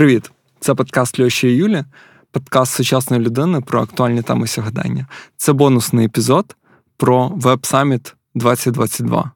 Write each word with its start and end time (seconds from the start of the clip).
Привіт! 0.00 0.30
Це 0.60 0.74
подкаст 0.74 1.20
Льоші 1.20 1.48
і 1.48 1.56
Юлі, 1.56 1.84
подкаст 2.30 2.72
сучасної 2.72 3.22
людини 3.22 3.60
про 3.60 3.82
актуальні 3.82 4.22
теми 4.22 4.46
сьогодення. 4.46 5.06
Це 5.36 5.52
бонусний 5.52 6.06
епізод 6.06 6.56
про 6.96 7.28
Web 7.28 7.72
Summit 7.72 8.14
2022. 8.34 9.30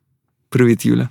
Привіт, 0.48 0.86
Юля. 0.86 1.08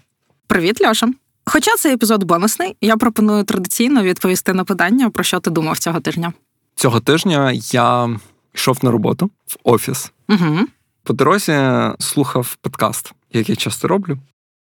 Привіт, 0.48 0.82
Льоша. 0.88 1.14
Хоча 1.46 1.76
цей 1.76 1.94
епізод 1.94 2.24
бонусний, 2.24 2.76
я 2.82 2.98
пропоную 2.98 3.44
традиційно 3.44 4.04
відповісти 4.04 4.54
на 4.54 4.64
питання, 4.64 5.10
про 5.10 5.24
що 5.24 5.40
ти 5.40 5.50
думав 5.50 5.80
цього 5.80 6.00
тижня. 6.00 6.34
Цього 6.76 7.00
тижня 7.00 7.52
я 7.52 8.20
йшов 8.54 8.78
на 8.82 8.92
роботу 8.92 9.26
в 9.26 9.56
офіс. 9.64 10.12
Угу. 10.30 10.60
По 11.04 11.14
дорозі 11.14 11.60
слухав 12.00 12.56
подкаст, 12.62 13.14
як 13.34 13.50
я 13.50 13.56
часто 13.56 13.88
роблю. 13.88 14.18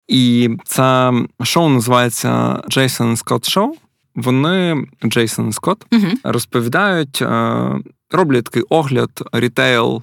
І 0.09 0.51
це 0.65 1.13
шоу 1.43 1.69
називається 1.69 2.31
Jason 2.69 3.25
Scott 3.25 3.57
Show. 3.57 3.73
Вони, 4.15 4.87
Джейсон 5.05 5.49
і 5.49 5.53
Скотт, 5.53 5.87
Угу. 5.93 6.07
розповідають, 6.25 7.23
е, 7.23 7.71
роблять 8.11 8.45
такий 8.45 8.63
огляд 8.63 9.23
рітейл 9.33 10.03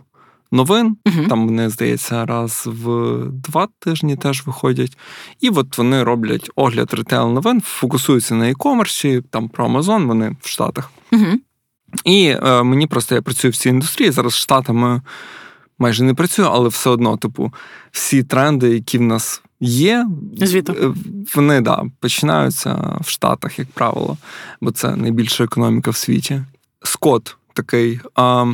новин. 0.52 0.98
Угу. 1.06 1.28
Там 1.30 1.48
вони, 1.48 1.70
здається, 1.70 2.26
раз 2.26 2.64
в 2.66 3.18
два 3.26 3.68
тижні 3.80 4.16
теж 4.16 4.44
виходять. 4.46 4.98
І 5.40 5.50
от 5.50 5.78
вони 5.78 6.04
роблять 6.04 6.50
огляд 6.56 6.94
ритейл 6.94 7.30
новин, 7.30 7.62
фокусуються 7.62 8.36
на 8.36 8.46
e-commerce, 8.46 9.24
там 9.30 9.50
про 9.50 9.68
Amazon, 9.68 10.06
вони 10.06 10.36
в 10.42 10.48
Штатах. 10.48 10.92
Угу. 11.12 11.26
І 12.06 12.36
е, 12.44 12.64
мені 12.64 12.88
просто 12.88 13.16
я 13.16 13.22
працюю 13.22 13.52
в 13.52 13.56
цій 13.56 13.70
індустрії. 13.70 14.12
Зараз 14.12 14.36
Штатами 14.36 15.02
майже 15.80 16.04
не 16.04 16.14
працюю, 16.14 16.48
але 16.52 16.70
все 16.70 16.90
одно, 16.90 17.18
типу, 17.18 17.54
всі 17.92 18.24
тренди, 18.24 18.70
які 18.70 18.98
в 18.98 19.02
нас 19.02 19.42
є, 19.60 20.08
Звідти. 20.38 20.74
е, 20.74 20.94
вони 21.36 21.62
да, 21.62 21.84
починаються 22.00 22.98
в 23.02 23.10
Штатах, 23.10 23.60
як 23.60 23.68
правило, 23.68 24.18
бо 24.62 24.72
це 24.72 24.96
найбільша 24.96 25.44
економіка 25.44 25.92
в 25.92 25.96
світі. 25.96 26.42
Скот 26.84 27.38
такий. 27.54 28.00
А, 28.16 28.54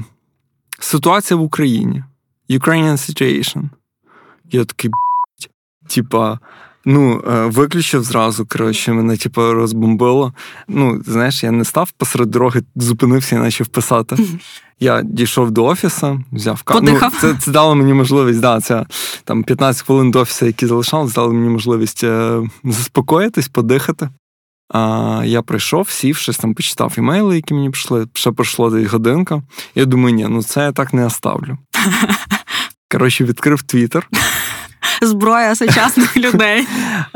ситуація 0.80 1.38
в 1.38 1.42
Україні. 1.42 2.04
Ukrainian 2.50 2.98
situation. 2.98 3.70
Я 4.52 4.66
такий, 4.66 4.92
типа, 5.88 6.40
ну, 6.86 7.24
е, 7.28 7.46
виключив 7.46 8.04
зразу, 8.04 8.46
коротше, 8.46 8.94
мене 8.94 9.18
типа 9.18 9.54
розбомбило. 9.54 10.34
Ну, 10.68 11.02
знаєш, 11.06 11.44
я 11.44 11.52
не 11.52 11.66
став 11.66 11.92
посеред 11.92 12.32
дороги, 12.32 12.64
зупинився 12.76 13.36
і 13.36 13.40
почав 13.40 13.68
писати. 13.68 14.18
Я 14.80 15.02
дійшов 15.02 15.52
до 15.52 15.66
офісу, 15.66 16.24
взяв 16.32 16.64
каву. 16.64 16.82
Ну, 16.82 17.00
це, 17.22 17.34
це 17.34 17.52
дало 17.52 17.76
мені 17.76 17.94
можливість, 17.94 18.40
да, 18.40 18.62
це 18.62 18.86
там 19.24 19.44
15 19.44 19.86
хвилин 19.86 20.12
до 20.12 20.20
офісу, 20.20 20.46
які 20.46 20.66
залишалось, 20.66 21.14
дали 21.14 21.34
мені 21.34 21.50
можливість 21.50 22.04
е, 22.04 22.42
заспокоїтись, 22.64 23.48
подихати. 23.48 24.10
А, 24.70 25.22
я 25.26 25.42
прийшов, 25.42 25.90
сів, 25.90 26.18
щось 26.18 26.38
там 26.38 26.54
почитав 26.54 26.94
імейли, 26.98 27.36
які 27.36 27.54
мені 27.54 27.70
прийшли. 27.70 28.08
Ще 28.14 28.32
пройшло 28.32 28.70
десь 28.70 28.88
годинка. 28.92 29.44
Я 29.76 29.86
думаю, 29.86 30.16
ні, 30.16 30.28
ну 30.30 30.44
це 30.44 30.62
я 30.62 30.72
так 30.72 30.94
не 30.94 31.06
оставлю. 31.06 31.58
Коротше, 32.92 33.24
відкрив 33.24 33.62
Твіттер 33.62 34.10
Зброя 35.02 35.56
сучасних 35.56 36.18
людей. 36.34 36.68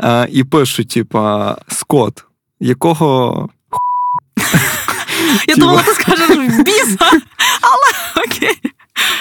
е, 0.02 0.28
і 0.30 0.44
пишу: 0.44 0.84
типа, 0.84 1.56
Скот, 1.68 2.24
якого 2.60 3.48
Я 5.48 5.56
думала, 5.56 5.82
ти 5.82 5.90
скажеш 5.92 6.28
біса, 6.64 6.96
але 7.60 8.24
окей. 8.26 8.60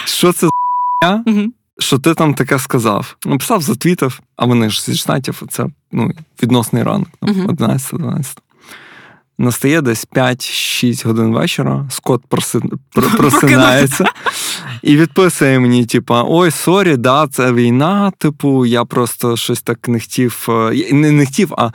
що 0.05 0.33
це 0.33 0.49
за 1.03 1.23
що 1.79 1.99
ти 1.99 2.13
там 2.13 2.33
таке 2.33 2.59
сказав? 2.59 3.15
Написав, 3.25 3.61
затвітив, 3.61 4.19
а 4.35 4.45
вони 4.45 4.69
ж 4.69 4.81
зі 4.83 4.95
штатів, 4.95 5.41
це 5.49 5.65
ну, 5.91 6.11
відносний 6.43 6.83
ранок, 6.83 7.07
там, 7.21 7.29
11-12. 7.47 8.37
Настає 9.37 9.81
десь 9.81 10.07
5-6 10.07 11.07
годин 11.07 11.33
вечора, 11.33 11.87
Скот 11.91 12.21
проси... 12.27 12.59
просинається 13.17 14.05
і 14.81 14.97
відписує 14.97 15.59
мені: 15.59 15.85
типа, 15.85 16.23
ой, 16.27 16.51
sorry, 16.51 16.97
да, 16.97 17.27
це 17.27 17.53
війна. 17.53 18.11
Типу, 18.17 18.65
я 18.65 18.85
просто 18.85 19.37
щось 19.37 19.61
так 19.61 19.87
не 19.87 19.99
хотів. 19.99 20.45
е, 20.49 20.93
Не, 20.93 21.11
не 21.11 21.25
хотів, 21.25 21.53
а 21.57 21.69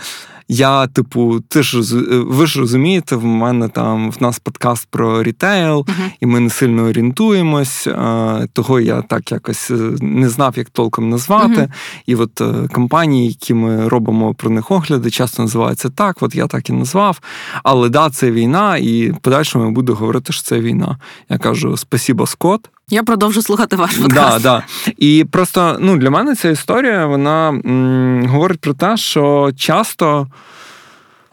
я, 0.48 0.86
типу, 0.86 1.40
ти 1.48 1.62
ж 1.62 1.78
е, 1.96 2.04
ви 2.26 2.46
ж 2.46 2.60
розумієте, 2.60 3.16
в 3.16 3.24
мене 3.24 3.68
там 3.68 4.10
в 4.10 4.16
нас 4.22 4.38
подкаст 4.38 4.88
про 4.90 5.22
рітейл, 5.22 5.84
Мгм. 5.88 6.10
і 6.20 6.26
ми 6.26 6.40
не 6.40 6.50
сильно 6.50 6.82
орієнтуємось. 6.82 7.86
е, 7.86 8.48
Того 8.52 8.80
я 8.80 9.02
так 9.02 9.32
якось 9.32 9.70
е, 9.70 9.74
не 10.00 10.28
знав, 10.28 10.54
як 10.56 10.70
толком 10.70 11.10
назвати. 11.10 11.48
Мгм. 11.60 11.68
І 12.06 12.14
от 12.14 12.42
компанії, 12.72 13.28
які 13.28 13.54
ми 13.54 13.88
робимо 13.88 14.34
про 14.34 14.50
них 14.50 14.70
огляди, 14.70 15.10
часто 15.10 15.42
називаються 15.42 15.90
так. 15.90 16.16
От 16.20 16.34
я 16.34 16.46
так 16.46 16.70
і 16.70 16.72
назвав. 16.72 17.20
Але 17.62 17.88
да, 17.88 18.10
це 18.10 18.30
війна, 18.30 18.76
і 18.76 19.12
подальшому 19.22 19.64
я 19.64 19.70
буду 19.70 19.94
говорити, 19.94 20.32
що 20.32 20.42
це 20.42 20.60
війна. 20.60 20.98
Я 21.28 21.38
кажу 21.38 21.76
спасіба, 21.76 22.26
Скот. 22.26 22.70
Я 22.90 23.02
продовжу 23.02 23.42
слухати 23.42 23.76
ваш 23.76 23.96
Да, 23.96 24.02
подкаст. 24.02 24.42
да. 24.42 24.64
І 24.98 25.24
просто 25.30 25.76
ну, 25.80 25.96
для 25.96 26.10
мене 26.10 26.34
ця 26.34 26.48
історія 26.50 27.06
вона 27.06 27.48
м, 27.48 28.26
говорить 28.28 28.60
про 28.60 28.74
те, 28.74 28.96
що 28.96 29.52
часто, 29.56 30.28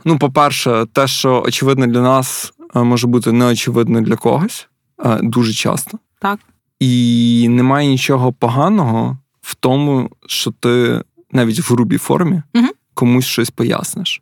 ну, 0.05 0.17
по-перше, 0.19 0.85
те, 0.93 1.07
що 1.07 1.43
очевидно 1.45 1.87
для 1.87 2.01
нас, 2.01 2.53
е, 2.75 2.79
може 2.83 3.07
бути 3.07 3.31
неочевидно 3.31 4.01
для 4.01 4.15
когось, 4.15 4.67
е, 5.05 5.19
дуже 5.23 5.53
часто. 5.53 5.97
Так. 6.19 6.39
І 6.79 7.47
немає 7.49 7.87
нічого 7.87 8.33
поганого 8.33 9.17
в 9.41 9.55
тому, 9.55 10.09
що 10.27 10.51
ти 10.51 11.01
навіть 11.31 11.59
в 11.59 11.73
грубій 11.73 11.97
формі 11.97 12.41
Мгм. 12.53 12.69
комусь 12.93 13.25
щось 13.25 13.49
поясниш. 13.49 14.21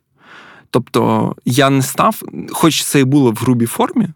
Тобто 0.70 1.34
я 1.44 1.70
не 1.70 1.82
став, 1.82 2.22
хоч 2.52 2.84
це 2.84 3.00
і 3.00 3.04
було 3.04 3.30
в 3.30 3.34
грубій 3.34 3.66
формі, 3.66 4.08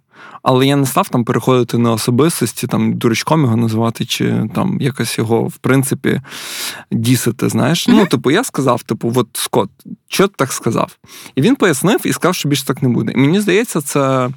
але 0.42 0.66
я 0.66 0.76
не 0.76 0.86
став 0.86 1.08
там 1.08 1.24
переходити 1.24 1.78
на 1.78 1.92
особистості, 1.92 2.66
там 2.66 2.92
дурачком 2.92 3.42
його 3.42 3.56
називати, 3.56 4.04
чи 4.04 4.48
там 4.54 4.80
якось 4.80 5.18
його, 5.18 5.42
в 5.42 5.56
принципі, 5.56 6.20
дісити. 6.90 7.48
Знаєш? 7.48 7.88
Ну, 7.88 8.06
типу, 8.06 8.30
я 8.30 8.44
сказав, 8.44 8.82
типу, 8.82 9.12
от 9.16 9.28
Скот, 9.32 9.70
що 10.08 10.28
ти 10.28 10.34
так 10.36 10.52
сказав? 10.52 10.96
І 11.34 11.40
він 11.40 11.56
пояснив 11.56 12.00
і 12.04 12.12
сказав, 12.12 12.34
що 12.34 12.48
більше 12.48 12.66
так 12.66 12.82
не 12.82 12.88
буде. 12.88 13.12
І 13.12 13.16
мені 13.16 13.40
здається, 13.40 13.80
це 13.80 14.30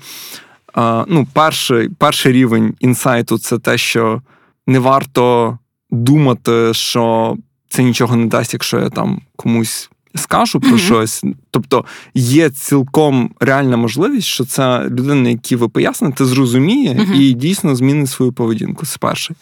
а, 0.73 1.05
ну, 1.07 1.27
перший, 1.33 1.89
перший 1.89 2.31
рівень 2.31 2.75
інсайту 2.79 3.37
це 3.37 3.59
те, 3.59 3.77
що 3.77 4.21
не 4.67 4.79
варто 4.79 5.57
думати, 5.89 6.73
що 6.73 7.35
це 7.69 7.83
нічого 7.83 8.15
не 8.15 8.25
дасть, 8.25 8.53
якщо 8.53 8.79
я 8.79 8.89
там 8.89 9.21
комусь 9.35 9.89
скажу 10.17 10.59
про 10.59 10.69
Мгм. 10.69 10.79
щось. 10.79 11.23
Тобто 11.51 11.85
є 12.13 12.49
цілком 12.49 13.29
реальна 13.39 13.77
можливість, 13.77 14.27
що 14.27 14.45
ця 14.45 14.83
людина, 14.89 15.29
які 15.29 15.55
ви 15.55 15.69
поясните, 15.69 16.25
зрозуміє 16.25 16.93
Мгм. 16.93 17.13
і 17.21 17.33
дійсно 17.33 17.75
змінить 17.75 18.09
свою 18.09 18.31
поведінку. 18.31 18.85
Це 18.85 18.97
перший. 18.99 19.35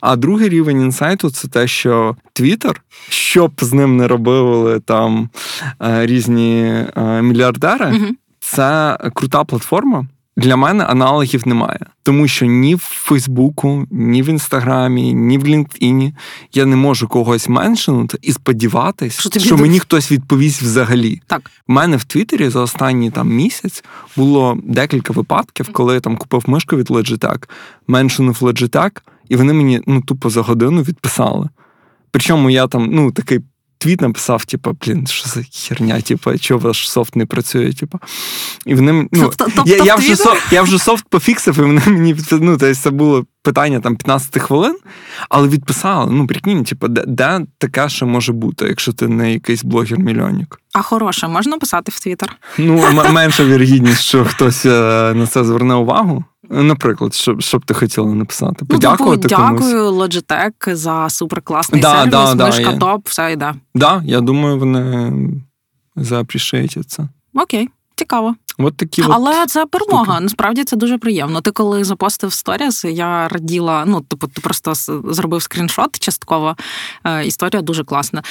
А 0.00 0.16
другий 0.16 0.48
рівень 0.48 0.80
інсайту 0.80 1.30
це 1.30 1.48
те, 1.48 1.66
що 1.68 2.16
Твіттер, 2.32 2.82
що 3.08 3.48
б 3.48 3.52
з 3.60 3.72
ним 3.72 3.96
не 3.96 4.08
робили 4.08 4.80
там 4.80 5.28
е, 5.82 6.06
різні 6.06 6.62
мільярдери, 6.96 7.22
мільярдери, 7.22 7.86
Мгм. 7.98 8.16
це 8.40 8.98
крута 9.14 9.44
платформа. 9.44 10.06
Для 10.36 10.56
мене 10.56 10.84
аналогів 10.84 11.48
немає, 11.48 11.86
тому 12.02 12.28
що 12.28 12.46
ні 12.46 12.74
в 12.74 12.78
Фейсбуку, 12.78 13.86
ні 13.90 14.22
в 14.22 14.28
Інстаграмі, 14.28 15.14
ні 15.14 15.38
в 15.38 15.44
LinkedIn 15.44 16.12
я 16.52 16.66
не 16.66 16.76
можу 16.76 17.08
когось 17.08 17.48
меншинути 17.48 18.18
і 18.22 18.32
сподіватись, 18.32 19.20
Що 19.20 19.40
що, 19.40 19.56
мені 19.56 19.78
хтось 19.78 20.12
відповість 20.12 20.62
взагалі. 20.62 21.22
Так. 21.26 21.50
У 21.68 21.72
мене 21.72 21.96
в 21.96 22.04
Твіттері 22.04 22.48
за 22.48 22.60
останній 22.60 23.10
там 23.10 23.28
місяць 23.28 23.84
було 24.16 24.58
декілька 24.64 25.12
випадків, 25.12 25.68
коли 25.72 25.94
я 25.94 26.00
там 26.00 26.16
купив 26.16 26.44
мишку 26.46 26.76
від 26.76 26.90
Logitech, 26.90 27.48
меншинув 27.86 28.38
Logitech, 28.40 29.00
і 29.28 29.36
вони 29.36 29.52
мені 29.52 29.80
ну 29.86 30.02
тупо 30.02 30.30
за 30.30 30.42
годину 30.42 30.82
відписали. 30.82 31.48
Причому 32.10 32.50
я 32.50 32.66
там, 32.66 32.88
ну, 32.92 33.12
такий 33.12 33.40
твіт 33.82 34.00
написав, 34.00 34.44
типу, 34.44 34.76
блін, 34.86 35.06
що 35.06 35.28
за 35.28 35.42
херня, 35.52 36.00
типу, 36.00 36.38
чого 36.38 36.60
ваш 36.60 36.90
софт 36.90 37.16
не 37.16 37.26
працює, 37.26 37.72
типу. 37.72 37.98
І 38.66 38.74
вони, 38.74 38.90
м- 38.90 39.08
ну, 39.12 39.32
я, 39.66 39.76
я, 39.76 39.94
вже 39.94 40.16
софт, 40.16 40.52
я 40.52 40.62
вже 40.62 40.78
софт 40.78 41.04
пофіксив, 41.08 41.58
і 41.58 41.62
вони 41.62 41.82
мені 41.86 42.16
ну, 42.32 42.56
тобто 42.56 42.74
це 42.74 42.90
було 42.90 43.24
питання 43.42 43.80
там 43.80 43.96
15 43.96 44.42
хвилин, 44.42 44.76
але 45.28 45.48
відписали, 45.48 46.12
ну, 46.12 46.26
прикинь, 46.26 46.64
типу, 46.64 46.88
де, 46.88 47.04
де 47.06 47.40
таке 47.58 47.88
ще 47.88 48.04
може 48.04 48.32
бути, 48.32 48.64
якщо 48.66 48.92
ти 48.92 49.08
не 49.08 49.32
якийсь 49.32 49.64
блогер-мільйонник? 49.64 50.58
А 50.72 50.82
хороше, 50.82 51.28
можна 51.28 51.58
писати 51.58 51.92
в 51.94 52.00
Твіттер? 52.00 52.36
Ну, 52.58 52.84
менша 53.12 53.44
вірогідність, 53.44 54.00
що 54.02 54.24
хтось 54.24 54.66
е, 54.66 55.12
на 55.14 55.26
це 55.26 55.44
зверне 55.44 55.74
увагу. 55.74 56.24
Наприклад, 56.52 57.14
що, 57.14 57.36
що 57.40 57.58
б 57.58 57.64
ти 57.64 57.74
хотіла 57.74 58.14
написати? 58.14 58.64
Подякувати 58.64 59.22
ну, 59.22 59.28
типу, 59.28 59.42
комусь? 59.42 59.60
дякую 59.60 59.90
Logitech 59.90 60.74
за 60.74 61.08
суперкласний 61.08 61.80
Да, 61.80 61.96
сервіс, 61.96 62.10
да, 62.10 62.34
да, 62.34 62.46
мишка 62.46 62.70
є. 62.70 62.78
топ, 62.78 63.08
все 63.08 63.32
йде. 63.32 63.54
Да, 63.74 64.02
я 64.04 64.20
думаю, 64.20 64.58
вони 64.58 65.12
заапрішують 65.96 66.78
це. 66.86 67.08
Окей. 67.34 67.68
Цікаво. 67.96 68.34
От 68.58 68.76
такі 68.76 69.02
Але 69.08 69.42
от 69.42 69.50
це 69.50 69.66
перемога. 69.66 70.04
Штуки. 70.04 70.20
Насправді 70.20 70.64
це 70.64 70.76
дуже 70.76 70.98
приємно. 70.98 71.40
Ти 71.40 71.50
коли 71.50 71.84
запостив 71.84 72.32
сторіс, 72.32 72.84
я 72.84 73.28
раділа. 73.28 73.84
Ну, 73.86 74.00
типу, 74.00 74.26
ти 74.26 74.40
просто 74.40 74.74
зробив 75.12 75.42
скріншот 75.42 75.98
частково. 75.98 76.56
Е, 77.04 77.26
історія 77.26 77.62
дуже 77.62 77.84
класна. 77.84 78.22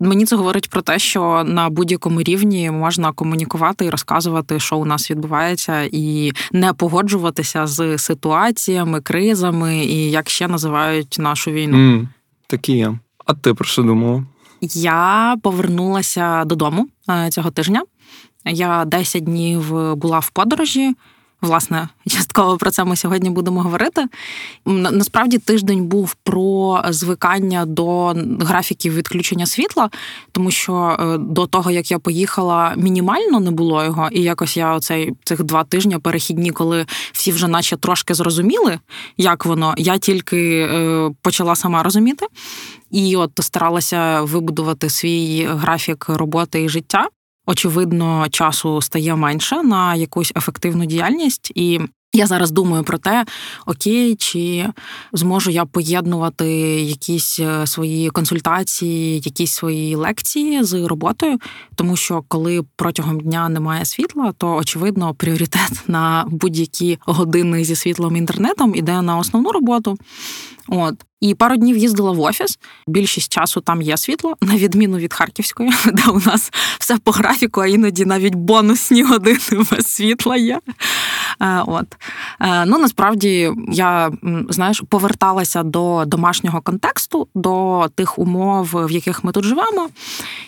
Мені 0.00 0.24
це 0.24 0.36
говорить 0.36 0.70
про 0.70 0.82
те, 0.82 0.98
що 0.98 1.44
на 1.46 1.70
будь-якому 1.70 2.22
рівні 2.22 2.70
можна 2.70 3.12
комунікувати 3.12 3.84
і 3.84 3.90
розказувати, 3.90 4.60
що 4.60 4.76
у 4.76 4.84
нас 4.84 5.10
відбувається, 5.10 5.88
і 5.92 6.32
не 6.52 6.72
погоджуватися 6.72 7.66
з 7.66 7.98
ситуаціями, 7.98 9.00
кризами 9.00 9.84
і 9.84 10.10
як 10.10 10.30
ще 10.30 10.48
називають 10.48 11.16
нашу 11.18 11.50
війну. 11.50 11.76
Mm, 11.76 12.08
такі 12.46 12.72
є. 12.72 12.98
А 13.26 13.34
ти 13.34 13.54
про 13.54 13.64
що 13.64 13.82
думала? 13.82 14.24
Я 14.74 15.36
повернулася 15.42 16.44
додому 16.44 16.88
е, 17.10 17.30
цього 17.30 17.50
тижня. 17.50 17.82
Я 18.44 18.84
10 18.84 19.24
днів 19.24 19.94
була 19.96 20.18
в 20.18 20.30
подорожі. 20.30 20.94
Власне, 21.44 21.88
частково 22.08 22.56
про 22.56 22.70
це 22.70 22.84
ми 22.84 22.96
сьогодні 22.96 23.30
будемо 23.30 23.62
говорити. 23.62 24.04
Насправді 24.66 25.38
тиждень 25.38 25.84
був 25.84 26.14
про 26.14 26.82
звикання 26.88 27.66
до 27.66 28.14
графіків 28.40 28.94
відключення 28.94 29.46
світла, 29.46 29.90
тому 30.32 30.50
що 30.50 30.96
е, 31.00 31.18
до 31.18 31.46
того 31.46 31.70
як 31.70 31.90
я 31.90 31.98
поїхала, 31.98 32.74
мінімально 32.76 33.40
не 33.40 33.50
було 33.50 33.84
його, 33.84 34.08
і 34.12 34.22
якось 34.22 34.56
я 34.56 34.74
оцей 34.74 35.12
цих 35.24 35.42
два 35.42 35.64
тижні 35.64 35.98
перехідні, 35.98 36.50
коли 36.50 36.86
всі 37.12 37.32
вже, 37.32 37.48
наче 37.48 37.76
трошки 37.76 38.14
зрозуміли, 38.14 38.78
як 39.16 39.46
воно, 39.46 39.74
я 39.78 39.98
тільки 39.98 40.68
е, 40.72 41.10
почала 41.22 41.56
сама 41.56 41.82
розуміти. 41.82 42.26
І 42.90 43.16
от 43.16 43.30
старалася 43.40 44.22
вибудувати 44.22 44.90
свій 44.90 45.48
графік 45.50 46.06
роботи 46.08 46.62
і 46.62 46.68
життя 46.68 47.08
очевидно, 47.46 48.26
часу 48.30 48.80
стає 48.82 49.16
менше 49.16 49.62
на 49.62 49.94
якусь 49.94 50.32
ефективну 50.36 50.84
діяльність 50.84 51.52
і. 51.54 51.80
Я 52.16 52.26
зараз 52.26 52.50
думаю 52.50 52.84
про 52.84 52.98
те, 52.98 53.24
окей, 53.66 54.16
чи 54.16 54.66
зможу 55.12 55.50
я 55.50 55.64
поєднувати 55.64 56.46
якісь 56.80 57.38
е, 57.40 57.66
свої 57.66 58.10
консультації, 58.10 59.14
якісь 59.14 59.52
свої 59.52 59.94
лекції 59.94 60.64
з 60.64 60.86
роботою, 60.86 61.38
тому 61.74 61.96
що 61.96 62.22
коли 62.28 62.64
протягом 62.76 63.20
дня 63.20 63.48
немає 63.48 63.84
світла, 63.84 64.32
то 64.38 64.56
очевидно 64.56 65.14
пріоритет 65.14 65.82
на 65.88 66.24
будь-які 66.28 66.98
години 67.00 67.64
зі 67.64 67.76
світлом 67.76 68.16
інтернетом 68.16 68.74
іде 68.74 69.02
на 69.02 69.18
основну 69.18 69.52
роботу. 69.52 69.98
От 70.68 70.94
і 71.20 71.34
пару 71.34 71.56
днів 71.56 71.76
їздила 71.76 72.12
в 72.12 72.20
офіс. 72.20 72.58
Більшість 72.86 73.32
часу 73.32 73.60
там 73.60 73.82
є 73.82 73.96
світло, 73.96 74.34
на 74.40 74.56
відміну 74.56 74.98
від 74.98 75.14
Харківської, 75.14 75.70
де 75.92 76.02
у 76.10 76.20
нас 76.20 76.52
все 76.78 76.98
по 76.98 77.10
графіку, 77.10 77.60
а 77.60 77.66
іноді 77.66 78.04
навіть 78.04 78.34
бонусні 78.34 79.02
години 79.02 79.38
без 79.70 79.86
світла 79.86 80.36
є. 80.36 80.60
Е, 81.40 81.62
от. 81.66 81.86
Е, 82.40 82.64
ну 82.64 82.78
насправді 82.78 83.52
я 83.68 84.10
знаєш 84.48 84.82
поверталася 84.88 85.62
до 85.62 86.04
домашнього 86.06 86.60
контексту, 86.60 87.28
до 87.34 87.86
тих 87.94 88.18
умов, 88.18 88.70
в 88.74 88.90
яких 88.90 89.24
ми 89.24 89.32
тут 89.32 89.44
живемо, 89.44 89.88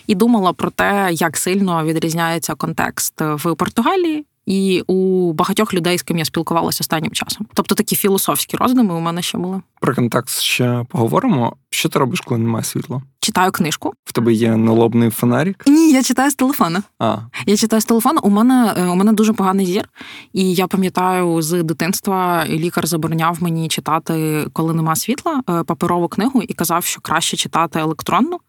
і 0.07 0.15
думала 0.15 0.53
про 0.53 0.69
те, 0.69 1.09
як 1.11 1.37
сильно 1.37 1.83
відрізняється 1.83 2.55
контекст 2.55 3.13
в 3.21 3.55
Португалії 3.55 4.25
і 4.47 4.83
у 4.87 5.33
багатьох 5.33 5.73
людей, 5.73 5.97
з 5.97 6.03
ким 6.03 6.17
я 6.17 6.25
спілкувалася 6.25 6.77
останнім 6.81 7.11
часом. 7.11 7.47
Тобто 7.53 7.75
такі 7.75 7.95
філософські 7.95 8.57
роздуми 8.57 8.93
у 8.93 8.99
мене 8.99 9.21
ще 9.21 9.37
були. 9.37 9.61
Про 9.81 9.95
контекст 9.95 10.41
ще 10.41 10.85
поговоримо. 10.89 11.55
Що 11.69 11.89
ти 11.89 11.99
робиш, 11.99 12.21
коли 12.21 12.39
немає 12.39 12.63
світла? 12.63 13.01
Читаю 13.19 13.51
книжку. 13.51 13.93
В 14.05 14.11
тебе 14.11 14.33
є 14.33 14.55
налобний 14.55 15.09
фонарик? 15.09 15.63
Ні, 15.67 15.91
я 15.91 16.03
читаю 16.03 16.31
з 16.31 16.35
телефона. 16.35 16.83
А 16.99 17.17
я 17.45 17.57
читаю 17.57 17.81
з 17.81 17.85
телефона. 17.85 18.21
У 18.23 18.29
мене 18.29 18.73
е, 18.77 18.85
у 18.85 18.95
мене 18.95 19.13
дуже 19.13 19.33
поганий 19.33 19.65
зір, 19.65 19.89
і 20.33 20.53
я 20.53 20.67
пам'ятаю, 20.67 21.41
з 21.41 21.63
дитинства 21.63 22.45
лікар 22.47 22.87
забороняв 22.87 23.37
мені 23.43 23.67
читати, 23.67 24.45
коли 24.53 24.73
нема 24.73 24.95
світла, 24.95 25.41
е, 25.49 25.63
паперову 25.63 26.07
книгу 26.07 26.41
і 26.41 26.53
казав, 26.53 26.85
що 26.85 27.01
краще 27.01 27.37
читати 27.37 27.79
електронну, 27.79 28.39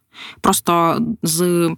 просто 0.40 0.98
з 1.22 1.70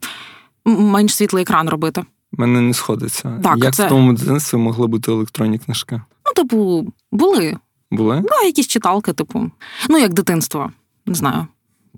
менш 0.64 1.14
світлий 1.14 1.43
екран 1.43 1.69
робити 1.69 2.05
мене 2.32 2.61
не 2.61 2.75
сходиться. 2.75 3.41
Так, 3.43 3.59
Як 3.59 3.75
це... 3.75 3.87
в 3.87 3.88
тому 3.88 4.12
дитинстві 4.12 4.59
могли 4.59 4.87
бути 4.87 5.12
електронні 5.12 5.59
книжки? 5.59 6.00
Ну, 6.27 6.32
типу, 6.37 6.87
були. 7.12 7.56
Були? 7.91 8.17
Ну, 8.21 8.47
якісь 8.47 8.67
читалки, 8.67 9.12
типу. 9.12 9.50
Ну, 9.88 9.99
як 9.99 10.12
дитинство, 10.12 10.73
не 11.06 11.15
знаю, 11.15 11.47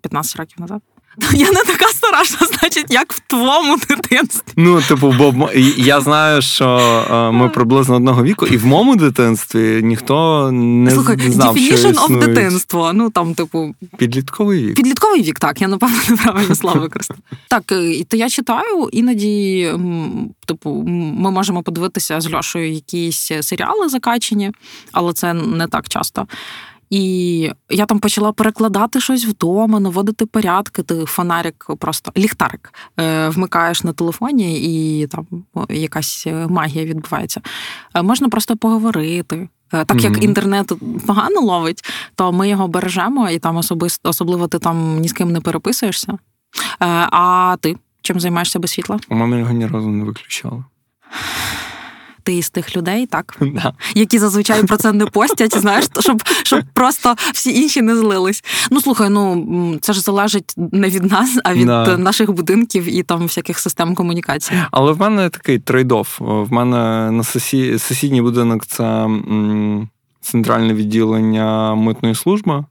15 0.00 0.37
років 0.37 0.61
назад. 0.61 0.82
Я 1.32 1.50
не 1.50 1.61
така 1.67 1.87
стара, 1.88 2.25
що 2.25 2.47
значить, 2.47 2.87
як 2.91 3.12
в 3.12 3.20
твоєму 3.20 3.76
дитинстві. 3.88 4.53
Ну, 4.56 4.82
типу, 4.82 5.14
бо 5.19 5.50
я 5.76 6.00
знаю, 6.00 6.43
що 6.43 6.67
е, 7.11 7.31
ми 7.31 7.49
приблизно 7.49 7.97
одного 7.97 8.23
віку, 8.23 8.47
і 8.47 8.56
в 8.56 8.67
моєму 8.67 8.97
дитинстві 8.97 9.81
ніхто 9.82 10.50
не 10.53 10.91
Слухай, 10.91 11.31
знав, 11.31 11.56
що 11.59 11.75
definition 11.75 11.94
of 11.94 12.26
дитинство. 12.26 12.93
Ну 12.93 13.11
там, 13.11 13.35
типу, 13.35 13.75
підлітковий 13.99 14.67
вік. 14.67 14.75
Підлітковий 14.75 15.23
вік, 15.23 15.38
так, 15.38 15.61
я 15.61 15.69
напевно 15.69 15.97
неправильне 16.09 16.55
слово 16.55 16.81
використав. 16.81 17.17
Так, 17.49 17.73
е, 17.73 18.05
то 18.05 18.17
я 18.17 18.29
читаю, 18.29 18.88
іноді, 18.93 19.73
типу, 20.47 20.85
ми 21.19 21.31
можемо 21.31 21.62
подивитися 21.62 22.20
з 22.20 22.32
Льошою 22.32 22.73
якісь 22.73 23.32
серіали 23.41 23.88
закачені, 23.88 24.53
але 24.93 25.12
це 25.12 25.35
не 25.35 25.67
так 25.67 25.88
часто. 25.88 26.26
І 26.92 27.50
я 27.70 27.86
там 27.86 27.98
почала 27.98 28.32
перекладати 28.32 29.00
щось 29.00 29.26
вдома, 29.26 29.80
наводити 29.80 30.26
порядки. 30.26 30.82
Ти 30.82 31.04
фонарик, 31.04 31.66
просто 31.78 32.12
ліхтарик 32.16 32.74
е, 33.00 33.28
вмикаєш 33.28 33.84
на 33.84 33.92
телефоні, 33.92 34.60
і 34.60 35.06
там 35.06 35.26
якась 35.68 36.26
магія 36.48 36.84
відбувається. 36.84 37.40
Е, 37.94 38.02
можна 38.02 38.28
просто 38.28 38.56
поговорити. 38.56 39.48
Е, 39.72 39.84
так 39.84 40.04
як 40.04 40.12
mm-hmm. 40.12 40.24
інтернет 40.24 40.72
погано 41.06 41.40
ловить, 41.40 41.84
то 42.14 42.32
ми 42.32 42.48
його 42.48 42.68
бережемо, 42.68 43.30
і 43.30 43.38
там 43.38 43.56
особисто 43.56 44.08
особливо 44.08 44.48
ти 44.48 44.58
там 44.58 45.00
ні 45.00 45.08
з 45.08 45.12
ким 45.12 45.32
не 45.32 45.40
переписуєшся. 45.40 46.18
А 47.10 47.56
ти 47.60 47.76
чим 48.02 48.20
займаєшся 48.20 48.58
без 48.58 48.70
світла? 48.70 48.98
У 49.08 49.14
мене 49.14 49.38
його 49.38 49.52
ні 49.52 49.66
разу 49.66 49.88
не 49.88 50.04
виключали 50.04 50.64
ти 52.22 52.34
із 52.34 52.50
тих 52.50 52.76
людей, 52.76 53.06
так 53.06 53.36
да. 53.40 53.72
які 53.94 54.19
зазвичай 54.19 54.64
про 54.64 54.76
це 54.76 54.92
не 54.92 55.06
постять, 55.06 55.58
знаєш, 55.58 55.84
щоб 56.00 56.22
щоб 56.42 56.62
просто 56.74 57.14
всі 57.32 57.60
інші 57.60 57.82
не 57.82 57.96
злились. 57.96 58.44
Ну 58.70 58.80
слухай, 58.80 59.08
ну 59.10 59.78
це 59.80 59.92
ж 59.92 60.00
залежить 60.00 60.54
не 60.56 60.88
від 60.88 61.10
нас, 61.10 61.38
а 61.44 61.54
від 61.54 61.66
да. 61.66 61.98
наших 61.98 62.32
будинків 62.32 62.96
і 62.98 63.02
там 63.02 63.22
всяких 63.22 63.58
систем 63.58 63.94
комунікації. 63.94 64.60
Але 64.70 64.92
в 64.92 65.00
мене 65.00 65.28
такий 65.28 65.58
трейдоф. 65.58 66.20
В 66.20 66.52
мене 66.52 67.10
на 67.10 67.24
сусі... 67.24 67.78
сусідній 67.78 68.22
будинок 68.22 68.66
це 68.66 68.84
м, 68.84 69.88
центральне 70.20 70.75
відділення 70.75 71.75
митної 71.75 72.14
служби. 72.14 72.64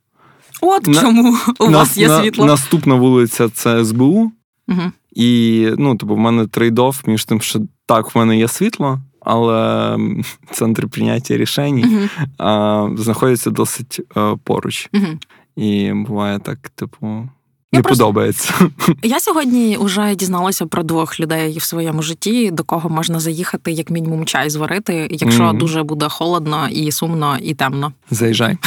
От 0.62 0.88
на... 0.88 1.02
чому 1.02 1.38
у 1.60 1.70
на... 1.70 1.78
вас 1.78 1.98
є 1.98 2.20
світло. 2.20 2.46
Наступна 2.46 2.96
вулиця 2.96 3.50
це 3.50 3.86
СБУ. 3.86 4.32
Угу. 4.68 4.92
І 5.12 5.68
ну, 5.78 5.96
тобто, 5.96 6.16
в 6.16 6.18
мене 6.18 6.48
трейдоф 6.48 7.08
між 7.08 7.26
тим, 7.26 7.42
що 7.42 7.60
так, 7.86 8.16
в 8.16 8.18
мене 8.18 8.38
є 8.38 8.48
світло, 8.48 9.00
але 9.22 9.98
центр 10.52 10.88
прийняття 10.88 11.38
рішень 11.38 11.86
uh-huh. 11.86 12.10
а, 12.38 12.90
знаходяться 12.98 13.50
досить 13.50 14.02
е, 14.18 14.38
поруч. 14.44 14.90
Uh-huh. 14.94 15.18
І 15.56 15.94
буває 15.94 16.40
так, 16.40 16.70
типу. 16.70 17.30
Не 17.74 17.80
я 17.80 17.84
подобається. 17.84 18.54
Я 19.04 19.20
сьогодні 19.20 19.78
вже 19.82 20.16
дізналася 20.16 20.66
про 20.66 20.84
двох 20.84 21.20
людей 21.20 21.58
в 21.58 21.64
своєму 21.64 22.02
житті, 22.02 22.52
до 22.52 22.64
кого 22.64 22.90
можна 22.90 23.20
заїхати, 23.20 23.72
як 23.72 23.90
мінімум, 23.90 24.26
чай 24.26 24.50
зварити, 24.50 25.08
якщо 25.12 25.44
mm. 25.44 25.58
дуже 25.58 25.84
буде 25.84 26.10
холодно 26.10 26.68
і 26.72 26.92
сумно, 26.92 27.38
і 27.42 27.54
темно. 27.54 27.94
Заїжджай. 28.10 28.58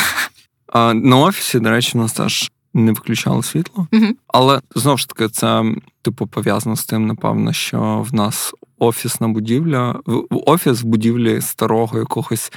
А, 0.73 0.95
На 0.95 1.17
офісі, 1.17 1.61
до 1.61 1.71
речі, 1.71 1.93
у 1.95 2.01
нас 2.01 2.13
теж 2.13 2.51
не 2.75 2.93
виключало 2.93 3.43
світло, 3.43 3.87
mm-hmm. 3.93 4.13
але 4.29 4.61
знову 4.75 4.99
ж 4.99 5.09
таки, 5.09 5.29
це 5.29 5.65
типу 6.03 6.27
пов'язано 6.27 6.77
з 6.77 6.85
тим, 6.85 7.07
напевно, 7.07 7.53
що 7.53 8.07
в 8.11 8.15
нас 8.15 8.55
офісна 8.79 9.29
будівля, 9.29 10.01
офіс 10.31 10.83
в 10.83 10.87
будівлі 10.87 11.41
старого 11.41 11.99
якогось 11.99 12.53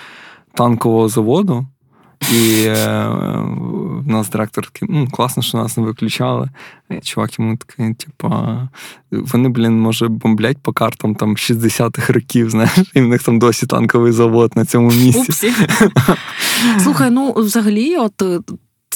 танкового 0.53 1.09
заводу. 1.09 1.65
І 2.33 2.63
е, 2.67 3.07
в 4.07 4.07
нас 4.07 4.29
директор 4.29 4.67
такий, 4.67 5.07
класно, 5.07 5.43
що 5.43 5.57
нас 5.57 5.77
не 5.77 5.83
виключали. 5.83 6.49
І 6.89 6.99
чувак 6.99 7.39
йому 7.39 7.57
такий, 7.57 7.93
типу, 7.93 8.33
вони, 9.11 9.49
блін, 9.49 9.81
може, 9.81 10.07
бомблять 10.07 10.57
по 10.61 10.73
картам 10.73 11.15
там 11.15 11.35
60-х 11.35 12.13
років, 12.13 12.49
знаєш, 12.49 12.71
і 12.93 13.01
в 13.01 13.07
них 13.07 13.23
там 13.23 13.39
досі 13.39 13.65
танковий 13.65 14.11
завод 14.11 14.51
на 14.55 14.65
цьому 14.65 14.87
місці. 14.87 15.53
Слухай, 16.79 17.11
ну 17.11 17.33
взагалі, 17.33 17.97
от 17.97 18.23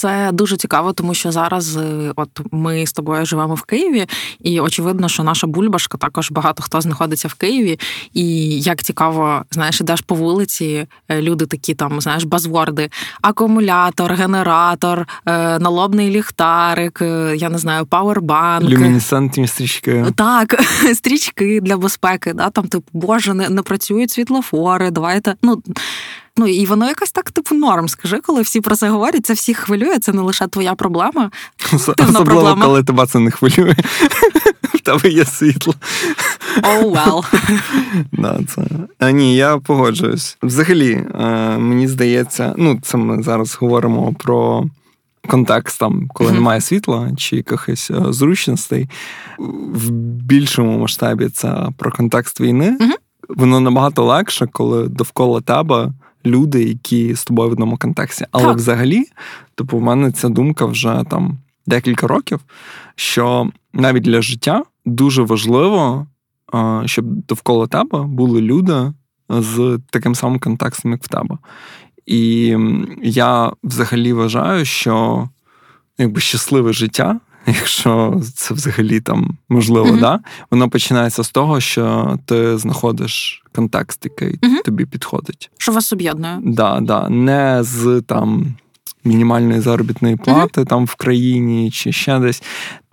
Це 0.02 0.30
дуже 0.34 0.58
цікаво, 0.58 0.94
тому 0.94 1.14
що 1.14 1.32
зараз, 1.32 1.78
е, 1.78 2.14
от 2.16 2.30
ми 2.52 2.86
з 2.86 2.94
тобою 2.94 3.26
живемо 3.26 3.56
в 3.56 3.62
Києві, 3.62 4.06
і 4.40 4.60
очевидно, 4.60 5.10
що 5.10 5.24
наша 5.24 5.48
бульбашка 5.48 5.98
також 5.98 6.32
багато 6.32 6.64
хто 6.64 6.82
знаходиться 6.82 7.28
в 7.28 7.34
Києві. 7.34 7.80
І 8.14 8.26
як 8.60 8.84
цікаво, 8.84 9.46
знаєш, 9.52 9.82
ідеш 9.82 10.02
по 10.02 10.16
вулиці, 10.16 10.88
е, 11.10 11.22
люди 11.22 11.46
такі 11.46 11.74
там, 11.74 12.02
знаєш, 12.02 12.24
базворди, 12.24 12.90
акумулятор, 13.22 14.14
генератор, 14.14 15.08
е, 15.26 15.60
налобний 15.60 16.10
ліхтарик, 16.10 17.02
я 17.36 17.50
не 17.50 17.58
знаю, 17.58 17.86
пауербанк. 17.86 18.70
Люмінесцентні 18.70 19.48
стрічки. 19.48 20.06
Так, 20.16 20.64
стрічки 20.94 21.62
для 21.62 21.78
безпеки. 21.78 22.34
Да? 22.34 22.50
Там, 22.50 22.68
типу, 22.68 22.86
боже, 22.94 23.34
не, 23.34 23.50
не 23.50 23.62
працюють 23.62 24.12
світлофори. 24.12 24.92
Давайте. 24.92 25.36
Ну, 25.42 25.64
Ну 26.38 26.48
і 26.48 26.66
воно 26.66 26.88
якось 26.88 27.12
так, 27.12 27.32
типу, 27.32 27.56
норм. 27.56 27.90
Скажи, 27.90 28.20
коли 28.20 28.42
всі 28.42 28.62
про 28.62 28.76
це 28.76 28.90
говорять, 28.90 29.26
це 29.26 29.34
всіх 29.34 29.58
хвилює, 29.58 30.00
це 30.00 30.14
не 30.14 30.22
лише 30.22 30.48
твоя 30.48 30.76
проблема. 30.76 31.32
Особливо, 31.74 32.26
проблема. 32.26 32.66
коли 32.66 32.84
тебе 32.84 33.06
це 33.06 33.20
не 33.20 33.32
хвилює. 33.32 33.76
В 34.74 34.80
тебе 34.80 35.10
є 35.10 35.26
світло. 35.26 35.74
Oh, 36.62 36.92
well. 36.92 37.26
да, 38.12 38.40
це... 38.48 38.62
А 39.00 39.12
ні, 39.12 39.36
я 39.36 39.58
погоджуюсь. 39.58 40.38
Взагалі, 40.44 40.92
е, 40.92 41.58
мені 41.58 41.88
здається, 41.88 42.54
ну, 42.58 42.80
це 42.84 42.98
ми 42.98 43.24
зараз 43.24 43.56
говоримо 43.56 44.14
про. 44.14 44.66
Контекст 45.28 45.80
там, 45.80 46.08
коли 46.14 46.30
mm-hmm. 46.30 46.34
немає 46.34 46.62
світла 46.62 47.12
чи 47.18 47.36
якихось 47.36 47.92
е, 47.92 48.14
зручностей, 48.14 48.90
в 49.74 49.90
більшому 49.92 50.80
масштабі 50.80 51.30
це 51.30 51.68
про 51.78 51.92
контекст 51.92 52.42
війни. 52.42 52.78
Mm-hmm. 52.80 52.96
Воно 53.30 53.60
набагато 53.60 54.06
легше, 54.06 54.48
коли 54.52 54.88
довкола 54.88 55.42
тебе 55.42 55.92
люди, 56.26 56.64
які 56.64 57.16
з 57.16 57.24
тобою 57.24 57.50
в 57.50 57.52
одному 57.52 57.78
контексті. 57.78 58.26
Але 58.32 58.46
так. 58.46 58.56
взагалі, 58.56 59.06
типу, 59.56 59.78
в 59.78 59.82
мене 59.82 60.12
ця 60.12 60.30
думка 60.30 60.66
вже 60.66 61.04
там 61.10 61.38
декілька 61.66 62.08
років, 62.08 62.40
що 62.96 63.50
навіть 63.74 64.04
для 64.04 64.22
життя 64.22 64.64
дуже 64.86 65.24
важливо, 65.24 66.08
щоб 66.86 67.06
довкола 67.06 67.68
тебе 67.68 68.04
були 68.04 68.42
люди 68.42 68.94
з 69.30 69.80
таким 69.90 70.16
самим 70.16 70.40
контекстом, 70.40 70.92
як 70.92 71.04
в 71.04 71.08
тебе. 71.08 71.38
І 72.06 72.58
я 73.04 73.52
взагалі 73.64 74.14
вважаю, 74.14 74.66
що 74.66 75.30
якби 75.98 76.22
щасливе 76.22 76.74
життя 76.74 77.20
якщо 77.48 78.22
це 78.36 78.54
взагалі 78.54 79.00
там 79.00 79.38
можливо, 79.50 79.88
mm-hmm. 79.88 80.00
да, 80.00 80.20
воно 80.52 80.70
починається 80.70 81.24
з 81.24 81.30
того, 81.30 81.60
що 81.60 82.18
ти 82.26 82.58
знаходиш 82.58 83.44
контекст, 83.56 84.06
який 84.06 84.38
mm-hmm. 84.38 84.66
тобі 84.66 84.86
підходить. 84.86 85.52
Що 85.58 85.72
вас 85.72 85.94
об'єднує? 85.94 86.40
Да, 86.44 86.80
да, 86.82 87.10
Не 87.10 87.60
з 87.62 88.04
там 88.08 88.56
мінімальної 89.04 89.62
заробітної 89.62 90.16
плати 90.16 90.62
mm-hmm. 90.62 90.68
там 90.68 90.86
в 90.86 90.96
країні 90.96 91.72
чи 91.72 91.92
ще 91.92 92.20
десь. 92.20 92.44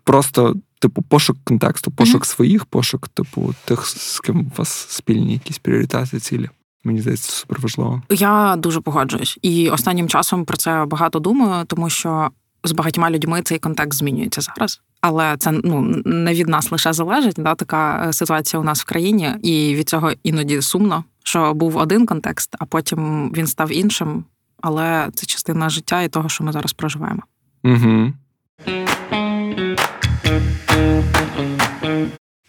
Просто, 0.04 0.54
типу, 0.78 1.02
пошук 1.02 1.36
контексту, 1.44 1.90
пошук 1.90 2.26
своїх, 2.26 2.64
пошук, 2.64 3.08
типу, 3.08 3.54
тих, 3.64 3.86
з 3.86 4.20
ким 4.20 4.40
у 4.40 4.58
вас 4.58 4.68
спільні 4.68 5.32
якісь 5.32 5.58
пріоритети, 5.58 6.20
цілі. 6.20 6.48
Мені 6.84 7.00
здається, 7.00 7.32
супер 7.32 7.60
важливо. 7.60 8.02
Я 8.10 8.56
дуже 8.58 8.80
погоджуюсь, 8.80 9.38
і 9.42 9.68
останнім 9.68 10.08
часом 10.08 10.44
про 10.44 10.56
це 10.56 10.84
багато 10.84 11.18
думаю, 11.18 11.64
тому 11.64 11.90
що 11.90 12.30
з 12.64 12.72
багатьма 12.72 13.10
людьми 13.10 13.42
цей 13.42 13.58
контекст 13.58 13.98
змінюється 13.98 14.40
зараз. 14.40 14.80
Але 15.00 15.36
це 15.36 15.52
ну 15.52 16.02
не 16.04 16.34
від 16.34 16.48
нас 16.48 16.72
лише 16.72 16.92
залежить. 16.92 17.36
Да, 17.38 17.54
така 17.54 18.06
е, 18.08 18.12
ситуація 18.12 18.60
у 18.60 18.64
нас 18.64 18.80
в 18.80 18.84
країні, 18.84 19.30
і 19.42 19.74
від 19.74 19.88
цього 19.88 20.12
іноді 20.22 20.62
сумно, 20.62 21.04
що 21.24 21.54
був 21.54 21.76
один 21.76 22.06
контекст, 22.06 22.56
а 22.58 22.64
потім 22.64 23.32
він 23.36 23.46
став 23.46 23.72
іншим. 23.72 24.24
Але 24.60 25.08
це 25.14 25.26
частина 25.26 25.68
життя 25.68 26.02
і 26.02 26.08
того, 26.08 26.28
що 26.28 26.44
ми 26.44 26.52
зараз 26.52 26.72
проживаємо. 26.72 27.22
Угу. 27.64 28.12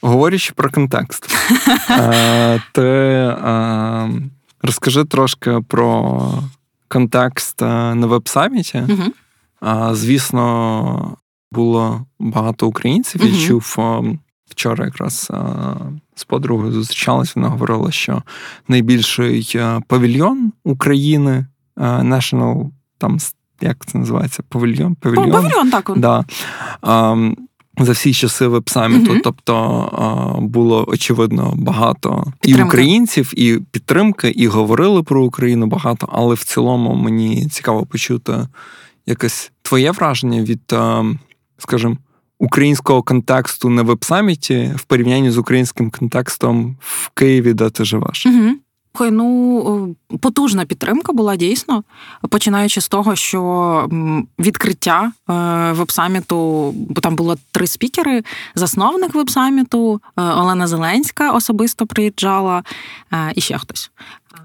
Говорячи 0.01 0.53
про 0.53 0.69
контекст, 0.69 1.35
е, 1.89 2.61
ти 2.71 2.81
е, 2.81 4.09
розкажи 4.61 5.05
трошки 5.05 5.61
про 5.67 6.21
контекст 6.87 7.61
на 7.61 8.05
веб-саміті. 8.07 8.83
Звісно, 9.91 11.17
було 11.51 12.05
багато 12.19 12.67
українців. 12.67 13.21
Я 13.25 13.47
чув 13.47 13.77
вчора 14.49 14.85
якраз 14.85 15.31
з 16.15 16.23
подругою 16.23 16.71
зустрічалась, 16.71 17.35
вона 17.35 17.47
говорила, 17.47 17.91
що 17.91 18.23
найбільший 18.67 19.59
павільйон 19.87 20.51
України 20.63 21.45
National, 21.77 22.69
там 22.97 23.17
як 23.61 23.85
це 23.85 23.97
називається? 23.97 24.43
Павільйон? 24.49 24.95
Павільйон, 24.95 25.31
павільйон 25.31 25.71
так. 25.71 25.91
Да. 25.97 26.25
За 27.81 27.91
всі 27.91 28.13
часи 28.13 28.47
веб-саміту, 28.47 29.13
uh 29.13 29.19
тобто 29.23 30.39
було 30.41 30.85
очевидно 30.87 31.53
багато 31.57 32.33
підтримки. 32.41 32.61
і 32.61 32.67
українців, 32.67 33.33
і 33.35 33.59
підтримки, 33.71 34.29
і 34.29 34.47
говорили 34.47 35.03
про 35.03 35.23
Україну 35.23 35.67
багато, 35.67 36.09
але 36.11 36.35
в 36.35 36.43
цілому 36.43 36.93
мені 36.93 37.47
цікаво 37.47 37.85
почути 37.85 38.47
якесь 39.05 39.51
твоє 39.61 39.91
враження 39.91 40.41
від, 40.41 40.61
е, 40.73 41.03
скажімо, 41.57 41.97
українського 42.39 43.03
контексту 43.03 43.69
на 43.69 43.81
веб-саміті 43.81 44.73
в 44.75 44.83
порівнянні 44.83 45.31
з 45.31 45.37
українським 45.37 45.91
контекстом 45.91 46.77
в 46.79 47.09
Києві, 47.09 47.53
де 47.53 47.69
ти 47.69 47.85
живеш? 47.85 48.25
Угу. 48.25 48.55
Ну, 49.01 49.95
потужна 50.21 50.65
підтримка 50.65 51.13
була 51.13 51.35
дійсно, 51.35 51.83
починаючи 52.29 52.81
з 52.81 52.87
того, 52.87 53.15
що 53.15 53.89
відкриття 54.39 55.11
е, 55.29 55.33
веб-саміту, 55.71 56.71
бо 56.71 57.01
там 57.01 57.15
було 57.15 57.37
три 57.51 57.67
спікери: 57.67 58.23
засновник 58.55 59.15
веб-саміту, 59.15 60.01
е, 60.17 60.21
Олена 60.21 60.67
Зеленська 60.67 61.31
особисто 61.31 61.87
приїжджала, 61.87 62.63
і 63.35 63.41
ще 63.41 63.57
хтось. 63.57 63.91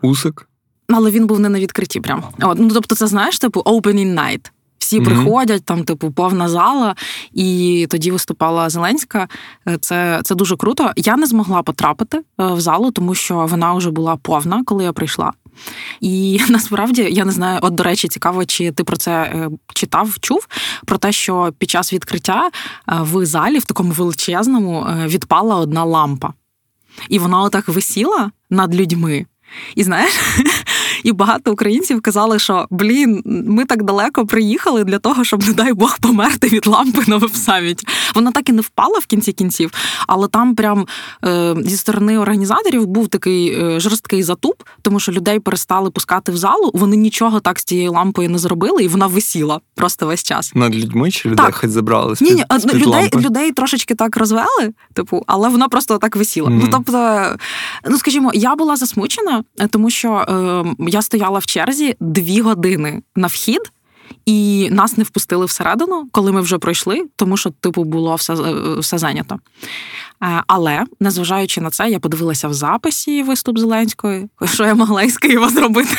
Усик. 0.03 0.49
Але 0.89 1.11
він 1.11 1.27
був 1.27 1.41
не 1.41 1.49
на 1.49 1.61
відкритті. 1.61 2.01
Прям 2.01 2.23
От, 2.41 2.59
ну 2.59 2.71
тобто, 2.75 2.95
це 2.95 3.07
знаєш, 3.07 3.39
типу 3.39 3.61
opening 3.61 4.15
night. 4.15 4.51
Всі 4.85 5.01
mm-hmm. 5.01 5.05
приходять, 5.05 5.65
там, 5.65 5.85
типу, 5.85 6.11
повна 6.11 6.49
зала, 6.49 6.95
і 7.33 7.87
тоді 7.91 8.11
виступала 8.11 8.71
Зеленська. 8.71 9.29
Е, 9.69 9.79
це 9.81 10.21
це 10.25 10.35
дуже 10.35 10.57
круто. 10.57 10.93
Я 10.97 11.17
не 11.17 11.27
змогла 11.27 11.63
потрапити 11.63 12.19
е, 12.19 12.23
в 12.39 12.61
залу, 12.61 12.91
тому 12.91 13.15
що 13.15 13.47
вона 13.47 13.75
вже 13.75 13.91
була 13.91 14.17
повна, 14.17 14.63
коли 14.65 14.85
я 14.85 14.93
прийшла. 14.93 15.33
І 16.01 16.41
насправді 16.49 17.03
я 17.11 17.25
не 17.25 17.33
знаю, 17.33 17.59
от 17.63 17.75
до 17.75 17.83
речі, 17.83 18.09
цікаво, 18.09 18.45
чи 18.45 18.73
ти 18.73 18.85
про 18.85 18.97
це 18.97 19.13
е, 19.13 19.49
читав, 19.75 20.19
чув 20.21 20.49
про 20.87 20.99
те, 20.99 21.13
що 21.13 21.53
під 21.59 21.71
час 21.71 21.93
відкриття 21.93 22.51
в 22.87 23.27
залі, 23.27 23.59
в 23.59 23.65
такому 23.65 23.93
величезному, 23.93 24.87
відпала 25.07 25.57
одна 25.57 25.85
лампа. 25.85 26.33
І 27.09 27.19
вона 27.19 27.43
отак 27.43 27.69
висіла 27.69 28.31
над 28.51 28.75
людьми. 28.75 29.27
І 29.75 29.85
знаєш, 29.85 30.15
і 31.05 31.13
багато 31.13 31.53
українців 31.53 32.01
казали, 32.01 32.39
що 32.39 32.67
блін, 32.71 33.23
ми 33.25 33.65
так 33.65 33.83
далеко 33.83 34.27
приїхали 34.27 34.85
для 34.85 34.99
того, 34.99 35.25
щоб, 35.25 35.47
не 35.47 35.53
дай 35.53 35.73
Бог, 35.73 35.99
померти 36.01 36.49
від 36.49 36.67
лампи 36.67 37.03
на 37.07 37.17
веб-саміті. 37.17 37.87
Вона 38.15 38.31
так 38.31 38.49
і 38.49 38.53
не 38.53 38.61
впала 38.61 38.99
в 38.99 39.07
кінці 39.07 39.33
кінців, 39.33 39.71
але 40.07 40.29
там 40.29 40.55
прям 40.55 40.87
е, 41.25 41.55
зі 41.65 41.77
сторони 41.77 42.19
організаторів 42.19 42.87
був 42.87 43.09
такий 43.09 43.49
е, 43.49 43.81
жорсткий 43.81 44.23
затуп, 44.23 44.63
тому 44.83 45.01
що 45.01 45.13
людей 45.13 45.41
перестали 45.41 45.91
пускати 45.91 46.33
в 46.33 46.37
залу. 46.37 46.71
Вони 46.75 46.97
нічого 46.97 47.41
так 47.41 47.59
з 47.59 47.65
цією 47.65 47.93
лампою 47.93 48.31
не 48.31 48.39
зробили, 48.39 48.85
і 48.85 48.89
вона 48.89 49.07
висіла 49.07 49.61
просто 49.75 50.07
весь 50.07 50.23
час. 50.23 50.55
Над 50.55 50.77
людьми 50.77 51.11
чи 51.11 51.29
людей 51.29 51.53
хоч 51.53 51.71
забрали? 51.71 52.15
Ні, 52.21 52.31
ні, 52.31 52.45
людей 52.75 52.87
лампи? 52.87 53.21
людей 53.21 53.53
трошечки 53.53 53.95
так 53.95 54.17
розвели, 54.17 54.73
типу, 54.93 55.25
але 55.27 55.49
вона 55.49 55.69
просто 55.69 55.99
так 55.99 56.17
висіла. 56.17 56.49
Mm-hmm. 56.49 56.61
Ну 56.63 56.69
тобто, 56.73 57.27
ну 57.91 57.99
скажімо, 57.99 58.31
я 58.35 58.55
була 58.55 58.77
засмучена, 58.77 59.45
тому 59.71 59.91
що 59.91 60.13
е, 60.79 60.94
я 60.95 61.03
стояла 61.03 61.39
в 61.39 61.47
черзі 61.47 61.97
дві 62.01 62.41
години 62.41 63.03
на 63.17 63.27
вхід. 63.27 63.61
І 64.27 64.69
нас 64.71 64.97
не 64.97 65.05
впустили 65.05 65.47
всередину, 65.47 66.09
коли 66.13 66.33
ми 66.33 66.41
вже 66.41 66.59
пройшли, 66.59 67.07
тому 67.17 67.37
що, 67.37 67.51
типу, 67.51 67.85
було 67.85 68.15
все 68.15 68.35
е, 68.35 68.79
все 68.79 68.99
зайнято. 68.99 69.39
Е, 70.23 70.43
але, 70.47 70.85
незважаючи 71.01 71.61
на 71.61 71.71
це, 71.71 71.91
я 71.91 71.99
подивилася 71.99 72.49
в 72.49 72.55
записі 72.55 73.23
виступ 73.23 73.59
Зеленської, 73.59 74.29
що 74.45 74.65
я 74.65 74.75
могла 74.75 75.03
із 75.03 75.19
Києва 75.19 75.49
зробити. 75.49 75.97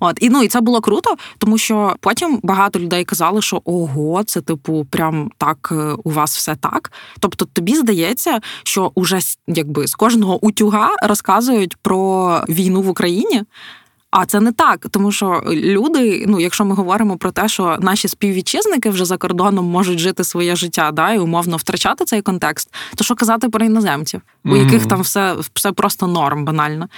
От 0.00 0.18
і 0.20 0.30
ну 0.30 0.42
і 0.42 0.48
це 0.48 0.60
було 0.60 0.80
круто, 0.80 1.16
тому 1.38 1.58
що 1.58 1.96
потім 2.00 2.40
багато 2.42 2.78
людей 2.78 3.04
казали, 3.04 3.42
що 3.42 3.62
ого, 3.64 4.24
це 4.24 4.40
типу, 4.40 4.86
прям 4.90 5.30
так 5.38 5.68
е, 5.72 5.94
у 6.04 6.10
вас 6.10 6.36
все 6.36 6.56
так. 6.56 6.92
Тобто, 7.20 7.44
тобі 7.44 7.74
здається, 7.74 8.40
що 8.64 8.92
уже 8.94 9.18
якби 9.46 9.86
з 9.86 9.94
кожного 9.94 10.44
утюга 10.44 10.90
розказують 11.02 11.76
про 11.76 12.40
війну 12.48 12.82
в 12.82 12.88
Україні. 12.88 13.42
А 14.18 14.26
це 14.26 14.40
не 14.40 14.52
так, 14.52 14.86
тому 14.90 15.12
що 15.12 15.42
люди, 15.46 16.24
ну 16.28 16.40
якщо 16.40 16.64
ми 16.64 16.74
говоримо 16.74 17.16
про 17.16 17.30
те, 17.30 17.48
що 17.48 17.76
наші 17.80 18.08
співвітчизники 18.08 18.90
вже 18.90 19.04
за 19.04 19.16
кордоном 19.16 19.64
можуть 19.64 19.98
жити 19.98 20.24
своє 20.24 20.56
життя, 20.56 20.90
да, 20.92 21.12
і 21.12 21.18
умовно 21.18 21.56
втрачати 21.56 22.04
цей 22.04 22.22
контекст, 22.22 22.74
то 22.94 23.04
що 23.04 23.14
казати 23.14 23.48
про 23.48 23.64
іноземців, 23.64 24.20
у 24.44 24.48
mm-hmm. 24.48 24.56
яких 24.56 24.86
там 24.86 25.00
все 25.00 25.36
все 25.54 25.72
просто 25.72 26.06
норм 26.06 26.44
банально. 26.44 26.88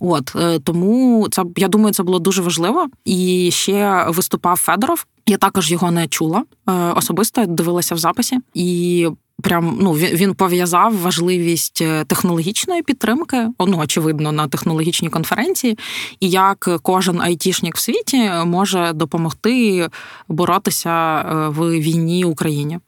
От 0.00 0.36
е, 0.36 0.58
тому 0.58 1.28
це 1.30 1.44
я 1.56 1.68
думаю, 1.68 1.94
це 1.94 2.02
було 2.02 2.18
дуже 2.18 2.42
важливо. 2.42 2.86
І 3.04 3.50
ще 3.52 4.04
виступав 4.08 4.56
Федоров. 4.56 5.06
Я 5.26 5.36
також 5.36 5.72
його 5.72 5.90
не 5.90 6.08
чула 6.08 6.44
е, 6.68 6.72
особисто, 6.72 7.46
дивилася 7.46 7.94
в 7.94 7.98
записі 7.98 8.38
і 8.54 9.08
прям 9.42 9.78
ну 9.80 9.92
він 9.92 10.34
пов'язав 10.34 10.96
важливість 10.96 11.82
е, 11.82 12.04
технологічної 12.04 12.82
підтримки, 12.82 13.48
ну 13.60 13.78
очевидно, 13.78 14.32
на 14.32 14.48
технологічній 14.48 15.08
конференції, 15.08 15.78
і 16.20 16.30
як 16.30 16.78
кожен 16.82 17.20
айтішник 17.20 17.76
в 17.76 17.80
світі 17.80 18.30
може 18.44 18.92
допомогти 18.92 19.88
боротися 20.28 21.20
е, 21.20 21.48
в 21.48 21.70
війні 21.70 22.24
Україні. 22.24 22.78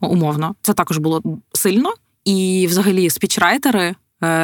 Умовно, 0.00 0.54
це 0.62 0.72
також 0.72 0.98
було 0.98 1.22
сильно. 1.52 1.94
І, 2.24 2.66
взагалі, 2.68 3.10
спічрайтери 3.10 3.94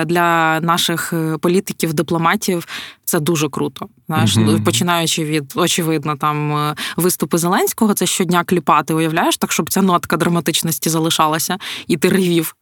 для 0.04 0.60
наших 0.60 1.12
е, 1.12 1.38
політиків, 1.38 1.94
дипломатів 1.94 2.66
це 3.04 3.20
дуже 3.20 3.48
круто. 3.48 3.86
Знаєш, 4.06 4.36
mm-hmm. 4.36 4.64
починаючи 4.64 5.24
від 5.24 5.52
очевидно 5.54 6.16
там 6.16 6.52
е, 6.52 6.74
виступи 6.96 7.38
Зеленського, 7.38 7.94
це 7.94 8.06
щодня 8.06 8.44
кліпати, 8.44 8.94
уявляєш, 8.94 9.36
так 9.36 9.52
щоб 9.52 9.70
ця 9.70 9.82
нотка 9.82 10.16
драматичності 10.16 10.90
залишалася, 10.90 11.58
і 11.86 11.96
ти 11.96 12.08
ревів, 12.08 12.54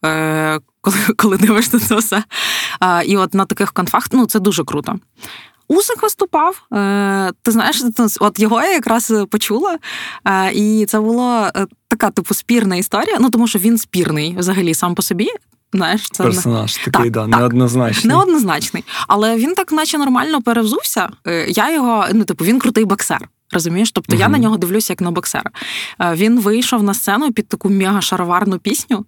коли 0.80 0.96
коли 1.16 1.36
дивишся 1.36 1.78
це 1.78 1.96
все. 1.96 2.24
І 3.06 3.16
от 3.16 3.34
на 3.34 3.44
таких 3.44 3.72
конфах 3.72 4.08
ну 4.12 4.26
це 4.26 4.40
дуже 4.40 4.64
круто. 4.64 4.98
Усик 5.68 6.02
виступав. 6.02 6.62
Ти 7.42 7.50
знаєш, 7.50 7.84
от 8.20 8.38
його 8.38 8.62
я 8.62 8.72
якраз 8.72 9.12
почула, 9.30 9.78
і 10.52 10.86
це 10.88 11.00
була 11.00 11.52
така 11.88 12.10
типу 12.10 12.34
спірна 12.34 12.76
історія. 12.76 13.16
Ну 13.20 13.30
тому 13.30 13.46
що 13.46 13.58
він 13.58 13.78
спірний 13.78 14.36
взагалі 14.38 14.74
сам 14.74 14.94
по 14.94 15.02
собі. 15.02 15.28
Знаєш, 15.72 16.10
це 16.10 16.22
персонаж 16.22 16.76
такий, 16.76 16.92
так, 16.92 17.10
да, 17.10 17.20
так, 17.20 17.40
неоднозначний. 17.40 18.14
Неоднозначний. 18.14 18.84
Але 19.08 19.36
він 19.36 19.54
так, 19.54 19.72
наче 19.72 19.98
нормально 19.98 20.42
перевзувся. 20.42 21.08
Е, 21.26 21.46
я 21.48 21.72
його, 21.72 22.06
ну, 22.12 22.24
типу, 22.24 22.44
він 22.44 22.58
крутий 22.58 22.84
боксер. 22.84 23.28
Розумієш? 23.52 23.92
Тобто 23.92 24.16
uh 24.16 24.20
я 24.20 24.28
на 24.28 24.38
нього 24.38 24.56
дивлюся 24.56 24.92
як 24.92 25.00
на 25.00 25.10
боксера. 25.10 25.50
Е, 26.00 26.14
він 26.14 26.40
вийшов 26.40 26.82
на 26.82 26.94
сцену 26.94 27.32
під 27.32 27.48
таку 27.48 27.68
мега-шароварну 27.68 28.58
пісню, 28.58 29.06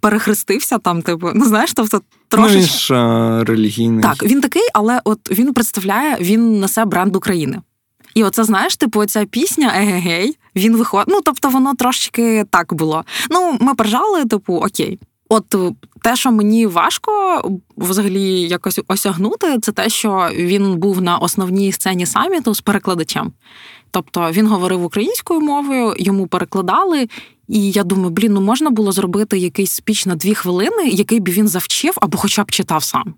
перехрестився 0.00 0.78
там, 0.78 1.02
типу, 1.02 1.30
ну 1.34 1.44
знаєш, 1.44 1.72
тобто 1.72 2.00
трошечки... 2.28 2.60
Ну, 2.60 2.66
ж 2.66 2.94
а, 2.94 3.44
релігійний. 3.44 4.02
Так, 4.02 4.22
він 4.22 4.40
такий, 4.40 4.68
але 4.74 5.00
от 5.04 5.30
він 5.30 5.52
представляє, 5.52 6.16
він 6.20 6.60
несе 6.60 6.84
бренд 6.84 7.16
України. 7.16 7.58
І 8.14 8.24
оце, 8.24 8.44
знаєш, 8.44 8.76
типу, 8.76 9.06
ця 9.06 9.24
пісня 9.24 9.72
Егегей, 9.76 10.38
він 10.56 10.76
виходить. 10.76 11.08
Ну, 11.08 11.20
тобто, 11.24 11.48
воно 11.48 11.74
трошечки 11.74 12.44
так 12.50 12.74
було. 12.74 13.04
Ну, 13.30 13.56
ми 13.60 13.74
поржали, 13.74 14.24
типу, 14.24 14.54
окей. 14.54 14.98
От 15.28 15.54
е, 15.54 15.72
те, 16.02 16.16
що 16.16 16.32
мені 16.32 16.66
важко 16.66 17.42
взагалі 17.76 18.40
якось 18.40 18.80
осягнути, 18.88 19.58
це 19.58 19.72
те, 19.72 19.88
що 19.88 20.28
він 20.34 20.76
був 20.76 21.02
на 21.02 21.18
основній 21.18 21.72
сцені 21.72 22.06
саміту 22.06 22.54
з 22.54 22.60
перекладачем. 22.60 23.32
Тобто 23.90 24.30
він 24.30 24.46
говорив 24.46 24.84
українською 24.84 25.40
мовою, 25.40 25.94
йому 25.98 26.26
перекладали, 26.26 27.08
і 27.48 27.70
я 27.70 27.84
думаю, 27.84 28.10
блін, 28.10 28.32
ну 28.32 28.40
можна 28.40 28.70
було 28.70 28.92
зробити 28.92 29.38
якийсь 29.38 29.72
спіч 29.72 30.06
на 30.06 30.14
дві 30.14 30.34
хвилини, 30.34 30.88
який 30.88 31.20
би 31.20 31.32
він 31.32 31.48
завчив 31.48 31.92
або 32.00 32.18
хоча 32.18 32.44
б 32.44 32.50
читав 32.50 32.82
сам. 32.84 33.14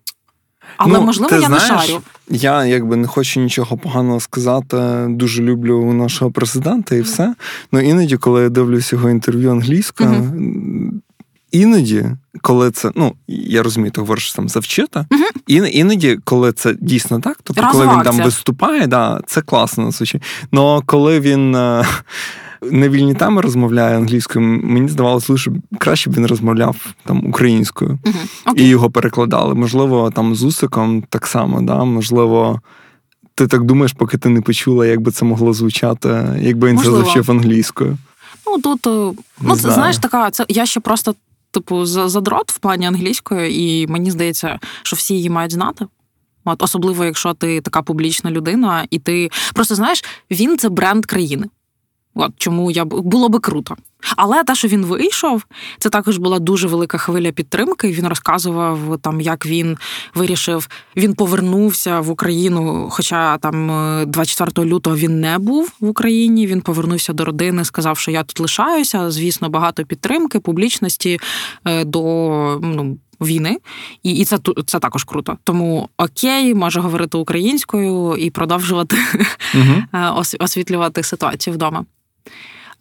Але 0.77 0.99
ну, 0.99 1.05
можливо, 1.05 1.31
ти 1.31 1.41
я 1.41 1.47
знаєш, 1.47 1.71
не 1.71 1.79
шарю. 1.79 2.01
Я 2.29 2.65
якби 2.65 2.97
не 2.97 3.07
хочу 3.07 3.41
нічого 3.41 3.77
поганого 3.77 4.21
сказати. 4.21 5.07
Дуже 5.09 5.43
люблю 5.43 5.93
нашого 5.93 6.31
президента 6.31 6.97
і 6.97 7.01
все. 7.01 7.35
Ну 7.73 7.81
іноді, 7.81 8.17
коли 8.17 8.43
я 8.43 8.49
дивлюсь 8.49 8.93
його 8.93 9.11
інтерв'ю 9.11 9.51
англійською, 9.51 10.11
mm 10.11 10.91
іноді, 11.51 12.07
коли 12.43 12.71
це, 12.71 12.91
ну 12.95 13.15
я 13.29 13.63
розумію, 13.63 13.91
ти 13.91 14.01
говориш 14.01 14.33
там 14.33 14.49
завчити, 14.49 15.07
угу. 15.11 15.25
і 15.47 15.55
іноді, 15.55 16.19
коли 16.25 16.53
це 16.53 16.75
дійсно 16.81 17.21
так, 17.21 17.39
тобто 17.43 17.69
коли 17.73 17.87
він 17.87 18.03
там 18.03 18.17
виступає, 18.17 18.87
да, 18.87 19.21
це 19.27 19.43
класно 19.43 19.91
звичайно. 19.91 20.27
Но 20.53 20.83
коли 20.87 21.21
він 21.21 21.57
е, 22.63 22.67
не 22.71 22.89
вільні 22.89 23.15
теми 23.15 23.41
розмовляє 23.41 23.97
англійською, 23.97 24.47
мені 24.65 24.89
здавалося, 24.89 25.37
що 25.37 25.53
краще 25.79 26.11
б 26.11 26.15
він 26.15 26.27
розмовляв 26.27 26.77
там 27.05 27.27
українською 27.27 27.99
угу. 28.07 28.57
і 28.57 28.69
його 28.69 28.91
перекладали. 28.91 29.55
Можливо, 29.55 30.11
там 30.11 30.35
з 30.35 30.43
Усиком 30.43 31.03
так 31.09 31.27
само, 31.27 31.63
да, 31.63 31.85
можливо. 31.85 32.61
Ти 33.35 33.47
так 33.47 33.65
думаєш, 33.65 33.93
поки 33.93 34.19
ти 34.19 34.29
не 34.29 34.41
почула, 34.41 34.87
як 34.87 35.01
би 35.01 35.11
це 35.11 35.25
могло 35.25 35.53
звучати, 35.53 36.39
якби 36.41 36.69
він 36.69 36.77
Можливо. 36.77 36.99
це 36.99 37.05
завчив 37.05 37.31
англійською. 37.31 37.99
Ну 38.47 38.59
тут 38.59 38.87
ну, 39.41 39.57
це, 39.57 39.71
знаєш, 39.71 39.99
така 39.99 40.31
це 40.31 40.45
я 40.49 40.67
ще 40.67 40.81
просто 40.81 41.15
типу, 41.51 41.87
задрот 41.87 42.53
в 42.53 42.59
плані 42.59 42.87
англійської, 42.87 43.63
і 43.63 43.87
мені 43.87 44.11
здається, 44.11 44.59
що 44.83 44.97
всі 44.97 45.15
її 45.15 45.31
мають 45.31 45.53
знати. 45.53 45.87
От 46.45 46.63
особливо, 46.63 47.05
якщо 47.05 47.35
ти 47.35 47.61
така 47.61 47.83
публічна 47.83 48.31
людина, 48.31 48.87
і 48.91 48.99
ти 48.99 49.31
просто 49.55 49.75
знаєш, 49.75 50.05
він 50.31 50.59
це 50.59 50.69
бренд 50.69 51.07
країни. 51.07 51.47
От 52.21 52.33
чому 52.37 52.71
я 52.71 52.85
було 52.85 53.29
би 53.29 53.39
круто. 53.39 53.77
Але 54.17 54.45
те, 54.45 54.55
що 54.55 54.69
він 54.69 54.85
вийшов, 54.85 55.45
це 55.79 55.91
також 55.91 56.19
була 56.19 56.39
дуже 56.39 56.69
велика 56.69 56.99
хвиля 56.99 57.33
підтримки. 57.33 57.89
Він 57.93 58.07
розказував 58.07 58.99
там, 59.03 59.21
як 59.21 59.47
він 59.47 59.77
вирішив, 60.15 60.69
він 60.97 61.15
повернувся 61.15 62.01
в 62.01 62.11
Україну. 62.11 62.89
Хоча 62.91 63.39
там 63.39 63.67
24 64.07 64.67
е, 64.67 64.71
лютого 64.71 64.97
він 64.97 65.21
не 65.21 65.39
був 65.39 65.73
в 65.81 65.89
Україні. 65.89 66.47
Він 66.47 66.61
повернувся 66.61 67.13
до 67.13 67.25
родини, 67.25 67.65
сказав, 67.65 67.99
що 67.99 68.11
я 68.11 68.23
тут 68.23 68.41
лишаюся. 68.41 69.11
Звісно, 69.11 69.49
багато 69.49 69.85
підтримки, 69.85 70.41
публічності 70.41 71.21
е, 71.65 71.85
до 71.85 72.01
ну. 72.63 72.99
Війни, 73.23 73.59
і 74.03 74.13
і 74.15 74.25
це 74.25 74.39
це 74.67 74.79
також 74.79 75.05
круто. 75.05 75.37
Тому 75.45 75.89
окей, 75.99 76.55
може 76.55 76.81
говорити 76.81 77.19
українською 77.19 78.17
і 78.17 78.31
продовжувати 78.31 78.97
uh 79.55 80.37
освітлювати 80.41 81.03
ситуацію 81.03 81.55
вдома. 81.55 81.85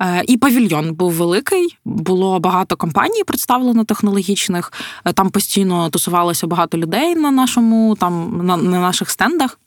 Е, 0.02 0.24
і 0.28 0.38
павільйон 0.38 0.94
був 0.94 1.12
великий, 1.12 1.78
було 1.86 2.40
багато 2.40 2.76
компаній 2.76 3.24
представлено 3.24 3.84
технологічних. 3.84 4.74
Е, 5.06 5.14
там 5.14 5.30
постійно 5.30 5.90
тусувалося 5.90 6.48
багато 6.48 6.78
людей 6.78 7.16
на 7.16 7.32
нашому, 7.32 7.96
там 7.96 8.42
на, 8.44 8.58
на 8.58 8.80
наших 8.80 9.10
стендах. 9.10 9.60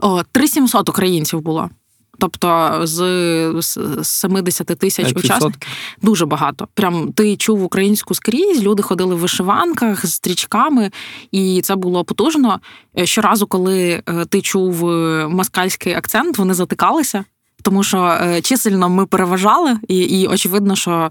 О, 0.00 0.22
3700 0.32 0.88
українців 0.88 1.40
було. 1.40 1.70
Тобто 2.18 2.80
з 2.82 3.62
70 4.02 4.66
тисяч 4.66 5.12
учасників 5.16 5.68
дуже 6.02 6.26
багато. 6.26 6.68
Прям 6.74 7.12
ти 7.12 7.36
чув 7.36 7.62
українську 7.62 8.14
скрізь, 8.14 8.62
люди 8.62 8.82
ходили 8.82 9.14
в 9.14 9.18
вишиванках 9.18 10.06
з 10.06 10.12
стрічками, 10.12 10.90
і 11.30 11.60
це 11.64 11.76
було 11.76 12.04
потужно. 12.04 12.60
Е, 12.98 13.06
щоразу, 13.06 13.46
коли 13.46 14.02
ти 14.28 14.40
чув 14.40 14.84
москальський 15.28 15.94
акцент, 15.94 16.38
вони 16.38 16.54
затикалися 16.54 17.24
тому 17.62 17.82
що 17.84 18.18
е, 18.22 18.40
чисельно 18.40 18.88
ми 18.88 19.06
переважали, 19.06 19.76
і 19.88 19.98
і 19.98 20.26
очевидно, 20.26 20.76
що 20.76 21.10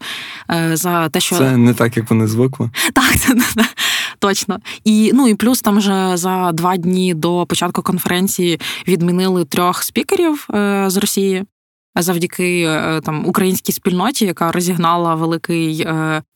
е, 0.51 0.77
за 0.77 1.09
те, 1.09 1.19
що 1.19 1.35
це 1.35 1.57
не 1.57 1.73
так, 1.73 1.97
як 1.97 2.09
вони 2.09 2.27
звикли. 2.27 2.69
Так, 2.93 3.15
це 3.17 3.35
точно. 4.19 4.59
І 4.83 5.11
ну 5.13 5.27
і 5.27 5.35
плюс 5.35 5.61
там 5.61 5.77
вже 5.77 6.17
за 6.17 6.51
два 6.51 6.77
дні 6.77 7.13
до 7.13 7.45
початку 7.45 7.81
конференції 7.81 8.59
відмінили 8.87 9.45
трьох 9.45 9.83
спікерів 9.83 10.47
е, 10.53 10.85
з 10.87 10.97
Росії. 10.97 11.43
Завдяки 11.95 12.79
там 13.03 13.25
українській 13.25 13.71
спільноті, 13.71 14.25
яка 14.25 14.51
розігнала 14.51 15.15
великий 15.15 15.87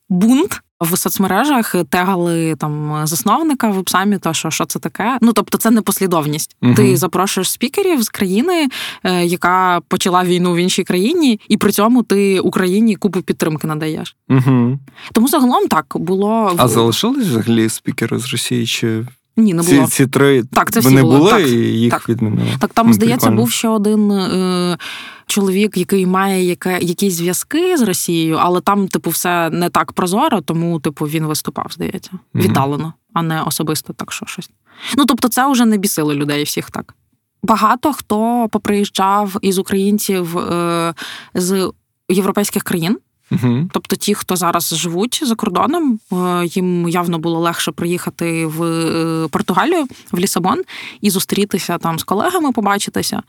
бунт 0.08 0.60
в 0.80 0.96
соцмережах 0.96 1.74
тегали 1.90 2.54
там 2.54 3.06
засновника 3.06 3.68
веб-саміта, 3.68 4.34
що 4.34 4.50
що 4.50 4.64
це 4.64 4.78
таке. 4.78 5.18
Ну 5.20 5.32
тобто, 5.32 5.58
це 5.58 5.70
не 5.70 5.82
послідовність. 5.82 6.56
uh 6.62 6.74
Ти 6.74 6.96
запрошуєш 6.96 7.50
спікерів 7.50 8.02
з 8.02 8.08
країни, 8.08 8.68
е, 9.04 9.24
яка 9.24 9.80
почала 9.88 10.24
війну 10.24 10.54
в 10.54 10.56
іншій 10.56 10.84
країні, 10.84 11.40
і 11.48 11.56
при 11.56 11.72
цьому 11.72 12.02
ти 12.02 12.40
Україні 12.40 12.96
купу 12.96 13.22
підтримки 13.22 13.66
надаєш. 13.66 14.16
Угу. 14.28 14.78
Тому 15.12 15.28
загалом 15.28 15.68
так 15.68 15.86
було 15.94 16.54
А 16.56 16.68
залишились 16.68 17.26
взагалі 17.26 17.68
спікери 17.68 18.18
з 18.18 18.32
Росії 18.32 18.66
чи 18.66 19.04
ні, 19.36 19.54
не 19.54 19.62
було. 19.62 19.86
Ці 19.86 19.86
ці 19.86 20.06
три 20.06 20.44
так, 20.44 20.70
це 20.70 20.80
всі 20.80 20.88
вони 20.88 21.02
були, 21.02 21.30
так, 21.30 21.48
і 21.48 21.52
їх 21.54 21.92
так. 21.92 22.08
відмінили. 22.08 22.48
Так, 22.58 22.72
там, 22.72 22.92
здається, 22.92 23.30
був 23.30 23.50
ще 23.50 23.68
один 23.68 24.10
е, 24.10 24.78
чоловік, 25.26 25.76
який 25.76 26.06
має 26.06 26.44
яке, 26.44 26.78
якісь 26.82 27.14
зв'язки 27.14 27.76
з 27.76 27.82
Росією, 27.82 28.36
але 28.40 28.60
там, 28.60 28.88
типу, 28.88 29.10
все 29.10 29.50
не 29.50 29.70
так 29.70 29.92
прозоро, 29.92 30.40
тому, 30.40 30.80
типу, 30.80 31.04
він 31.04 31.26
виступав, 31.26 31.66
здається, 31.70 32.10
mm 32.12 32.42
віддалено, 32.42 32.92
а 33.12 33.22
не 33.22 33.42
особисто 33.42 33.92
так, 33.92 34.12
що 34.12 34.26
щось. 34.26 34.50
Ну, 34.96 35.06
тобто, 35.06 35.28
це 35.28 35.52
вже 35.52 35.64
не 35.64 35.76
бісило 35.76 36.14
людей 36.14 36.44
всіх 36.44 36.70
так. 36.70 36.94
Багато 37.42 37.92
хто 37.92 38.48
поприїжджав 38.52 39.36
із 39.42 39.58
українців 39.58 40.38
е, 40.38 40.94
з 41.34 41.72
європейських 42.08 42.62
країн. 42.62 42.98
Угу. 43.30 43.68
Тобто, 43.72 43.96
ті, 43.96 44.14
хто 44.14 44.36
зараз 44.36 44.74
живуть 44.74 45.20
за 45.24 45.34
кордоном, 45.34 46.00
е, 46.12 46.46
їм 46.46 46.88
явно 46.88 47.18
було 47.18 47.40
легше 47.40 47.72
приїхати 47.72 48.46
в 48.46 48.62
е, 48.62 49.28
Португалію, 49.28 49.86
в 50.12 50.18
Лісабон 50.18 50.62
і 51.00 51.10
зустрітися 51.10 51.78
там 51.78 51.98
з 51.98 52.04
колегами, 52.04 52.52
побачитися. 52.52 53.22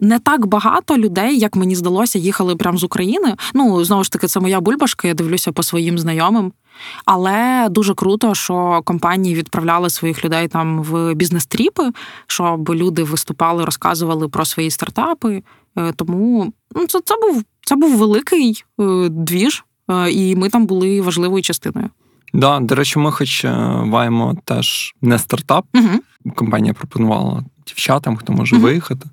Не 0.00 0.18
так 0.18 0.46
багато 0.46 0.98
людей, 0.98 1.38
як 1.38 1.56
мені 1.56 1.76
здалося, 1.76 2.18
їхали 2.18 2.56
прямо 2.56 2.78
з 2.78 2.84
України. 2.84 3.36
Ну 3.54 3.84
знову 3.84 4.04
ж 4.04 4.12
таки, 4.12 4.26
це 4.26 4.40
моя 4.40 4.60
бульбашка. 4.60 5.08
Я 5.08 5.14
дивлюся 5.14 5.52
по 5.52 5.62
своїм 5.62 5.98
знайомим. 5.98 6.52
Але 7.04 7.68
дуже 7.70 7.94
круто, 7.94 8.34
що 8.34 8.82
компанії 8.84 9.34
відправляли 9.34 9.90
своїх 9.90 10.24
людей 10.24 10.48
там 10.48 10.82
в 10.82 11.14
бізнес-тріпи, 11.14 11.90
щоб 12.26 12.70
люди 12.70 13.02
виступали, 13.02 13.64
розказували 13.64 14.28
про 14.28 14.44
свої 14.44 14.70
стартапи. 14.70 15.42
Е, 15.78 15.92
тому 15.92 16.52
ну, 16.74 16.86
це 16.86 17.00
це 17.04 17.14
був 17.16 17.44
це 17.68 17.76
був 17.76 17.96
великий 17.96 18.64
е, 18.80 19.08
двіж, 19.08 19.64
е, 19.90 20.10
і 20.10 20.36
ми 20.36 20.48
там 20.48 20.66
були 20.66 21.00
важливою 21.00 21.42
частиною. 21.42 21.90
Да, 22.34 22.60
до 22.60 22.74
речі, 22.74 22.98
ми 22.98 23.12
хоч 23.12 23.44
маємо 23.84 24.36
теж 24.44 24.94
не 25.02 25.18
стартап. 25.18 25.64
Угу. 25.74 26.32
Компанія 26.34 26.74
пропонувала 26.74 27.44
дівчатам, 27.66 28.16
хто 28.16 28.32
може 28.32 28.56
угу. 28.56 28.64
виїхати, 28.64 29.06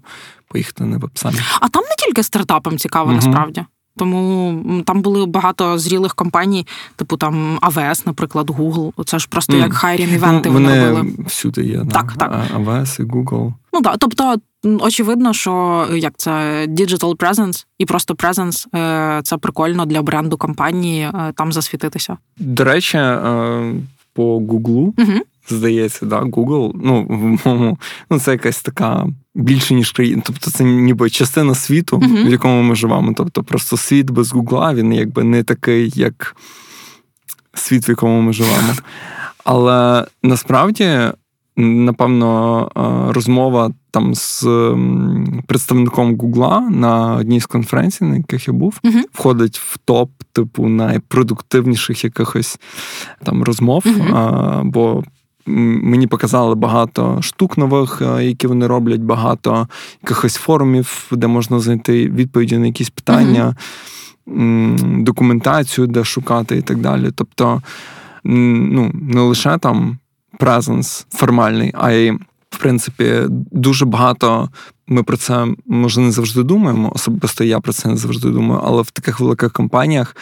поїхати 0.48 0.84
на 0.84 0.98
веб-саміт. 0.98 1.42
А 1.62 1.70
там 1.70 1.84
не 1.84 1.96
тільки 2.06 2.24
стартапам 2.24 2.78
цікаво, 2.78 3.06
угу. 3.06 3.16
насправді. 3.16 3.66
Тому 3.98 4.84
там 4.86 5.02
були 5.02 5.26
багато 5.26 5.78
зрілих 5.78 6.16
компаній, 6.16 6.68
типу 6.96 7.18
там 7.18 7.60
АВС, 7.62 8.06
наприклад, 8.06 8.50
Google. 8.50 9.04
Це 9.06 9.20
ж 9.20 9.28
просто 9.30 9.54
mm. 9.54 9.60
як 9.60 9.74
хайрін 9.74 10.14
івенти 10.14 10.50
ну, 10.50 10.54
вони 10.54 10.90
робили. 10.90 11.14
Всюди 11.26 11.64
є 11.64 11.86
так, 11.92 12.14
да? 12.18 12.28
так. 12.28 12.46
АВС 12.56 13.00
і 13.00 13.04
Google. 13.04 13.54
Ну 13.74 13.82
так, 13.82 13.96
тобто, 14.00 14.36
очевидно, 14.80 15.34
що 15.34 15.86
як 15.96 16.14
це 16.18 16.32
digital 16.70 17.16
presence 17.16 17.66
і 17.78 17.86
просто 17.86 18.14
presence 18.14 18.78
е, 18.78 19.22
це 19.24 19.38
прикольно 19.38 19.86
для 19.86 20.02
бренду 20.02 20.38
компанії 20.38 21.02
е, 21.02 21.34
там 21.36 21.54
засвітитися. 21.54 22.18
До 22.38 22.64
речі, 22.64 22.98
е, 22.98 23.74
по 24.14 24.38
Google, 24.38 24.94
угу. 24.98 25.20
Здається, 25.50 26.06
да, 26.06 26.22
Google, 26.22 26.72
ну 26.84 27.06
в 27.10 27.48
моєму, 27.48 27.78
ну 28.10 28.20
це 28.20 28.32
якась 28.32 28.62
така 28.62 29.08
більше 29.36 29.74
ніж 29.74 29.92
країна. 29.92 30.22
Тобто 30.26 30.52
це 30.52 30.64
ніби 30.64 31.10
частина 31.10 31.56
світу, 31.56 31.98
uh-huh. 31.98 32.28
в 32.28 32.30
якому 32.30 32.62
ми 32.62 32.76
живемо. 32.76 33.14
Тобто, 33.18 33.44
просто 33.44 33.78
світ 33.78 34.10
без 34.10 34.32
Гугла, 34.32 34.74
він 34.74 34.94
якби 34.94 35.24
не 35.24 35.44
такий, 35.44 35.94
як 35.96 36.36
світ, 37.54 37.88
в 37.88 37.90
якому 37.90 38.22
ми 38.22 38.34
живемо. 38.34 38.74
Але 39.44 40.06
насправді, 40.24 41.00
напевно, 41.58 42.72
розмова 43.14 43.72
там 43.92 44.16
з 44.16 44.48
представником 45.48 46.18
Гугла 46.18 46.60
на 46.60 47.16
одній 47.16 47.40
з 47.40 47.46
конференцій, 47.46 48.04
на 48.04 48.16
яких 48.16 48.48
я 48.48 48.54
був, 48.54 48.80
uh-huh. 48.84 49.02
входить 49.14 49.58
в 49.58 49.78
топ, 49.78 50.12
типу, 50.32 50.68
найпродуктивніших 50.68 52.04
якихось 52.04 52.60
там 53.24 53.44
розмов. 53.44 53.84
Uh-huh. 53.86 54.64
Бо 54.64 55.04
Мені 55.48 56.08
показали 56.08 56.56
багато 56.56 57.22
штук 57.22 57.58
нових, 57.58 58.02
е, 58.02 58.26
які 58.26 58.48
вони 58.48 58.68
роблять, 58.68 59.02
багато 59.02 59.68
якихось 60.04 60.36
форумів, 60.36 61.08
де 61.12 61.28
можна 61.28 61.60
знайти 61.60 62.10
відповіді 62.10 62.58
на 62.58 62.66
якісь 62.66 62.90
питання, 62.90 63.56
mm-hmm. 64.28 65.04
документацію, 65.04 65.88
де 65.88 66.04
шукати 66.04 66.58
і 66.58 66.62
так 66.62 66.78
далі. 66.78 67.12
Тобто, 67.16 67.62
ну, 68.24 68.92
не 68.94 69.22
лише 69.22 69.58
там 69.58 69.98
презенс 70.40 71.08
формальний, 71.10 71.72
а 71.74 71.92
й, 71.92 72.12
в 72.50 72.58
принципі, 72.60 73.14
дуже 73.52 73.86
багато. 73.86 74.50
Ми 74.88 75.04
про 75.04 75.18
це 75.18 75.48
може 75.66 76.02
не 76.02 76.12
завжди 76.12 76.44
думаємо. 76.44 76.92
Особисто 76.96 77.44
я 77.44 77.60
про 77.60 77.74
це 77.74 77.90
не 77.90 77.98
завжди 77.98 78.30
думаю, 78.30 78.62
але 78.64 78.82
в 78.82 78.92
таких 78.92 79.20
великих 79.20 79.52
компаніях 79.52 80.16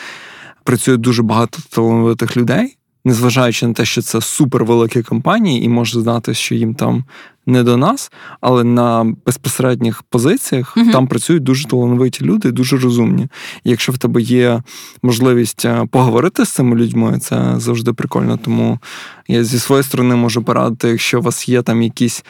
працює 0.63 0.97
дуже 0.97 1.23
багато 1.23 1.59
талановитих 1.69 2.37
людей 2.37 2.77
незважаючи 3.05 3.67
на 3.67 3.73
те, 3.73 3.85
що 3.85 4.01
це 4.01 4.21
супервеликі 4.21 5.01
компанії, 5.01 5.63
і 5.63 5.69
може 5.69 5.99
здати, 5.99 6.33
що 6.33 6.55
їм 6.55 6.75
там 6.75 7.03
не 7.45 7.63
до 7.63 7.77
нас, 7.77 8.11
але 8.41 8.63
на 8.63 9.15
безпосередніх 9.25 10.03
позиціях 10.03 10.77
uh 10.77 10.91
там 10.91 11.07
працюють 11.07 11.43
дуже 11.43 11.67
талановиті 11.67 12.25
люди, 12.25 12.51
дуже 12.51 12.77
розумні. 12.77 13.27
І 13.63 13.69
якщо 13.69 13.91
в 13.91 13.97
тебе 13.97 14.21
є 14.21 14.63
можливість 15.01 15.65
е, 15.65 15.87
поговорити 15.91 16.45
з 16.45 16.49
цими 16.49 16.75
людьми, 16.75 17.19
це 17.19 17.53
завжди 17.57 17.93
прикольно. 17.93 18.37
Тому 18.37 18.79
я 19.27 19.43
зі 19.43 19.59
своєї 19.59 19.83
сторони 19.83 20.15
можу 20.15 20.43
порадити, 20.43 20.89
якщо 20.89 21.19
у 21.19 21.21
вас 21.21 21.49
є 21.49 21.61
там 21.61 21.81
якісь 21.81 22.25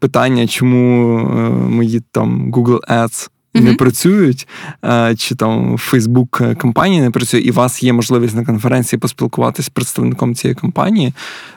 питання, 0.00 0.46
чому 0.46 1.18
е, 1.18 1.50
мої 1.50 2.02
там 2.12 2.52
Google 2.52 2.80
Ads 2.90 3.30
mm-hmm. 3.54 3.62
не 3.62 3.74
працюють, 3.74 4.48
е, 4.84 5.14
чи 5.16 5.34
там 5.34 5.78
Фейсбук 5.78 6.42
компанії 6.58 7.00
не 7.00 7.10
працює, 7.10 7.40
і 7.40 7.50
у 7.50 7.54
вас 7.54 7.82
є 7.82 7.92
можливість 7.92 8.36
на 8.36 8.44
конференції 8.44 9.00
поспілкуватися 9.00 9.66
з 9.66 9.68
представником 9.68 10.34
цієї 10.34 10.54
компанії. 10.54 11.12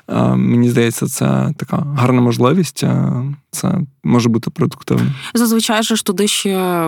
Е, 0.08 0.36
мені 0.36 0.69
здається, 0.69 1.08
це 1.08 1.53
така 1.58 1.77
гарна 1.97 2.21
можливість. 2.21 2.84
Е, 2.84 3.23
це 3.51 3.79
може 4.03 4.29
бути 4.29 4.49
продуктивно. 4.49 5.12
Зазвичай 5.34 5.84
ж 5.84 6.06
туди 6.06 6.27
ще 6.27 6.86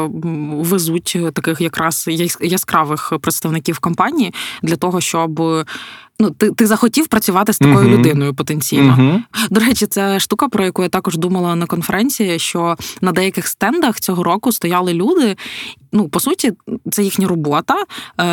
везуть 0.52 1.18
таких 1.34 1.62
якраз 1.62 2.10
яскравих 2.42 3.14
представників 3.22 3.80
компанії 3.80 4.34
для 4.64 4.76
того, 4.76 5.02
щоб 5.02 5.42
ну, 6.20 6.30
ти 6.32 6.52
ти 6.52 6.68
захотів 6.68 7.08
працювати 7.08 7.54
з 7.54 7.58
такою 7.58 7.88
uh-huh. 7.90 7.98
людиною 7.98 8.34
потенційно. 8.34 8.98
Uh-huh. 9.00 9.48
До 9.50 9.62
речі, 9.62 9.88
це 9.88 10.20
штука, 10.20 10.48
про 10.48 10.66
яку 10.66 10.84
я 10.84 10.90
також 10.90 11.18
думала 11.18 11.56
на 11.56 11.66
конференції, 11.66 12.40
що 12.40 12.76
на 13.02 13.12
деяких 13.12 13.48
стендах 13.48 14.00
цього 14.00 14.24
року 14.24 14.52
стояли 14.52 14.94
люди. 14.94 15.36
Ну, 15.92 16.10
по 16.10 16.20
суті, 16.20 16.54
це 16.92 17.04
їхня 17.04 17.28
робота 17.28 17.76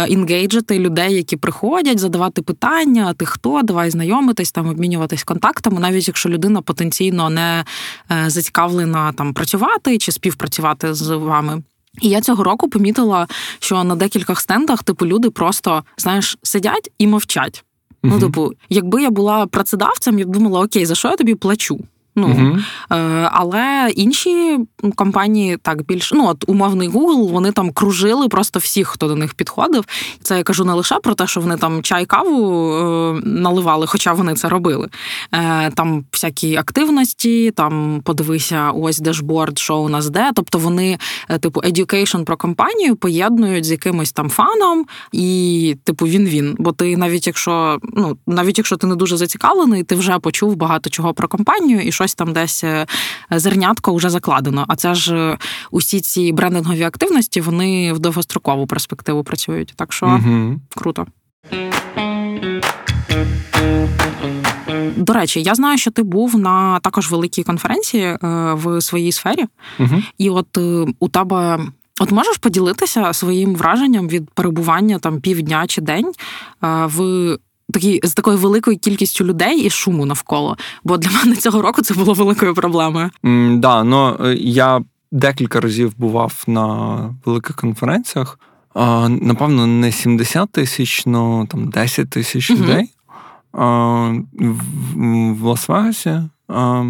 інгейджити 0.09 0.79
людей, 0.79 1.15
які 1.15 1.37
приходять, 1.37 1.99
задавати 1.99 2.43
питання, 2.43 3.15
ти 3.15 3.27
хто, 3.27 3.63
давай 3.63 3.91
знайомитись, 3.91 4.53
там 4.53 4.69
обмінюватись 4.69 5.25
контактами, 5.25 5.81
навіть 5.81 6.09
якщо 6.09 6.29
людина 6.29 6.63
потенційно 6.63 7.31
не 7.31 7.65
е, 8.11 8.31
зацікавлена 8.31 9.13
там 9.13 9.35
працювати 9.35 9.99
чи 9.99 10.13
співпрацювати 10.13 10.95
з 10.95 11.17
вами. 11.17 11.63
І 12.01 12.09
я 12.09 12.21
цього 12.21 12.45
року 12.45 12.69
помітила, 12.69 13.29
що 13.59 13.85
на 13.85 13.97
декількох 13.97 14.41
стендах, 14.41 14.83
типу, 14.83 15.07
люди 15.07 15.31
просто 15.31 15.85
знаєш 15.97 16.39
сидять 16.43 16.91
і 16.99 17.07
мовчать. 17.07 17.65
Ну, 18.03 18.21
типу, 18.21 18.53
якби 18.69 19.03
я 19.03 19.11
була 19.11 19.47
працедавцем, 19.47 20.19
я 20.19 20.27
б 20.27 20.29
думала, 20.29 20.61
окей, 20.61 20.87
за 20.87 20.95
що 20.95 21.09
я 21.09 21.17
тобі 21.17 21.35
плачу? 21.35 21.81
Ну 22.17 22.29
uh 22.29 22.63
але 23.33 23.93
інші 23.97 24.59
компанії 24.95 25.57
так 25.57 25.87
більш 25.87 26.13
ну 26.13 26.29
от 26.29 26.45
умовний 26.47 26.89
Google, 26.89 27.31
вони 27.31 27.53
там 27.53 27.71
кружили 27.71 28.29
просто 28.29 28.59
всіх, 28.59 28.89
хто 28.89 29.09
до 29.09 29.17
них 29.17 29.35
підходив. 29.35 29.85
Це 30.23 30.37
я 30.37 30.43
кажу 30.43 30.65
не 30.65 30.73
лише 30.73 30.99
про 30.99 31.15
те, 31.15 31.27
що 31.27 31.41
вони 31.41 31.57
там 31.57 31.83
чай 31.83 32.07
каву 32.07 32.73
е, 32.73 33.21
наливали, 33.25 33.87
хоча 33.87 34.13
вони 34.13 34.35
це 34.35 34.49
робили. 34.49 34.89
Е, 35.35 35.71
Там 35.71 36.05
всякі 36.13 36.57
активності, 36.57 37.51
там 37.51 38.01
подивися, 38.05 38.71
ось 38.71 38.99
дешборд, 38.99 39.59
що 39.59 39.77
у 39.77 39.89
нас 39.89 40.11
де. 40.11 40.31
Тобто 40.35 40.59
вони, 40.59 40.99
е, 41.29 41.39
типу, 41.39 41.61
education 41.61 42.25
про 42.25 42.37
компанію 42.37 42.97
поєднують 42.97 43.65
з 43.65 43.71
якимось 43.71 44.13
там 44.13 44.31
фаном, 44.31 44.87
і 45.13 45.77
типу 45.85 46.07
він 46.07 46.25
він. 46.25 46.57
Бо 46.59 46.73
ти 46.73 46.97
навіть 46.97 47.27
якщо 47.27 47.79
ну 47.83 48.17
навіть 48.27 48.59
якщо 48.59 48.77
ти 48.77 48.87
не 48.87 48.97
дуже 48.97 49.17
зацікавлений, 49.17 49.83
ти 49.83 49.95
вже 49.95 50.19
почув 50.19 50.57
багато 50.57 50.91
чого 50.91 51.15
про 51.15 51.29
компанію 51.29 51.81
і 51.81 51.93
щось 52.03 52.15
там 52.15 52.33
десь 52.33 52.65
е, 52.65 52.87
зернятко 53.31 53.95
вже 53.95 54.11
закладено. 54.11 54.65
А 54.69 54.77
це 54.77 54.95
ж 54.95 55.17
е, 55.17 55.39
усі 55.71 56.01
ці 56.01 56.33
брендингові 56.33 56.83
активності 56.83 57.41
вони 57.41 57.93
в 57.93 57.99
довгострокову 57.99 58.67
перспективу 58.67 59.25
працюють. 59.25 59.73
Так 59.77 59.93
що 59.93 60.07
угу. 60.07 60.61
круто. 60.77 61.07
До 64.97 65.13
речі, 65.13 65.43
я 65.43 65.55
знаю, 65.55 65.79
що 65.79 65.91
ти 65.91 66.03
був 66.03 66.39
на 66.39 66.81
також 66.81 67.11
великій 67.11 67.43
конференції 67.43 68.05
е, 68.05 68.19
в 68.55 68.81
своїй 68.81 69.13
сфері, 69.13 69.45
угу. 69.79 70.03
і 70.19 70.31
от 70.31 70.59
у 70.99 71.09
тебе. 71.09 71.61
От 72.01 72.11
можеш 72.11 72.37
поділитися 72.37 73.13
своїм 73.13 73.55
враженням 73.55 74.09
від 74.09 74.31
перебування 74.31 74.99
там 74.99 75.21
півдня 75.21 75.67
чи 75.67 75.81
день 75.81 76.13
в 76.63 77.37
такі 77.73 78.01
з 78.05 78.15
такою 78.15 78.39
великою 78.39 78.79
кількістю 78.79 79.25
людей 79.25 79.61
і 79.61 79.71
шуму 79.71 80.07
навколо. 80.07 80.57
Бо 80.85 80.97
для 80.97 81.11
мене 81.11 81.37
цього 81.37 81.63
року 81.63 81.83
це 81.83 81.95
було 81.95 82.15
великою 82.15 82.55
проблемою. 82.55 83.11
Mm, 83.25 83.59
да, 83.59 83.85
ну 83.85 84.17
я 84.39 84.81
декілька 85.13 85.61
разів 85.61 85.93
бував 85.99 86.45
на 86.47 86.97
великих 87.25 87.57
конференціях. 87.57 88.39
А, 88.75 89.09
Напевно, 89.09 89.67
не 89.67 89.93
70 89.93 90.53
тисяч, 90.53 91.07
ну 91.07 91.47
там 91.47 91.69
10 91.71 92.11
тисяч 92.11 92.51
mm-hmm. 92.51 92.57
людей. 92.57 92.95
А, 93.53 94.13
В, 94.33 95.35
в 95.35 95.47
Лас-Вегасі 95.47 96.29
а, 96.49 96.85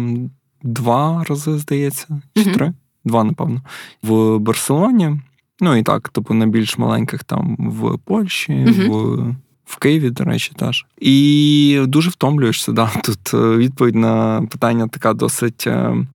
два 0.63 1.23
рази, 1.29 1.57
здається, 1.57 2.21
чи 2.35 2.43
mm-hmm. 2.43 2.53
три. 2.53 2.73
Два, 3.05 3.23
напевно. 3.23 3.61
В 4.03 4.37
Барселоні. 4.37 5.21
Ну 5.59 5.75
і 5.75 5.83
так, 5.83 6.09
типу, 6.09 6.33
на 6.33 6.45
більш 6.45 6.77
маленьких 6.77 7.23
там 7.23 7.55
в 7.59 7.97
Польщі, 7.97 8.51
mm-hmm. 8.51 8.89
в 8.89 9.35
в 9.65 9.77
Києві, 9.77 10.09
до 10.09 10.23
речі, 10.23 10.51
теж. 10.55 10.85
І 10.99 11.79
дуже 11.87 12.09
втомлюєшся. 12.09 12.71
Да. 12.71 12.91
Тут 13.03 13.33
е, 13.33 13.57
відповідь 13.57 13.95
на 13.95 14.41
питання 14.51 14.87
така 14.87 15.13
досить. 15.13 15.67
Е, 15.67 16.05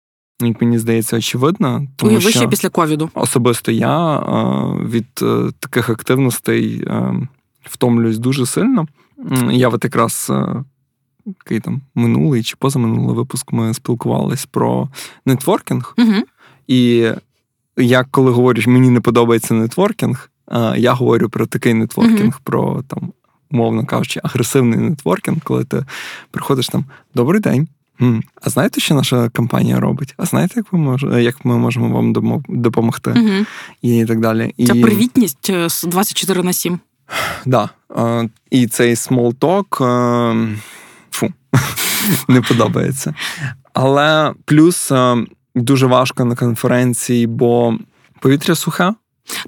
як 0.41 0.61
мені 0.61 0.79
здається, 0.79 1.17
очевидно. 1.17 1.87
Тому 1.97 2.13
Уяви 2.13 2.31
ще 2.31 2.49
після 2.49 2.69
ковіду. 2.69 3.11
Особисто 3.15 3.73
я 3.73 4.19
е, 4.19 4.23
від 4.87 5.15
таких 5.61 5.91
активностей 5.91 6.89
втомлююсь 7.63 8.19
дуже 8.19 8.47
сильно. 8.47 8.87
Я 9.51 9.69
от 9.69 9.85
якраз 9.85 10.33
який 11.27 11.61
там 11.61 11.81
минулий 11.95 12.43
чи 12.43 12.57
позаминулий 12.59 13.17
випуск 13.17 13.53
ми 13.53 13.75
спілкувалися 13.75 14.47
про 14.51 14.89
нетворкінг. 15.27 15.95
Угу. 15.99 16.23
І 16.67 17.11
як 17.77 18.09
коли 18.11 18.31
говориш, 18.31 18.67
мені 18.67 18.91
не 18.91 19.01
подобається 19.01 19.55
нетворкінг, 19.55 20.31
я 20.77 20.93
говорю 20.93 21.29
про 21.29 21.47
такий 21.47 21.75
нетворкінг, 21.75 22.35
mm-hmm. 22.35 22.41
про 22.45 22.83
там, 22.89 23.13
умовно 23.51 23.87
кажучи, 23.87 24.21
агресивний 24.23 24.79
нетворкінг, 24.79 25.39
коли 25.45 25.65
ти 25.65 25.85
приходиш 26.31 26.69
там 26.69 26.85
Добрий 27.15 27.41
день. 27.41 27.69
А 28.43 28.51
знаєте, 28.51 28.81
що 28.81 28.95
наша 28.95 29.29
компанія 29.29 29.81
робить? 29.81 30.15
А 30.17 30.25
знаєте, 30.25 30.55
як 30.57 30.73
ми 30.73 30.79
мож... 30.79 31.03
як 31.03 31.45
ми 31.45 31.59
можемо 31.59 31.89
вам 31.89 32.13
допомогти? 32.49 33.11
Угу. 33.11 33.47
І 33.83 34.05
так 34.05 34.21
далі. 34.21 34.55
Це 34.67 34.79
і... 34.79 34.83
привітність 34.83 35.51
е, 35.51 35.69
24 35.85 36.43
на 36.43 36.53
7. 36.53 36.79
Так. 36.79 36.81
Да. 37.47 38.29
І 38.51 38.67
цей 38.67 38.95
small 38.95 39.35
talk, 39.35 39.85
е, 39.85 40.59
фу, 41.11 41.33
не 42.29 42.41
подобається. 42.41 43.15
Але 43.73 44.35
плюс 44.45 44.93
е, 44.93 45.17
дуже 45.55 45.87
важко 45.87 46.25
на 46.25 46.37
конференції, 46.37 47.27
бо 47.27 47.79
повітря 48.21 48.55
сухе. 48.55 48.95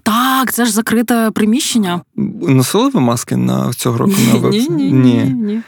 Так, 0.03 0.53
це 0.53 0.65
ж 0.65 0.73
закрите 0.73 1.31
приміщення. 1.31 2.01
Носили 2.43 2.89
ви 2.89 3.01
маски 3.01 3.37
на 3.37 3.73
цього 3.73 3.99
року 3.99 4.15
на 4.33 4.39
веб? 4.39 4.53
Ні, 4.53 4.69
ні, 4.71 4.93
ні, 4.93 5.25
ні. 5.25 5.61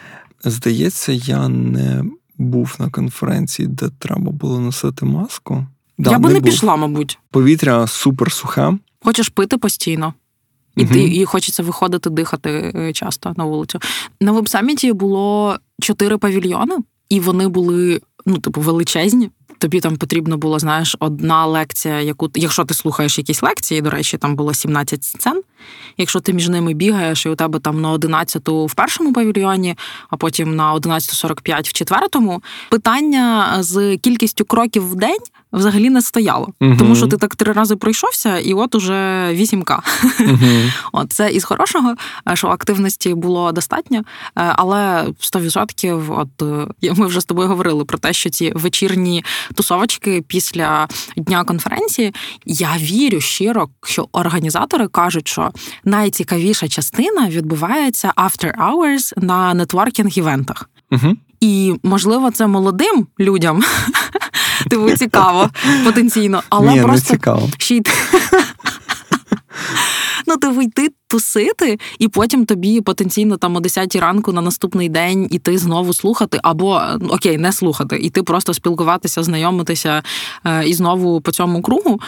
Здається, 0.44 1.12
я 1.12 1.48
не 1.48 2.04
був 2.38 2.76
на 2.78 2.90
конференції, 2.90 3.68
де 3.68 3.88
треба 3.98 4.30
було 4.30 4.60
носити 4.60 5.06
маску. 5.06 5.66
Да, 5.98 6.10
я 6.10 6.18
би 6.18 6.28
не, 6.28 6.34
не 6.34 6.40
пішла, 6.40 6.76
мабуть. 6.76 7.18
Повітря 7.30 7.86
супер 7.86 8.32
сухе. 8.32 8.72
Хочеш 9.04 9.28
пити 9.28 9.58
постійно. 9.58 10.14
І 10.76 10.84
угу. 10.84 10.92
ти, 10.92 11.04
і 11.04 11.24
хочеться 11.24 11.62
виходити 11.62 12.10
дихати 12.10 12.72
е, 12.74 12.92
часто 12.92 13.34
на 13.36 13.44
вулицю. 13.44 13.78
На 14.20 14.32
веб-саміті 14.32 14.92
було 14.92 15.56
чотири 15.80 16.18
павільйони, 16.18 16.76
і 17.08 17.20
вони 17.20 17.48
були 17.48 18.00
ну, 18.26 18.38
типу, 18.38 18.60
величезні. 18.60 19.30
Тобі 19.62 19.80
там 19.80 19.96
потрібно 19.96 20.36
було, 20.36 20.58
знаєш, 20.58 20.96
одна 20.98 21.46
лекція, 21.46 22.00
яку 22.00 22.30
якщо 22.34 22.64
ти 22.64 22.74
слухаєш 22.74 23.18
якісь 23.18 23.42
лекції, 23.42 23.80
до 23.80 23.90
речі, 23.90 24.18
там 24.18 24.36
було 24.36 24.54
17 24.54 25.04
сцен. 25.04 25.42
Якщо 25.98 26.20
ти 26.20 26.32
між 26.32 26.48
ними 26.48 26.74
бігаєш, 26.74 27.26
і 27.26 27.28
у 27.28 27.34
тебе 27.34 27.58
там 27.58 27.80
на 27.80 27.90
11 27.90 28.48
в 28.48 28.74
першому 28.74 29.12
павільйоні, 29.12 29.76
а 30.10 30.16
потім 30.16 30.56
на 30.56 30.74
11.45 30.74 31.68
в 31.68 31.72
четвертому, 31.72 32.42
питання 32.70 33.56
з 33.60 33.96
кількістю 33.96 34.44
кроків 34.44 34.90
в 34.90 34.94
день 34.94 35.20
взагалі 35.52 35.90
не 35.90 36.02
стояло. 36.02 36.48
Угу. 36.60 36.76
Тому 36.78 36.96
що 36.96 37.06
ти 37.06 37.16
так 37.16 37.36
три 37.36 37.52
рази 37.52 37.76
пройшовся, 37.76 38.38
і 38.38 38.54
от 38.54 38.74
уже 38.74 38.94
8К. 39.32 39.78
Угу. 40.20 40.38
От 40.92 41.12
це 41.12 41.30
із 41.30 41.44
хорошого, 41.44 41.94
що 42.34 42.48
активності 42.48 43.14
було 43.14 43.52
достатньо, 43.52 43.98
е, 43.98 44.02
але 44.34 45.06
100% 45.20 46.20
от 46.20 46.42
е, 46.82 46.92
ми 46.94 47.06
вже 47.06 47.20
з 47.20 47.24
тобою 47.24 47.48
говорили 47.48 47.84
про 47.84 47.98
те, 47.98 48.12
що 48.12 48.30
ці 48.30 48.52
вечірні 48.54 49.24
тусовочки 49.54 50.24
після 50.26 50.88
дня 51.16 51.44
конференції. 51.44 52.14
Я 52.46 52.76
вірю 52.78 53.20
щиро, 53.20 53.68
що 53.84 54.08
організатори 54.12 54.88
кажуть, 54.88 55.28
що 55.28 55.51
найцікавіша 55.84 56.68
частина 56.68 57.28
відбувається 57.28 58.12
after 58.16 58.56
hours 58.56 59.12
на 59.16 59.54
нетворкінг-івентах. 59.54 60.68
Угу. 60.90 61.16
І 61.40 61.74
можливо, 61.82 62.30
це 62.30 62.46
молодим 62.46 63.06
людям 63.20 63.62
типу 64.70 64.90
цікаво 64.90 65.50
потенційно, 65.84 66.42
але 66.48 66.72
Ні, 66.72 66.82
просто 66.82 67.12
не 67.12 67.16
цікаво. 67.18 67.48
ще 67.58 67.76
й 67.76 67.82
Ну, 70.26 70.36
ти 70.36 70.48
вийти 70.48 70.88
тусити, 71.12 71.78
і 71.98 72.08
потім 72.08 72.46
тобі 72.46 72.80
потенційно 72.80 73.36
там 73.36 73.56
о 73.56 73.60
10 73.60 73.96
ранку 73.96 74.32
на 74.32 74.40
наступний 74.40 74.88
день 74.88 75.28
іти 75.30 75.58
знову 75.58 75.94
слухати, 75.94 76.40
або 76.42 76.82
окей, 77.08 77.38
не 77.38 77.52
слухати, 77.52 77.98
і 78.02 78.10
ти 78.10 78.22
просто 78.22 78.54
спілкуватися, 78.54 79.22
знайомитися 79.22 80.02
е, 80.44 80.68
і 80.68 80.74
знову 80.74 81.20
по 81.20 81.32
цьому 81.32 81.62
кругу. 81.62 82.00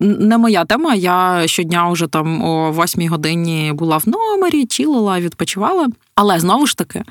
Не 0.00 0.38
моя 0.38 0.64
тема. 0.64 0.94
Я 0.94 1.42
щодня 1.46 1.88
вже 1.90 2.06
там 2.06 2.44
о 2.44 2.72
8 2.72 3.08
годині 3.08 3.72
була 3.74 3.96
в 3.96 4.08
номері, 4.08 4.66
чілила, 4.66 5.20
відпочивала. 5.20 5.88
Але 6.14 6.40
знову 6.40 6.66
ж 6.66 6.76
таки, 6.76 7.02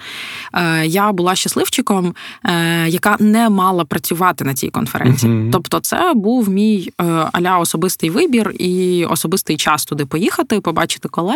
е, 0.53 0.85
я 0.85 1.11
була 1.11 1.35
щасливчиком, 1.35 2.15
е, 2.45 2.89
яка 2.89 3.17
не 3.19 3.49
мала 3.49 3.85
працювати 3.85 4.43
на 4.43 4.53
цій 4.53 4.69
конференції. 4.69 5.33
Uh-huh. 5.33 5.51
Тобто, 5.51 5.79
це 5.79 6.11
був 6.15 6.49
мій 6.49 6.91
аля 7.31 7.57
особистий 7.57 8.09
вибір 8.09 8.53
і 8.59 9.05
особистий 9.09 9.57
час 9.57 9.85
туди 9.85 10.05
поїхати, 10.05 10.61
побачити 10.61 11.09
колег, 11.09 11.32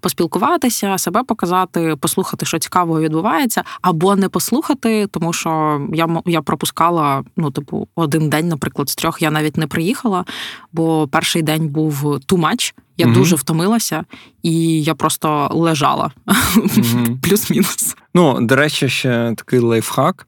поспілкуватися, 0.00 0.98
себе 0.98 1.22
показати, 1.22 1.96
послухати, 2.00 2.46
що 2.46 2.58
цікавого 2.58 3.00
відбувається, 3.00 3.64
або 3.82 4.16
не 4.16 4.28
послухати, 4.28 5.06
тому 5.06 5.32
що 5.32 5.80
я 5.92 6.22
я 6.26 6.42
пропускала 6.42 7.24
ну, 7.36 7.50
типу, 7.50 7.88
один 7.94 8.28
день, 8.28 8.48
наприклад, 8.48 8.90
з 8.90 8.94
трьох 8.94 9.22
я 9.22 9.30
навіть 9.30 9.56
не 9.56 9.66
приїхала, 9.66 10.24
бо 10.72 11.08
перший 11.08 11.42
день 11.42 11.68
був 11.68 12.04
too 12.04 12.38
much. 12.38 12.74
Я 12.96 13.06
угу. 13.06 13.14
дуже 13.14 13.36
втомилася, 13.36 14.04
і 14.42 14.82
я 14.82 14.94
просто 14.94 15.48
лежала 15.52 16.10
угу. 16.56 17.18
плюс-мінус. 17.22 17.96
Ну, 18.14 18.38
до 18.40 18.56
речі, 18.56 18.88
ще 18.88 19.34
такий 19.36 19.58
лайфхак. 19.58 20.26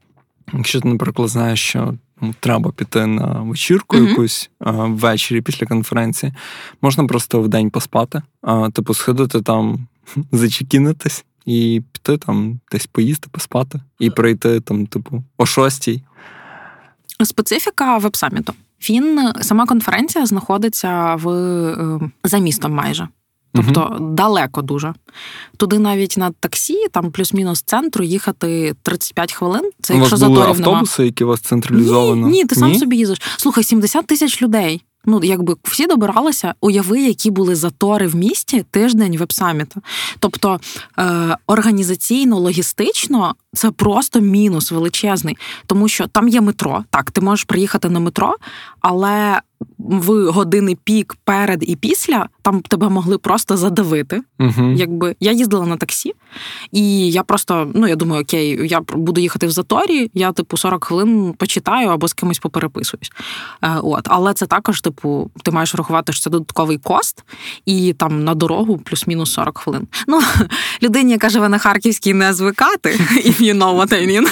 Якщо 0.53 0.81
ти, 0.81 0.87
наприклад, 0.87 1.29
знаєш, 1.29 1.69
що 1.69 1.93
треба 2.39 2.71
піти 2.71 3.05
на 3.05 3.25
вечірку 3.25 3.97
uh 3.97 4.09
якусь 4.09 4.49
а, 4.59 4.71
ввечері 4.71 5.41
після 5.41 5.67
конференції, 5.67 6.33
можна 6.81 7.05
просто 7.05 7.41
в 7.41 7.47
день 7.47 7.69
поспати, 7.69 8.21
а, 8.41 8.69
типу, 8.69 8.93
сходити 8.93 9.41
там, 9.41 9.87
зачекінитись 10.31 11.25
і 11.45 11.81
піти 11.91 12.17
там 12.17 12.59
десь 12.71 12.85
поїсти, 12.85 13.27
поспати, 13.31 13.79
і 13.99 14.09
прийти 14.09 14.59
там, 14.59 14.87
типу, 14.87 15.23
о 15.37 15.45
шостій. 15.45 16.03
Специфіка 17.23 17.97
веб-саміту. 17.97 18.53
Він 18.89 19.31
сама 19.41 19.65
конференція 19.65 20.25
знаходиться 20.25 21.15
в 21.15 21.29
е, 21.29 21.99
за 22.23 22.37
містом 22.37 22.73
майже. 22.73 23.07
Тобто 23.53 23.97
далеко 23.99 24.61
дуже. 24.61 24.93
Туди 25.57 25.79
навіть 25.79 26.17
на 26.17 26.31
таксі, 26.31 26.87
там 26.91 27.11
плюс-мінус 27.11 27.61
центру, 27.61 28.03
їхати 28.03 28.75
35 28.83 29.33
хвилин. 29.33 29.71
Це 29.81 29.95
якщо 29.95 30.15
у 30.15 30.19
вас 30.19 30.29
були 30.29 30.41
автобуси, 30.41 31.05
які 31.05 31.23
у 31.23 31.27
вас 31.27 31.41
централізовано? 31.41 32.27
Ні, 32.27 32.33
ні, 32.33 32.45
ти 32.45 32.55
сам 32.55 32.71
ні? 32.71 32.79
собі 32.79 32.97
їздиш. 32.97 33.21
Слухай, 33.37 33.63
70 33.63 34.07
тисяч 34.07 34.41
людей. 34.41 34.83
Ну, 35.09 35.19
якби 35.23 35.55
всі 35.63 35.87
добиралися, 35.87 36.53
уяви, 36.61 37.01
які 37.01 37.31
були 37.31 37.55
затори 37.55 38.07
в 38.07 38.15
місті 38.15 38.65
тиждень 38.71 39.17
веб-саміта. 39.17 39.81
Тобто 40.19 40.59
е, 40.99 41.37
організаційно, 41.47 42.39
логістично 42.39 43.35
це 43.53 43.71
просто 43.71 44.19
мінус 44.19 44.71
величезний, 44.71 45.37
тому 45.65 45.87
що 45.87 46.07
там 46.07 46.27
є 46.27 46.41
метро. 46.41 46.83
Так, 46.89 47.11
ти 47.11 47.21
можеш 47.21 47.43
приїхати 47.43 47.89
на 47.89 47.99
метро, 47.99 48.35
але 48.79 49.41
в 49.77 50.31
години 50.31 50.77
пік 50.83 51.17
перед 51.23 51.69
і 51.69 51.75
після 51.75 52.29
там 52.41 52.61
тебе 52.61 52.89
могли 52.89 53.17
просто 53.17 53.57
задавити. 53.57 54.21
uh 54.39 54.75
Якби 54.75 55.15
я 55.19 55.31
їздила 55.31 55.65
на 55.65 55.77
таксі, 55.77 56.13
і 56.71 57.11
я 57.11 57.23
просто 57.23 57.71
ну 57.73 57.87
я 57.87 57.95
думаю, 57.95 58.21
окей, 58.21 58.67
я 58.67 58.81
буду 58.81 59.21
їхати 59.21 59.47
в 59.47 59.51
заторі. 59.51 60.11
Я 60.13 60.31
типу 60.31 60.57
40 60.57 60.83
хвилин 60.83 61.33
почитаю 61.37 61.87
або 61.87 62.07
з 62.07 62.13
кимось 62.13 62.39
попереписуюсь. 62.39 63.11
Е, 63.61 63.79
от, 63.83 64.07
але 64.09 64.33
це 64.33 64.45
також, 64.45 64.81
типу, 64.81 65.31
ти 65.43 65.51
маєш 65.51 65.75
рахувати, 65.75 66.13
що 66.13 66.21
це 66.23 66.29
додатковий 66.29 66.77
кост, 66.77 67.23
і 67.65 67.93
там 67.93 68.23
на 68.23 68.35
дорогу 68.35 68.77
плюс-мінус 68.77 69.31
40 69.31 69.57
хвилин. 69.57 69.87
Ну 70.07 70.21
людині, 70.83 71.11
яка 71.11 71.29
живе 71.29 71.49
на 71.49 71.57
Харківській, 71.57 72.13
не 72.13 72.33
звикати, 72.33 72.89
if 73.25 73.41
you 73.41 73.53
know 73.53 73.75
what 73.79 73.93
I 73.93 74.07
mean. 74.07 74.27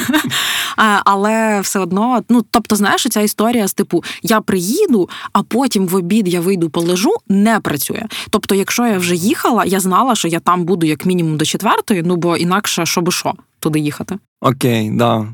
Але 1.06 1.62
все 1.62 1.80
одно, 1.80 2.24
ну 2.30 2.46
тобто, 2.52 2.76
знаєш, 2.76 3.08
ця 3.10 3.22
історія 3.22 3.68
з 3.68 3.74
типу 3.74 4.04
я 4.22 4.42
приїду 4.42 5.10
а 5.34 5.44
потім 5.44 5.88
в 5.88 5.96
обід 5.96 6.28
я 6.28 6.42
вийду 6.42 6.70
полежу, 6.70 7.14
не 7.28 7.60
працює. 7.60 8.04
Тобто, 8.30 8.56
якщо 8.56 8.88
я 8.88 8.98
вже 8.98 9.16
їхала, 9.16 9.66
я 9.66 9.80
знала, 9.80 10.16
що 10.16 10.28
я 10.28 10.40
там 10.40 10.66
буду 10.66 10.86
як 10.86 11.06
мінімум 11.06 11.38
до 11.38 11.46
четвертої, 11.46 12.04
ну 12.04 12.16
бо 12.16 12.38
інакше 12.38 12.86
що 12.86 13.02
би 13.02 13.12
що 13.12 13.34
туди 13.60 13.80
їхати. 13.80 14.18
Окей, 14.42 14.92
да. 14.92 15.28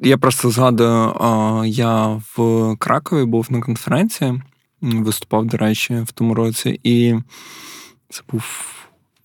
Я 0.00 0.18
просто 0.18 0.50
згадую, 0.50 1.14
я 1.66 2.20
в 2.36 2.76
Кракові 2.78 3.24
був 3.24 3.46
на 3.50 3.60
конференції, 3.60 4.42
виступав, 4.80 5.46
до 5.46 5.56
речі, 5.56 5.94
в 6.06 6.12
тому 6.12 6.34
році, 6.34 6.80
і 6.82 7.14
це 8.08 8.22
був 8.32 8.44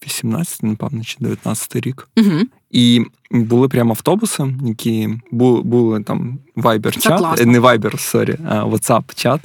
18, 0.05 0.63
напевно, 0.63 1.03
чи 1.03 1.17
19 1.19 1.75
рік. 1.75 2.09
Угу. 2.17 2.39
І 2.71 3.05
були 3.31 3.67
прямо 3.67 3.91
автобуси, 3.91 4.55
які 4.65 5.09
були, 5.31 5.61
були 5.61 6.03
там 6.03 6.39
Viber-чат, 6.57 7.45
не 7.45 7.59
Viber, 7.59 7.99
sorry, 7.99 8.37
а 8.49 8.65
WhatsApp-чат. 8.65 9.39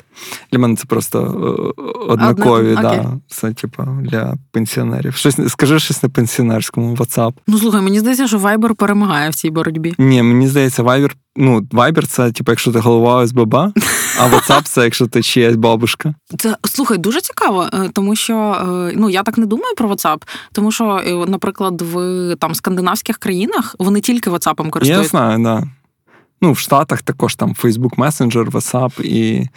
Для 0.52 0.58
мене 0.58 0.76
це 0.76 0.84
просто 0.84 1.20
е, 1.78 1.82
однакові. 2.08 2.72
Одна... 2.72 2.82
да, 2.82 3.12
Це 3.28 3.52
типу 3.52 3.82
для 4.02 4.34
пенсіонерів. 4.52 5.14
Щось 5.14 5.38
скажи 5.48 5.78
щось 5.78 6.02
на 6.02 6.08
пенсіонерському 6.08 6.94
WhatsApp. 6.94 7.32
Ну 7.46 7.58
слухай, 7.58 7.82
мені 7.82 7.98
здається, 7.98 8.28
що 8.28 8.38
Viber 8.38 8.74
перемагає 8.74 9.30
в 9.30 9.34
цій 9.34 9.50
боротьбі. 9.50 9.94
Ні, 9.98 10.22
мені 10.22 10.48
здається, 10.48 10.82
Viber, 10.82 11.12
ну, 11.36 11.60
Viber 11.60 12.06
це, 12.06 12.32
типу, 12.32 12.52
якщо 12.52 12.72
ти 12.72 12.78
голова 12.78 13.14
ОСББ, 13.14 13.54
а 13.54 14.28
WhatsApp 14.28 14.62
це 14.62 14.84
якщо 14.84 15.06
ти 15.06 15.22
чиясь 15.22 15.56
бабушка. 15.56 16.14
Це 16.38 16.56
слухай, 16.64 16.98
дуже 16.98 17.20
цікаво, 17.20 17.66
е, 17.72 17.90
тому 17.92 18.16
що 18.16 18.34
е, 18.34 18.92
ну 18.96 19.10
я 19.10 19.22
так 19.22 19.38
не 19.38 19.46
думаю 19.46 19.74
про 19.76 19.88
WhatsApp, 19.88 20.22
тому 20.52 20.72
що, 20.72 21.02
наприклад, 21.28 21.82
в 21.82 22.36
там 22.36 22.54
скандинавських 22.54 23.15
країнах 23.18 23.76
вони 23.79 24.00
тільки 24.00 24.31
WhatsApp 24.31 24.70
користуються. 24.70 25.02
Я 25.02 25.09
знаю, 25.09 25.38
да. 25.44 25.68
Ну, 26.42 26.52
в 26.52 26.59
Штатах 26.59 27.02
також 27.02 27.35
там 27.35 27.55
Facebook 27.62 27.96
Messenger, 27.96 28.50
WhatsApp 28.50 29.02
і 29.02 29.48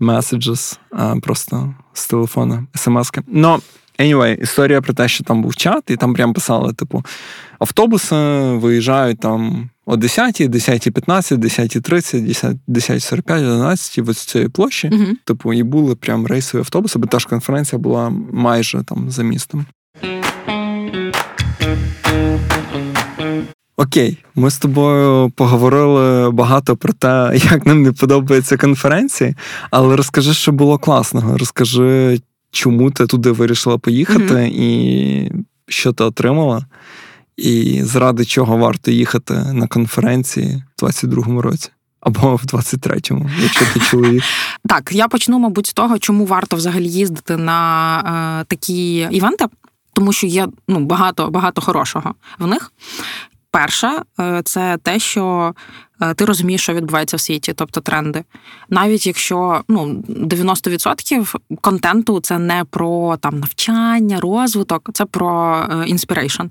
Messages, 0.00 0.78
просто 1.20 1.74
з 1.92 2.06
телефона, 2.06 2.66
смс-ки. 2.74 3.22
Но, 3.26 3.60
anyway, 3.98 4.42
історія 4.42 4.80
про 4.80 4.94
те, 4.94 5.08
що 5.08 5.24
там 5.24 5.42
був 5.42 5.56
чат, 5.56 5.90
і 5.90 5.96
там 5.96 6.14
прям 6.14 6.32
писали, 6.32 6.72
типу, 6.72 7.04
автобуси 7.58 8.16
виїжджають 8.52 9.20
там 9.20 9.70
о 9.86 9.96
10, 9.96 10.40
10.15, 10.40 11.36
10.30, 11.36 12.58
10.45, 12.68 13.38
11 13.38 14.08
ось 14.08 14.18
з 14.18 14.24
цієї 14.24 14.48
площі. 14.48 14.88
Uh-huh. 14.88 15.14
Типу, 15.24 15.52
і 15.52 15.62
були 15.62 15.94
прям 15.94 16.26
рейсові 16.26 16.60
автобуси, 16.60 16.98
бо 16.98 17.06
та 17.06 17.18
ж 17.18 17.26
конференція 17.28 17.78
була 17.78 18.12
майже 18.32 18.82
там 18.82 19.10
за 19.10 19.22
містом. 19.22 19.66
Окей, 23.80 24.18
ми 24.34 24.50
з 24.50 24.58
тобою 24.58 25.30
поговорили 25.30 26.30
багато 26.30 26.76
про 26.76 26.92
те, 26.92 27.32
як 27.50 27.66
нам 27.66 27.82
не 27.82 27.92
подобаються 27.92 28.56
конференції, 28.56 29.34
але 29.70 29.96
розкажи, 29.96 30.34
що 30.34 30.52
було 30.52 30.78
класного. 30.78 31.38
Розкажи, 31.38 32.20
чому 32.50 32.90
ти 32.90 33.06
туди 33.06 33.30
вирішила 33.30 33.78
поїхати, 33.78 34.34
mm-hmm. 34.34 34.52
і 34.52 35.32
що 35.68 35.92
ти 35.92 36.04
отримала, 36.04 36.66
і 37.36 37.80
заради 37.84 38.24
чого 38.24 38.56
варто 38.56 38.90
їхати 38.90 39.34
на 39.34 39.66
конференції 39.66 40.62
в 40.76 40.84
22-му 40.84 41.42
році. 41.42 41.70
Або 42.00 42.36
в 42.36 42.42
23-му, 42.42 43.30
якщо 43.42 43.64
ти 43.74 43.80
чоловік. 43.80 44.22
Так, 44.68 44.92
я 44.92 45.08
почну, 45.08 45.38
мабуть, 45.38 45.66
з 45.66 45.72
того, 45.72 45.98
чому 45.98 46.26
варто 46.26 46.56
взагалі 46.56 46.88
їздити 46.88 47.36
на 47.36 48.40
е, 48.40 48.44
такі 48.48 49.08
івенти, 49.10 49.44
тому 49.92 50.12
що 50.12 50.26
є 50.26 50.48
ну, 50.68 50.80
багато 50.80 51.30
багато 51.30 51.60
хорошого 51.60 52.14
в 52.38 52.46
них. 52.46 52.72
Перше, 53.50 54.02
е, 54.20 54.42
це 54.44 54.78
те, 54.82 54.98
що 54.98 55.54
е, 56.02 56.14
ти 56.14 56.24
розумієш, 56.24 56.62
що 56.62 56.74
відбувається 56.74 57.16
в 57.16 57.20
світі, 57.20 57.52
тобто 57.56 57.80
тренди. 57.80 58.24
Навіть 58.70 59.06
якщо 59.06 59.60
ну, 59.68 60.04
90% 60.08 61.34
контенту 61.60 62.20
це 62.20 62.38
не 62.38 62.64
про 62.70 63.16
там 63.16 63.40
навчання, 63.40 64.20
розвиток, 64.20 64.90
це 64.92 65.04
про 65.04 65.64
inspiration. 65.86 66.42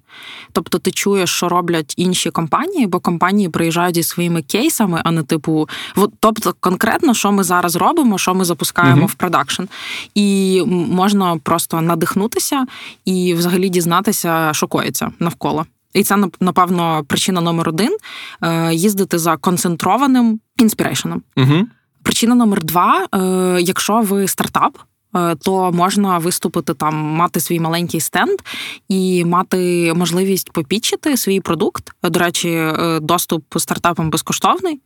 Тобто 0.52 0.80
ти 0.80 0.92
чуєш, 0.92 1.30
що 1.30 1.50
роблять 1.50 1.94
інші 1.98 2.30
компанії, 2.30 2.88
бо 2.88 3.00
компанії 3.00 3.50
приїжджають 3.50 3.96
зі 3.96 4.04
своїми 4.04 4.42
кейсами, 4.42 5.02
а 5.04 5.12
не 5.12 5.24
типу, 5.24 5.70
тобто 6.20 6.56
конкретно, 6.60 7.14
що 7.14 7.32
ми 7.32 7.44
зараз 7.44 7.76
робимо, 7.76 8.18
що 8.18 8.34
ми 8.34 8.46
запускаємо 8.46 9.02
е 9.02 9.08
в 9.08 9.14
production. 9.13 9.63
І 10.16 10.62
можна 10.68 11.38
просто 11.44 11.82
надихнутися 11.82 12.66
і 13.06 13.34
взагалі 13.34 13.70
дізнатися, 13.70 14.50
що 14.54 14.68
коїться 14.68 15.12
навколо. 15.20 15.66
І 15.98 16.04
це 16.04 16.16
напевно 16.40 17.04
причина 17.08 17.42
номер 17.42 17.70
один 17.70 17.98
е, 18.42 18.74
їздити 18.74 19.20
за 19.20 19.38
концентрованим 19.38 20.40
інспірейшеном. 20.58 21.22
Угу. 21.38 21.68
Причина 22.04 22.36
номер 22.36 22.64
два: 22.64 23.08
е, 23.16 23.62
якщо 23.62 24.02
ви 24.02 24.28
стартап. 24.28 24.78
Е, 25.16 25.36
то 25.36 25.72
можна 25.72 26.18
виступити 26.18 26.74
там, 26.74 26.96
мати 26.96 27.40
свій 27.40 27.60
маленький 27.60 28.00
стенд 28.00 28.40
і 28.90 29.26
мати 29.26 29.94
можливість 29.96 30.52
попічити 30.52 31.18
свій 31.18 31.40
продукт. 31.40 31.92
До 32.04 32.20
речі, 32.20 32.72
доступ 33.02 33.44
стартапам 33.58 34.10
безкоштовний. 34.10 34.82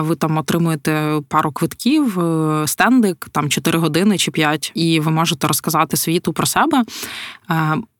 Ви 0.00 0.14
там 0.14 0.36
отримуєте 0.36 1.20
пару 1.28 1.52
квитків, 1.52 2.18
стендик, 2.66 3.26
там 3.32 3.48
4 3.48 3.78
години 3.78 4.18
чи 4.18 4.30
5, 4.30 4.72
і 4.74 5.00
ви 5.00 5.10
можете 5.10 5.46
розказати 5.46 5.96
світу 5.96 6.32
про 6.32 6.46
себе. 6.46 6.84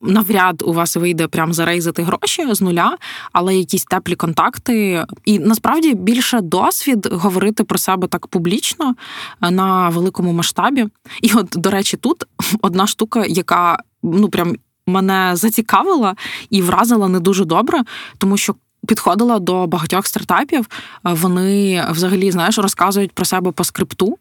Навряд 0.06 0.62
у 0.62 0.72
вас 0.72 0.96
вийде 0.96 1.26
прям 1.26 1.52
зарейзити 1.52 2.02
гроші 2.02 2.54
з 2.54 2.60
нуля, 2.60 2.96
але 3.32 3.56
якісь 3.56 3.84
теплі 3.84 4.14
контакти, 4.14 5.04
і 5.24 5.38
насправді 5.38 5.94
більше 5.94 6.40
досвід 6.40 7.08
говорити 7.12 7.64
про 7.64 7.78
себе 7.78 8.08
так 8.08 8.26
публічно 8.26 8.94
на 9.40 9.88
великому 9.88 10.32
масштабі. 10.32 10.86
І 11.22 11.32
от, 11.34 11.48
до 11.52 11.70
речі, 11.70 11.96
тут 11.96 12.24
одна 12.62 12.86
штука, 12.86 13.24
яка 13.26 13.78
ну 14.02 14.28
прям 14.28 14.56
мене 14.86 15.36
зацікавила 15.36 16.16
і 16.50 16.62
вразила 16.62 17.08
не 17.08 17.20
дуже 17.20 17.44
добре, 17.44 17.82
тому 18.18 18.36
що. 18.36 18.54
Підходила 18.86 19.38
до 19.38 19.66
багатьох 19.66 20.06
стартапів, 20.06 20.66
вони 21.04 21.84
взагалі 21.90 22.30
знаєш 22.30 22.58
розказують 22.58 23.12
про 23.12 23.24
себе 23.24 23.52
по 23.52 23.64
скрипту. 23.64 24.18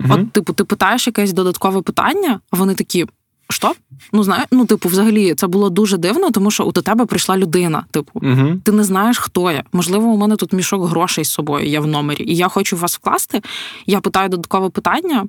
uh 0.00 0.12
От, 0.12 0.32
типу, 0.32 0.52
ти 0.52 0.64
питаєш 0.64 1.06
якесь 1.06 1.32
додаткове 1.32 1.82
питання, 1.82 2.40
а 2.50 2.56
вони 2.56 2.74
такі: 2.74 3.06
що? 3.52 3.72
Ну, 4.12 4.22
знає, 4.22 4.46
ну, 4.52 4.66
типу, 4.66 4.88
взагалі, 4.88 5.34
це 5.34 5.46
було 5.46 5.70
дуже 5.70 5.96
дивно, 5.96 6.30
тому 6.30 6.50
що 6.50 6.64
до 6.64 6.82
тебе 6.82 7.06
прийшла 7.06 7.36
людина. 7.36 7.84
Типу, 7.90 8.10
угу. 8.14 8.60
ти 8.64 8.72
не 8.72 8.84
знаєш, 8.84 9.18
хто 9.18 9.50
я. 9.50 9.64
Можливо, 9.72 10.08
у 10.08 10.16
мене 10.16 10.36
тут 10.36 10.52
мішок 10.52 10.84
грошей 10.84 11.24
з 11.24 11.30
собою 11.30 11.66
є 11.66 11.80
в 11.80 11.86
номері, 11.86 12.24
і 12.24 12.36
я 12.36 12.48
хочу 12.48 12.76
вас 12.76 12.96
вкласти. 12.96 13.42
Я 13.86 14.00
питаю 14.00 14.28
додаткове 14.28 14.70
питання. 14.70 15.26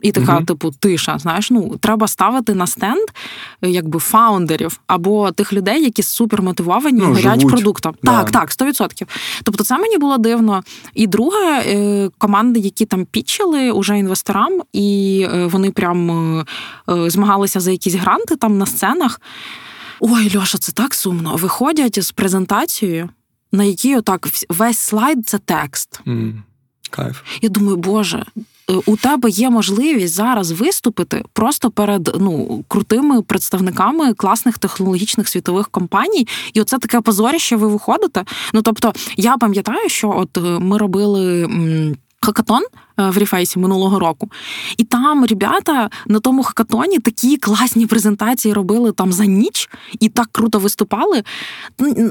І 0.00 0.12
така, 0.12 0.38
uh 0.38 0.44
типу, 0.44 0.70
тиша. 0.70 1.18
Знаєш, 1.18 1.50
ну 1.50 1.76
треба 1.80 2.08
ставити 2.08 2.54
на 2.54 2.66
стенд 2.66 3.08
е, 3.62 3.70
якби 3.70 3.98
фаундерів 3.98 4.80
або 4.86 5.30
тих 5.32 5.52
людей, 5.52 5.84
які 5.84 6.02
супер 6.02 6.42
мотивовані 6.42 7.00
ну, 7.00 7.06
горять 7.06 7.40
живуть. 7.40 7.54
продуктом. 7.54 7.94
Да. 8.02 8.24
Так, 8.24 8.30
так, 8.30 8.68
100%. 8.68 9.02
Тобто, 9.44 9.64
це 9.64 9.78
мені 9.78 9.98
було 9.98 10.18
дивно. 10.18 10.62
І 10.94 11.06
друге, 11.06 11.62
е, 11.66 12.10
команди, 12.18 12.60
які 12.60 12.84
там 12.84 13.04
пічили 13.04 13.70
уже 13.70 13.98
інвесторам, 13.98 14.62
і 14.72 15.20
е, 15.32 15.46
вони 15.46 15.70
прям 15.70 16.44
змагалися 16.88 17.60
за 17.60 17.70
якісь 17.70 17.94
гранти 17.94 18.36
там 18.36 18.58
на 18.58 18.66
сценах. 18.66 19.20
Ой, 20.00 20.36
Льоша, 20.36 20.58
це 20.58 20.72
так 20.72 20.94
сумно. 20.94 21.36
Виходять 21.36 22.02
з 22.02 22.12
презентацією, 22.12 23.08
на 23.52 23.64
якій 23.64 23.96
отак 23.96 24.28
весь 24.48 24.78
слайд 24.78 25.28
це 25.28 25.38
текст. 25.38 26.00
Mm. 26.06 26.32
Кайф. 26.90 27.22
Я 27.42 27.48
думаю, 27.48 27.76
Боже, 27.76 28.24
у 28.86 28.96
тебе 28.96 29.30
є 29.30 29.50
можливість 29.50 30.14
зараз 30.14 30.52
виступити 30.52 31.24
просто 31.32 31.70
перед 31.70 32.16
ну 32.20 32.64
крутими 32.68 33.22
представниками 33.22 34.14
класних 34.14 34.58
технологічних 34.58 35.28
світових 35.28 35.68
компаній, 35.68 36.28
і 36.52 36.60
оце 36.60 36.78
таке 36.78 37.00
позоріще 37.00 37.56
ви 37.56 37.68
виходите. 37.68 38.24
Ну 38.52 38.62
тобто, 38.62 38.92
я 39.16 39.36
пам'ятаю, 39.36 39.88
що 39.88 40.14
от 40.16 40.36
е, 40.36 40.40
ми 40.40 40.78
робили 40.78 41.48
хакатон 42.26 42.62
е, 43.00 43.10
в 43.10 43.18
Ріфейсі 43.18 43.58
минулого 43.58 43.98
року. 43.98 44.30
І 44.76 44.84
там 44.84 45.24
ребята 45.24 45.90
на 46.06 46.20
тому 46.20 46.42
хакатоні 46.42 46.98
такі 46.98 47.36
класні 47.36 47.86
презентації 47.86 48.54
робили 48.54 48.92
там 48.92 49.12
за 49.12 49.24
ніч 49.24 49.68
і 50.00 50.08
так 50.08 50.28
круто 50.32 50.58
виступали. 50.58 51.22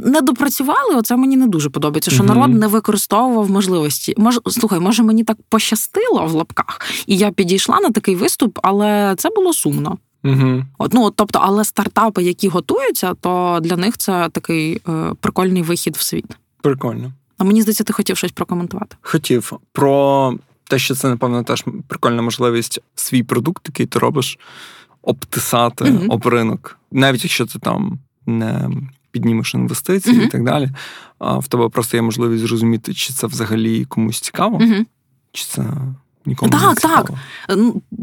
Не 0.04 0.22
допрацювали. 0.22 0.96
Оце 0.96 1.16
мені 1.16 1.38
не 1.38 1.48
дуже 1.48 1.70
подобається, 1.70 2.12
що 2.12 2.24
народ 2.24 2.54
не 2.54 2.68
використовував 2.68 3.50
можливості. 3.50 4.14
Може, 4.18 4.40
слухай, 4.48 4.80
може 4.80 5.04
мені 5.04 5.24
так 5.24 5.38
пощастило 5.50 6.26
в 6.26 6.32
лапках, 6.32 6.82
і 7.08 7.18
я 7.18 7.32
підійшла 7.32 7.80
на 7.80 7.90
такий 7.90 8.16
виступ, 8.16 8.60
але 8.64 9.16
це 9.18 9.30
було 9.36 9.54
сумно. 9.54 9.98
Угу. 10.24 10.64
От, 10.78 10.94
ну, 10.94 11.12
тобто, 11.16 11.40
але 11.44 11.64
стартапи, 11.64 12.24
які 12.24 12.48
готуються, 12.48 13.14
то 13.14 13.60
для 13.62 13.78
них 13.78 13.98
це 13.98 14.30
такий 14.32 14.82
е, 14.90 15.12
прикольний 15.22 15.62
вихід 15.62 15.98
в 15.98 16.02
світ. 16.02 16.26
Прикольно. 16.62 17.12
А 17.38 17.44
мені 17.44 17.62
здається, 17.62 17.84
ти 17.84 17.94
хотів 17.94 18.18
щось 18.18 18.32
прокоментувати. 18.32 18.96
Хотів 19.02 19.54
про 19.72 20.34
те, 20.64 20.80
що 20.80 20.96
це, 20.96 21.10
напевно, 21.10 21.44
теж 21.44 21.66
прикольна 21.88 22.22
можливість 22.22 22.80
свій 22.96 23.24
продукт, 23.24 23.64
який 23.68 23.86
ти 23.86 24.00
робиш, 24.00 24.40
обтисати 25.02 25.86
mm-hmm. 25.86 26.08
об 26.10 26.28
ринок, 26.28 26.80
навіть 26.92 27.24
якщо 27.24 27.46
ти 27.46 27.60
там 27.60 28.00
не 28.26 28.70
піднімеш 29.12 29.54
інвестиції 29.54 30.20
mm-hmm. 30.20 30.26
і 30.26 30.28
так 30.28 30.44
далі. 30.44 30.70
А 31.20 31.38
в 31.38 31.48
тебе 31.48 31.70
просто 31.70 31.98
є 31.98 32.02
можливість 32.02 32.48
зрозуміти, 32.48 32.94
чи 32.94 33.14
це 33.14 33.28
взагалі 33.28 33.86
комусь 33.86 34.20
цікаво, 34.20 34.58
mm-hmm. 34.58 34.86
чи 35.32 35.46
це 35.46 35.64
нікому 36.26 36.52
так, 36.52 36.70
не 36.70 36.76
цікаво. 36.76 37.08
Так, 37.08 37.18
так. 37.48 37.58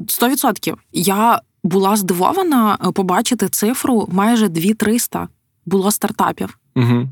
Сто 0.08 0.28
відсотків. 0.28 0.76
Я 0.92 1.40
була 1.64 1.96
здивована 1.96 2.78
е, 2.84 2.92
побачити 2.92 3.48
цифру 3.48 4.08
майже 4.12 4.46
2-300 4.46 5.26
було 5.66 5.90
стартапів. 5.90 6.58
Угу 6.76 7.08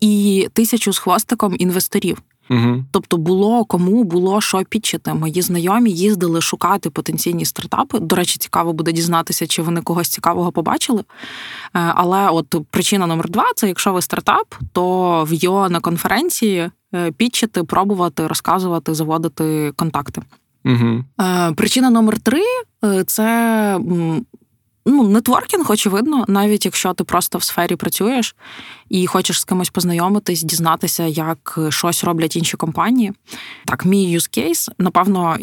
і 0.00 0.48
тисячу 0.52 0.92
з 0.92 0.98
хвостиком 0.98 1.56
інвесторів. 1.58 2.22
Угу. 2.50 2.84
Тобто 2.90 3.16
було 3.16 3.64
кому 3.64 4.04
було 4.04 4.40
що 4.40 4.62
підчити. 4.68 5.14
Мої 5.14 5.42
знайомі 5.42 5.90
їздили 5.90 6.40
шукати 6.40 6.90
потенційні 6.90 7.44
стартапи. 7.44 7.98
До 7.98 8.16
речі, 8.16 8.38
цікаво 8.38 8.72
буде 8.72 8.92
дізнатися, 8.92 9.46
чи 9.46 9.62
вони 9.62 9.80
когось 9.80 10.08
цікавого 10.08 10.52
побачили. 10.52 11.00
Е, 11.00 11.04
але 11.72 12.28
от 12.28 12.54
причина 12.70 13.06
номер 13.06 13.30
два 13.30 13.44
це 13.56 13.68
якщо 13.68 13.92
ви 13.92 14.02
стартап, 14.02 14.54
то 14.72 15.24
в 15.24 15.32
його 15.32 15.68
на 15.68 15.80
конференції 15.80 16.70
е, 16.94 17.12
підчити, 17.12 17.64
пробувати, 17.64 18.26
розказувати, 18.26 18.94
заводити 18.94 19.72
контакти. 19.76 20.22
Угу. 20.64 21.04
Причина 21.56 21.90
номер 21.90 22.18
три 22.18 22.42
це 23.06 23.80
ну, 24.86 25.08
нетворкінг, 25.08 25.70
очевидно, 25.70 26.24
навіть 26.28 26.64
якщо 26.64 26.92
ти 26.92 27.04
просто 27.04 27.38
в 27.38 27.42
сфері 27.42 27.76
працюєш 27.76 28.36
і 28.88 29.06
хочеш 29.06 29.40
з 29.40 29.44
кимось 29.44 29.70
познайомитись, 29.70 30.42
дізнатися, 30.42 31.04
як 31.04 31.58
щось 31.68 32.04
роблять 32.04 32.36
інші 32.36 32.56
компанії. 32.56 33.12
Так, 33.64 33.84
мій 33.84 34.18
use 34.18 34.38
case, 34.38 34.68
напевно, 34.78 35.36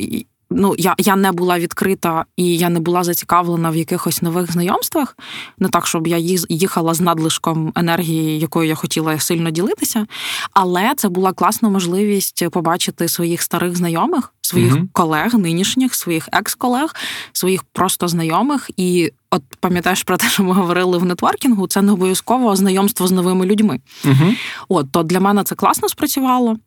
ну 0.56 0.76
я 0.78 0.96
я 0.98 1.16
не 1.16 1.32
була 1.32 1.60
відкрита 1.60 2.26
і 2.38 2.58
я 2.58 2.70
не 2.70 2.80
була 2.80 3.04
зацікавлена 3.04 3.70
в 3.70 3.76
якихось 3.76 4.22
нових 4.22 4.52
знайомствах. 4.52 5.18
Не 5.60 5.70
так, 5.70 5.88
щоб 5.88 6.08
я 6.08 6.18
їхала 6.50 6.94
з 6.94 7.02
надлишком 7.02 7.72
енергії, 7.76 8.40
якою 8.40 8.70
я 8.70 8.76
хотіла 8.76 9.20
сильно 9.20 9.52
ділитися. 9.52 10.06
Але 10.54 10.94
це 10.98 11.10
була 11.10 11.34
класна 11.34 11.70
можливість 11.70 12.50
побачити 12.50 13.08
своїх 13.08 13.42
старих 13.42 13.76
знайомих, 13.76 14.34
своїх 14.42 14.74
mm 14.74 14.88
колег, 14.92 15.34
нинішніх, 15.34 15.96
своїх 15.96 16.30
екс-колег, 16.32 16.96
своїх 17.34 17.64
просто 17.64 18.08
знайомих. 18.08 18.70
І 18.78 19.12
от 19.32 19.44
пам'ятаєш 19.60 20.04
про 20.04 20.18
те, 20.18 20.30
що 20.30 20.44
ми 20.44 20.54
говорили 20.54 20.98
в 20.98 21.06
нетворкінгу, 21.06 21.68
це 21.68 21.82
не 21.82 21.92
обов'язково 21.92 22.56
знайомство 22.56 23.08
з 23.08 23.12
новими 23.12 23.46
людьми. 23.46 23.80
mm 24.04 24.36
От 24.70 24.92
то 24.92 25.04
для 25.04 25.20
мене 25.20 25.44
це 25.44 25.56
класно 25.56 25.90
спрацювало. 25.90 26.58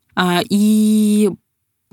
І 0.49 1.29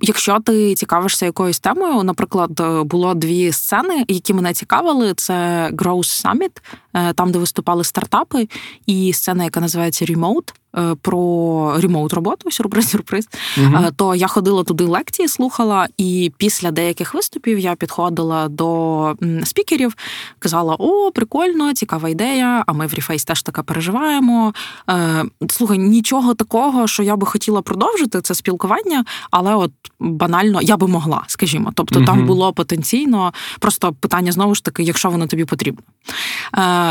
Якщо 0.00 0.40
ти 0.40 0.74
цікавишся 0.74 1.26
якоюсь 1.26 1.60
темою, 1.60 2.02
наприклад, 2.02 2.60
було 2.84 3.14
дві 3.14 3.52
сцени, 3.52 4.04
які 4.08 4.34
мене 4.34 4.52
цікавили: 4.52 5.14
це 5.14 5.68
Growth 5.72 6.24
Summit, 6.24 6.62
е, 6.94 7.12
там 7.12 7.32
де 7.32 7.38
виступали 7.38 7.84
стартапи, 7.84 8.48
і 8.86 9.12
сцена, 9.12 9.44
яка 9.44 9.60
називається 9.60 10.04
Remote. 10.04 10.54
Е, 10.78 10.94
про 11.02 11.80
remote 11.80 12.12
роботу, 12.12 12.50
сюрприз-сюрприз. 12.50 13.28
е 13.58 13.92
То 13.96 14.14
я 14.14 14.26
ходила 14.26 14.64
туди 14.64 14.84
лекції, 14.84 15.28
слухала, 15.28 15.88
і 15.96 16.32
після 16.36 16.70
деяких 16.70 17.14
виступів 17.14 17.58
я 17.58 17.74
підходила 17.74 18.48
до 18.48 19.14
спікерів, 19.44 19.96
казала: 20.38 20.76
О, 20.78 21.10
прикольно, 21.10 21.74
цікава 21.74 22.08
ідея. 22.08 22.64
А 22.66 22.72
ми 22.72 22.86
в 22.86 22.94
Reface 22.94 23.24
теж 23.24 23.42
таке 23.42 23.62
переживаємо. 23.62 24.54
Е, 24.90 25.24
слухай, 25.48 25.78
нічого 25.78 26.34
такого, 26.34 26.86
що 26.86 27.02
я 27.02 27.16
би 27.16 27.26
хотіла 27.26 27.62
продовжити, 27.62 28.20
це 28.20 28.34
спілкування, 28.34 29.04
але 29.30 29.54
от 29.54 29.72
банально 30.00 30.62
я 30.62 30.76
би 30.76 30.86
могла, 30.88 31.24
скажімо. 31.26 31.72
Тобто 31.74 32.00
е 32.00 32.06
там 32.06 32.26
було 32.26 32.52
потенційно 32.52 33.32
просто 33.58 33.92
питання 33.92 34.32
знову 34.32 34.54
ж 34.54 34.64
таки, 34.64 34.82
якщо 34.82 35.10
воно 35.10 35.26
тобі 35.26 35.44
потрібно. 35.44 35.82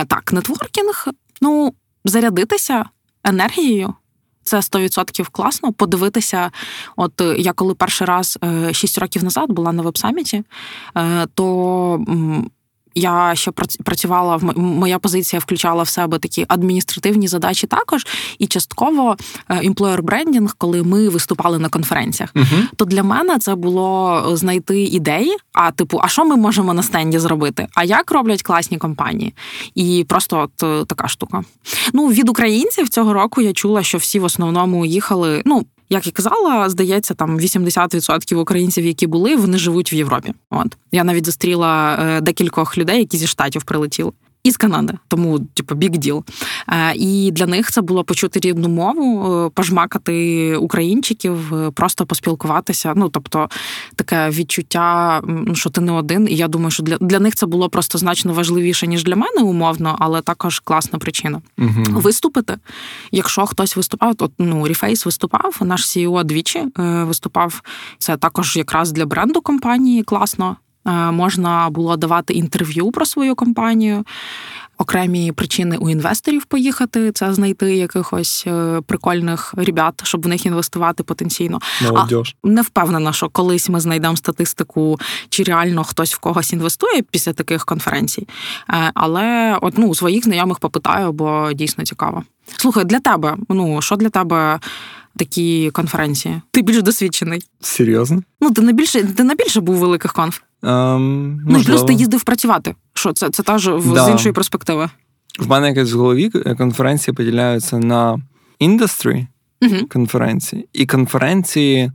Так, 0.08 0.34
нетворкінг, 0.34 1.08
ну. 1.42 1.74
Зарядитися 2.08 2.86
енергією. 3.26 3.94
Це 4.44 4.58
100% 4.58 5.28
класно. 5.32 5.74
Подивитися, 5.74 6.52
от 6.96 7.22
я 7.38 7.54
коли 7.54 7.74
перший 7.74 8.08
раз 8.08 8.40
6 8.72 8.98
е, 8.98 9.02
років 9.02 9.24
назад 9.24 9.52
була 9.52 9.72
на 9.72 9.84
веб-саміті, 9.84 10.44
е, 10.98 11.26
то 11.34 12.06
я 12.96 13.36
ще 13.36 13.52
працювала 13.84 14.40
моя 14.56 15.00
позиція 15.00 15.40
включала 15.40 15.84
в 15.84 15.88
себе 15.88 16.20
такі 16.20 16.46
адміністративні 16.48 17.28
задачі 17.28 17.68
також, 17.68 18.06
і 18.40 18.48
частково 18.48 19.18
employer 19.50 20.02
брендінг, 20.02 20.56
коли 20.58 20.84
ми 20.84 21.10
виступали 21.10 21.60
на 21.60 21.70
конференціях. 21.70 22.34
uh 22.34 22.64
То 22.76 22.86
для 22.86 23.04
мене 23.04 23.40
це 23.40 23.56
було 23.56 24.22
знайти 24.34 24.84
ідеї. 24.84 25.38
А 25.54 25.72
типу, 25.72 26.00
а 26.04 26.08
що 26.08 26.26
ми 26.26 26.36
можемо 26.36 26.74
на 26.74 26.84
стенді 26.84 27.20
зробити? 27.20 27.68
А 27.76 27.84
як 27.84 28.12
роблять 28.12 28.42
класні 28.42 28.78
компанії? 28.78 29.34
І 29.76 30.06
просто 30.08 30.40
от 30.40 30.64
е, 30.64 30.86
така 30.86 31.08
штука. 31.08 31.44
Ну 31.94 32.08
від 32.08 32.30
українців 32.30 32.90
цього 32.90 33.14
року 33.14 33.42
я 33.42 33.54
чула, 33.54 33.84
що 33.84 33.98
всі 33.98 34.20
в 34.20 34.24
основному 34.24 34.86
їхали. 34.86 35.42
Ну 35.46 35.66
як 35.90 36.08
і 36.08 36.12
казала, 36.12 36.70
здається, 36.70 37.14
там 37.14 37.40
80% 37.40 38.36
українців, 38.36 38.86
які 38.86 39.08
були, 39.08 39.36
вони 39.36 39.58
живуть 39.58 39.94
в 39.94 39.96
Європі. 39.96 40.34
От 40.50 40.78
я 40.92 41.04
навіть 41.04 41.26
зустріла 41.26 42.00
е, 42.02 42.22
декількох 42.22 42.78
людей, 42.78 43.00
які 43.00 43.18
зі 43.18 43.28
штатів 43.28 43.64
прилетіли 43.64 44.12
із 44.46 44.58
Канади, 44.58 44.94
тому 45.08 45.40
типу, 45.40 45.76
big 45.76 45.98
deal. 45.98 46.24
Е, 46.68 46.94
і 46.96 47.32
для 47.32 47.46
них 47.46 47.72
це 47.72 47.82
було 47.82 48.04
почути 48.04 48.40
рідну 48.40 48.70
мову, 48.70 49.34
е, 49.46 49.50
пожмакати 49.50 50.56
українчиків, 50.56 51.54
е, 51.54 51.72
просто 51.72 52.06
поспілкуватися. 52.06 52.94
Ну 52.96 53.10
тобто 53.10 53.50
таке 53.96 54.30
відчуття, 54.30 55.22
що 55.54 55.70
ти 55.70 55.82
не 55.82 55.92
один. 55.92 56.28
І 56.30 56.36
я 56.36 56.48
думаю, 56.48 56.72
що 56.72 56.84
для 56.84 56.98
для 56.98 57.20
них 57.20 57.36
це 57.36 57.46
було 57.46 57.70
просто 57.70 57.98
значно 57.98 58.34
важливіше 58.34 58.88
ніж 58.88 59.04
для 59.04 59.16
мене, 59.16 59.42
умовно, 59.42 59.96
але 60.00 60.22
також 60.22 60.60
класна 60.60 61.00
причина. 61.00 61.42
Угу. 61.58 61.84
Виступити. 61.88 62.58
Якщо 63.12 63.46
хтось 63.46 63.76
виступав, 63.76 64.16
то 64.16 64.30
ну 64.40 64.68
Reface 64.68 65.06
виступав. 65.06 65.58
Наш 65.62 65.84
CEO 65.84 66.24
двічі 66.24 66.64
виступав. 66.78 67.62
Це 67.98 68.18
також 68.18 68.58
якраз 68.58 68.92
для 68.92 69.06
бренду 69.06 69.42
компанії 69.42 70.04
класно. 70.04 70.56
Е, 70.88 70.92
можна 70.92 71.70
було 71.70 71.98
давати 71.98 72.34
інтерв'ю 72.34 72.92
про 72.92 73.06
свою 73.06 73.36
компанію. 73.36 74.06
Окремі 74.78 75.32
причини 75.32 75.78
у 75.78 75.90
інвесторів 75.90 76.46
поїхати 76.46 77.12
це 77.12 77.34
знайти 77.34 77.76
якихось 77.76 78.44
е, 78.48 78.82
прикольних 78.88 79.54
ребят, 79.58 80.02
щоб 80.04 80.24
в 80.24 80.28
них 80.28 80.46
інвестувати 80.46 81.04
потенційно. 81.04 81.60
Молодіж. 81.82 82.36
А 82.44 82.48
не 82.48 82.62
впевнена, 82.62 83.14
що 83.14 83.30
колись 83.30 83.70
ми 83.70 83.80
знайдемо 83.80 84.18
статистику, 84.18 85.00
чи 85.30 85.44
реально 85.44 85.84
хтось 85.84 86.14
в 86.14 86.18
когось 86.18 86.54
інвестує 86.54 87.02
після 87.12 87.34
таких 87.34 87.66
конференцій. 87.66 88.28
Е, 88.70 88.92
але 88.94 89.58
от 89.62 89.78
ну 89.78 89.96
своїх 89.96 90.24
знайомих 90.24 90.60
попитаю, 90.60 91.12
бо 91.12 91.54
дійсно 91.54 91.84
цікаво. 91.84 92.24
Слухай, 92.58 92.86
для 92.86 93.00
тебе, 93.00 93.38
ну 93.50 93.82
що 93.82 93.96
для 93.96 94.10
тебе 94.10 94.60
такі 95.18 95.72
конференції? 95.72 96.42
Ти 96.52 96.62
більш 96.62 96.84
досвідчений? 96.84 97.42
Серйозно? 97.62 98.24
Ну 98.42 98.52
ти 98.52 98.62
не 98.62 98.74
більше 98.74 99.04
ти 99.04 99.24
не 99.24 99.36
більше 99.36 99.62
був 99.62 99.76
великих 99.76 100.14
конф. 100.14 100.40
Ем, 100.66 101.42
ну 101.48 101.60
і 101.60 101.64
плюс 101.64 101.84
ти 101.84 101.94
їздив 101.94 102.24
працювати. 102.24 102.76
Що 102.94 103.14
це 103.14 103.30
це 103.30 103.44
теж 103.44 103.66
да. 103.66 104.06
з 104.06 104.10
іншої 104.12 104.34
перспективи? 104.34 104.90
В 105.40 105.48
мене 105.48 105.68
якось 105.68 105.94
в 105.94 105.98
голові 105.98 106.30
конференції 106.58 107.16
поділяються 107.16 107.78
на 107.80 108.22
індустрі 108.60 109.28
uh 109.62 109.88
конференції 109.88 110.68
і 110.74 110.86
конференції, 110.86 111.92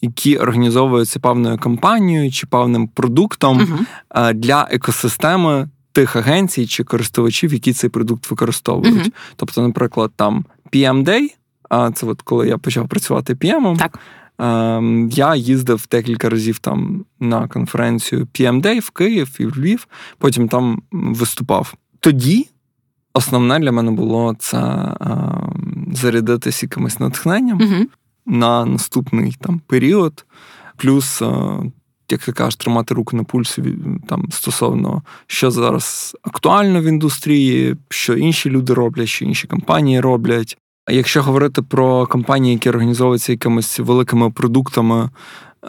які 0.00 0.36
організовуються 0.36 1.20
певною 1.20 1.58
компанією 1.58 2.32
чи 2.32 2.46
певним 2.46 2.88
продуктом 2.88 3.86
uh 4.10 4.34
для 4.34 4.68
екосистеми 4.70 5.68
тих 5.92 6.16
агенцій 6.16 6.66
чи 6.66 6.84
користувачів, 6.84 7.52
які 7.52 7.72
цей 7.72 7.90
продукт 7.90 8.30
використовують. 8.30 9.12
Тобто, 9.36 9.62
наприклад, 9.62 10.12
там 10.16 10.44
PM 10.72 11.04
Day, 11.04 11.26
а 11.70 11.90
це 11.90 12.06
от 12.06 12.22
коли 12.22 12.48
я 12.48 12.58
почав 12.58 12.88
працювати 12.88 13.34
PM, 13.34 13.78
так. 13.78 13.98
Ем, 14.38 15.10
я 15.10 15.34
їздив 15.34 15.86
декілька 15.90 16.28
разів 16.28 16.58
там 16.58 17.04
на 17.20 17.48
конференцію 17.48 18.28
PMD 18.34 18.80
в 18.80 18.90
Київ 18.90 19.36
і 19.38 19.46
в 19.46 19.58
Львів, 19.58 19.88
потім 20.18 20.48
там 20.48 20.82
виступав. 20.92 21.74
Тоді 22.00 22.48
основне 23.12 23.58
для 23.58 23.72
мене 23.72 23.90
було 23.90 24.36
це 24.38 24.58
ем, 25.00 25.88
зарядитися 25.92 26.66
якимось 26.66 27.00
натхненням 27.00 27.60
uh 27.60 27.86
на 28.26 28.64
наступний 28.64 29.36
там 29.40 29.60
період, 29.66 30.24
плюс. 30.76 31.22
Е, 31.22 31.58
як 32.10 32.24
ти 32.24 32.32
кажеш, 32.32 32.56
тримати 32.56 32.94
руку 32.94 33.16
на 33.16 33.24
пульсі 33.24 33.62
там 34.08 34.28
стосовно 34.30 35.02
що 35.26 35.50
зараз 35.50 36.16
актуально 36.22 36.82
в 36.82 36.84
індустрії, 36.84 37.76
що 37.88 38.14
інші 38.14 38.50
люди 38.50 38.74
роблять, 38.74 39.08
що 39.08 39.24
інші 39.24 39.46
компанії 39.46 40.00
роблять, 40.00 40.56
Якщо 40.90 41.22
говорити 41.22 41.62
про 41.62 42.06
компанії, 42.06 42.54
які 42.54 42.68
організовуються 42.68 43.32
якимись 43.32 43.78
великими 43.78 44.30
продуктами 44.30 45.10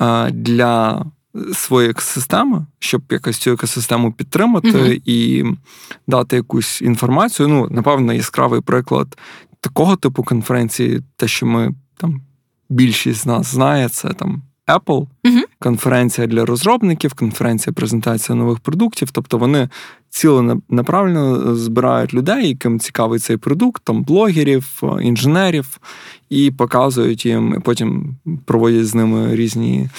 е, 0.01 0.31
для 0.31 1.05
своєї 1.53 1.91
екосистеми, 1.91 2.65
щоб 2.79 3.01
якось 3.09 3.37
цю 3.37 3.51
екосистему 3.51 4.11
підтримати 4.11 4.71
mm-hmm. 4.71 5.01
і 5.05 5.45
дати 6.07 6.35
якусь 6.35 6.81
інформацію. 6.81 7.47
Ну, 7.47 7.67
напевно, 7.71 8.13
яскравий 8.13 8.61
приклад 8.61 9.17
такого 9.61 9.95
типу 9.95 10.23
конференції, 10.23 11.01
те, 11.15 11.27
що 11.27 11.45
ми 11.45 11.73
там 11.97 12.21
більшість 12.69 13.19
з 13.19 13.25
нас 13.25 13.47
знає, 13.47 13.89
це 13.89 14.09
там 14.09 14.41
Apple, 14.67 15.07
uh 15.23 15.41
конференція 15.65 16.27
для 16.27 16.45
розробників, 16.45 17.13
конференція 17.13 17.73
презентація 17.73 18.35
нових 18.35 18.59
продуктів. 18.59 19.11
Тобто 19.11 19.37
вони 19.37 19.69
ціленаправленно 20.09 21.55
збирають 21.55 22.13
людей, 22.13 22.47
яким 22.47 22.79
цікавий 22.79 23.19
цей 23.19 23.37
продукт, 23.37 23.83
там 23.83 24.03
блогерів, 24.03 24.81
інженерів, 25.01 25.79
і 26.29 26.51
показують 26.51 27.25
їм, 27.25 27.55
і 27.57 27.59
потім 27.59 28.15
проводять 28.45 28.87
з 28.87 28.95
ними 28.95 29.35
різні 29.35 29.89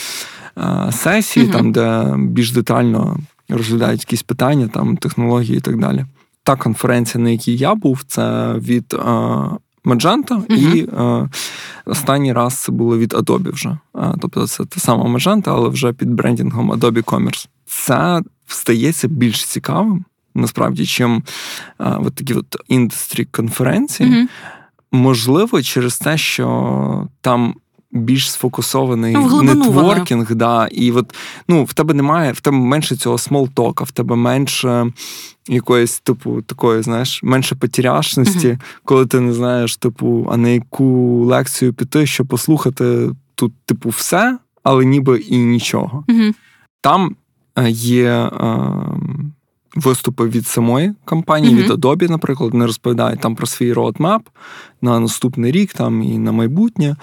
а, 0.54 0.92
сесії, 0.92 1.46
uh 1.46 1.52
там, 1.52 1.72
де 1.72 2.14
більш 2.18 2.52
детально 2.52 3.18
розглядають 3.48 4.00
якісь 4.00 4.22
питання, 4.22 4.68
там 4.68 4.96
технології 4.96 5.58
і 5.58 5.60
так 5.60 5.78
далі. 5.78 6.04
Та 6.42 6.56
конференція, 6.56 7.24
на 7.24 7.30
якій 7.30 7.56
я 7.56 7.74
був, 7.74 8.04
це 8.06 8.54
від 8.54 8.96
Magenta, 9.86 10.46
uh-huh. 10.46 10.74
і 10.74 10.88
е, 10.98 11.28
останній 11.86 12.32
раз 12.32 12.54
це 12.54 12.72
було 12.72 12.98
від 12.98 13.12
Adobe 13.12 13.52
вже. 13.52 13.78
Е, 13.96 14.14
тобто 14.20 14.46
це 14.46 14.64
та 14.64 14.80
сама 14.80 15.04
Magento, 15.04 15.50
але 15.50 15.68
вже 15.68 15.92
під 15.92 16.10
брендингом 16.10 16.72
Adobe 16.72 17.04
Commerce. 17.04 17.48
Це 17.66 18.22
стається 18.46 19.08
більш 19.08 19.44
цікавим, 19.44 20.04
насправді, 20.34 20.86
чим 20.86 21.22
е, 21.80 21.96
от 22.04 22.14
такі 22.14 22.34
от 22.34 22.56
індустрі 22.68 23.24
конференції. 23.24 24.10
Uh-huh. 24.10 24.26
Можливо, 24.92 25.62
через 25.62 25.98
те, 25.98 26.18
що 26.18 27.08
там 27.20 27.54
більш 27.96 28.32
сфокусований 28.32 29.14
ну, 29.14 29.42
нетворкінг, 29.42 30.34
да, 30.34 30.66
і 30.66 30.92
от 30.92 31.14
ну, 31.48 31.64
в 31.64 31.72
тебе 31.72 31.94
немає, 31.94 32.32
в 32.32 32.40
тебе 32.40 32.56
менше 32.56 32.96
цього 32.96 33.18
смолтока, 33.18 33.84
в 33.84 33.90
тебе 33.90 34.16
менше 34.16 34.92
якоїсь, 35.48 36.00
типу, 36.00 36.42
такої, 36.42 36.82
знаєш, 36.82 37.22
менше 37.22 37.54
потеряшності, 37.54 38.48
uh-huh. 38.48 38.60
коли 38.84 39.06
ти 39.06 39.20
не 39.20 39.32
знаєш, 39.32 39.76
типу, 39.76 40.28
а 40.32 40.36
на 40.36 40.48
яку 40.48 41.24
лекцію 41.24 41.72
піти, 41.72 42.06
щоб 42.06 42.26
послухати 42.26 43.10
тут, 43.34 43.52
типу, 43.64 43.88
все, 43.88 44.38
але 44.62 44.84
ніби 44.84 45.18
і 45.18 45.38
нічого. 45.38 46.04
Uh-huh. 46.08 46.34
Там 46.80 47.16
е, 47.58 47.70
є. 47.70 48.10
Е, 48.10 48.60
виступи 49.76 50.28
від 50.28 50.46
самої 50.46 50.92
компанії, 51.04 51.54
mm-hmm. 51.54 51.62
від 51.62 51.70
Adobe, 51.70 52.10
наприклад, 52.10 52.52
вони 52.52 52.66
розповідають 52.66 53.20
там 53.20 53.34
про 53.34 53.46
свій 53.46 53.72
roadmap 53.72 54.20
на 54.82 55.00
наступний 55.00 55.52
рік 55.52 55.72
там 55.72 56.02
і 56.02 56.18
на 56.18 56.32
майбутнє. 56.32 56.96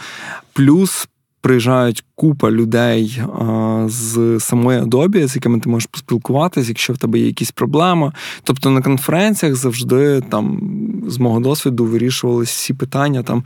Плюс 0.53 1.07
приїжджають 1.41 2.03
купа 2.15 2.51
людей 2.51 3.21
а, 3.39 3.85
з 3.89 4.39
самої 4.39 4.79
Adobe, 4.79 5.27
з 5.27 5.35
якими 5.35 5.59
ти 5.59 5.69
можеш 5.69 5.87
поспілкуватися, 5.91 6.69
якщо 6.69 6.93
в 6.93 6.97
тебе 6.97 7.19
є 7.19 7.25
якісь 7.25 7.51
проблеми. 7.51 8.11
Тобто 8.43 8.69
на 8.69 8.81
конференціях 8.81 9.55
завжди 9.55 10.21
там 10.21 10.61
з 11.07 11.17
мого 11.17 11.39
досвіду 11.39 11.85
вирішувалися 11.85 12.53
всі 12.55 12.73
питання. 12.73 13.23
Там 13.23 13.43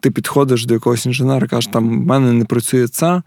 ти 0.00 0.10
підходиш 0.10 0.66
до 0.66 0.74
якогось 0.74 1.06
інженера, 1.06 1.46
кажеш, 1.46 1.70
там 1.72 2.02
в 2.02 2.06
мене 2.06 2.32
не 2.32 2.44
працює 2.44 2.88
це. 2.88 3.22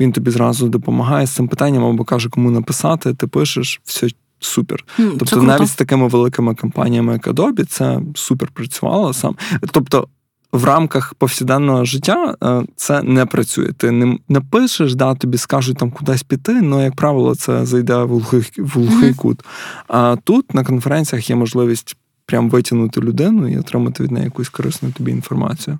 Він 0.00 0.12
тобі 0.12 0.30
зразу 0.30 0.68
допомагає 0.68 1.26
з 1.26 1.30
цим 1.30 1.48
питанням 1.48 1.84
або 1.84 2.04
каже, 2.04 2.28
кому 2.28 2.50
написати, 2.50 3.14
ти 3.14 3.26
пишеш, 3.26 3.80
все 3.84 4.08
супер. 4.44 4.84
Mm, 4.98 5.16
тобто, 5.18 5.42
навіть 5.42 5.68
з 5.68 5.74
такими 5.74 6.08
великими 6.08 6.54
компаніями, 6.54 7.12
як 7.12 7.26
Adobe, 7.26 7.64
це 7.64 8.00
супер 8.14 8.48
працювало 8.48 9.12
сам. 9.12 9.36
Тобто, 9.72 10.08
в 10.52 10.64
рамках 10.64 11.14
повсякденного 11.14 11.84
життя 11.84 12.36
е, 12.44 12.62
це 12.76 13.02
не 13.02 13.26
працює. 13.26 13.72
Ти 13.72 13.90
не 13.90 14.18
напишеш, 14.28 14.94
да, 14.94 15.14
тобі 15.14 15.38
скажуть 15.38 15.76
там 15.76 15.90
кудись 15.90 16.22
піти, 16.22 16.60
але, 16.64 16.84
як 16.84 16.94
правило, 16.94 17.34
це 17.34 17.66
зайде 17.66 17.96
в 17.96 18.08
глухий, 18.08 18.42
в 18.58 18.70
глухий 18.70 19.10
mm-hmm. 19.10 19.16
кут. 19.16 19.40
А 19.88 20.16
тут 20.24 20.54
на 20.54 20.64
конференціях 20.64 21.30
є 21.30 21.36
можливість 21.36 21.96
прям 22.26 22.50
витягнути 22.50 23.00
людину 23.00 23.48
і 23.48 23.58
отримати 23.58 24.02
від 24.02 24.10
неї 24.10 24.24
якусь 24.24 24.48
корисну 24.48 24.92
тобі 24.92 25.10
інформацію. 25.10 25.78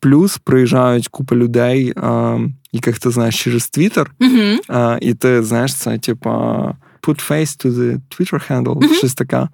Плюс 0.00 0.38
приїжджають 0.38 1.08
купа 1.08 1.36
людей, 1.36 1.92
яких 2.72 2.98
ти 2.98 3.10
знаєш 3.10 3.44
через 3.44 3.68
Твіттер, 3.68 4.10
mm-hmm. 4.20 4.98
і 5.00 5.14
ти 5.14 5.42
знаєш 5.42 5.74
це, 5.74 5.98
типа 5.98 6.74
put 7.06 7.30
face 7.30 7.56
to 7.56 7.70
the 7.70 8.00
Twitter 8.10 8.50
handle, 8.50 8.74
mm-hmm. 8.74 8.94
щось 8.94 9.14
таке. 9.14 9.48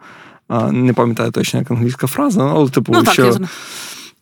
Не 0.70 0.92
пам'ятаю 0.92 1.30
точно, 1.30 1.60
як 1.60 1.70
англійська 1.70 2.06
фраза, 2.06 2.50
але 2.54 2.68
типу, 2.68 2.92
ну, 2.92 3.12
що 3.12 3.32
так, 3.32 3.42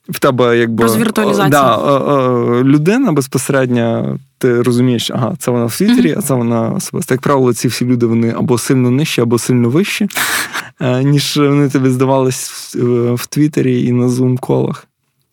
в 0.08 0.18
тебе 0.18 0.58
якби 0.58 0.82
Розвіртуалізація. 0.82 1.48
Да, 1.48 2.62
людина 2.62 3.12
безпосередньо, 3.12 4.18
ти 4.38 4.62
розумієш, 4.62 5.10
ага, 5.10 5.34
це 5.38 5.50
вона 5.50 5.64
в 5.64 5.76
Твіттері, 5.76 6.12
mm-hmm. 6.12 6.18
а 6.18 6.22
це 6.22 6.34
вона 6.34 6.70
особисто. 6.70 7.14
Як 7.14 7.20
правило, 7.20 7.54
ці 7.54 7.68
всі 7.68 7.84
люди 7.84 8.06
вони 8.06 8.34
або 8.38 8.58
сильно 8.58 8.90
нижчі, 8.90 9.20
або 9.20 9.38
сильно 9.38 9.68
вищі, 9.68 10.08
е, 10.80 11.02
ніж 11.04 11.36
вони 11.36 11.68
тобі 11.68 11.90
здавались 11.90 12.74
в 13.14 13.26
Твіттері 13.26 13.84
і 13.84 13.92
на 13.92 14.08
зум-колах. 14.08 14.84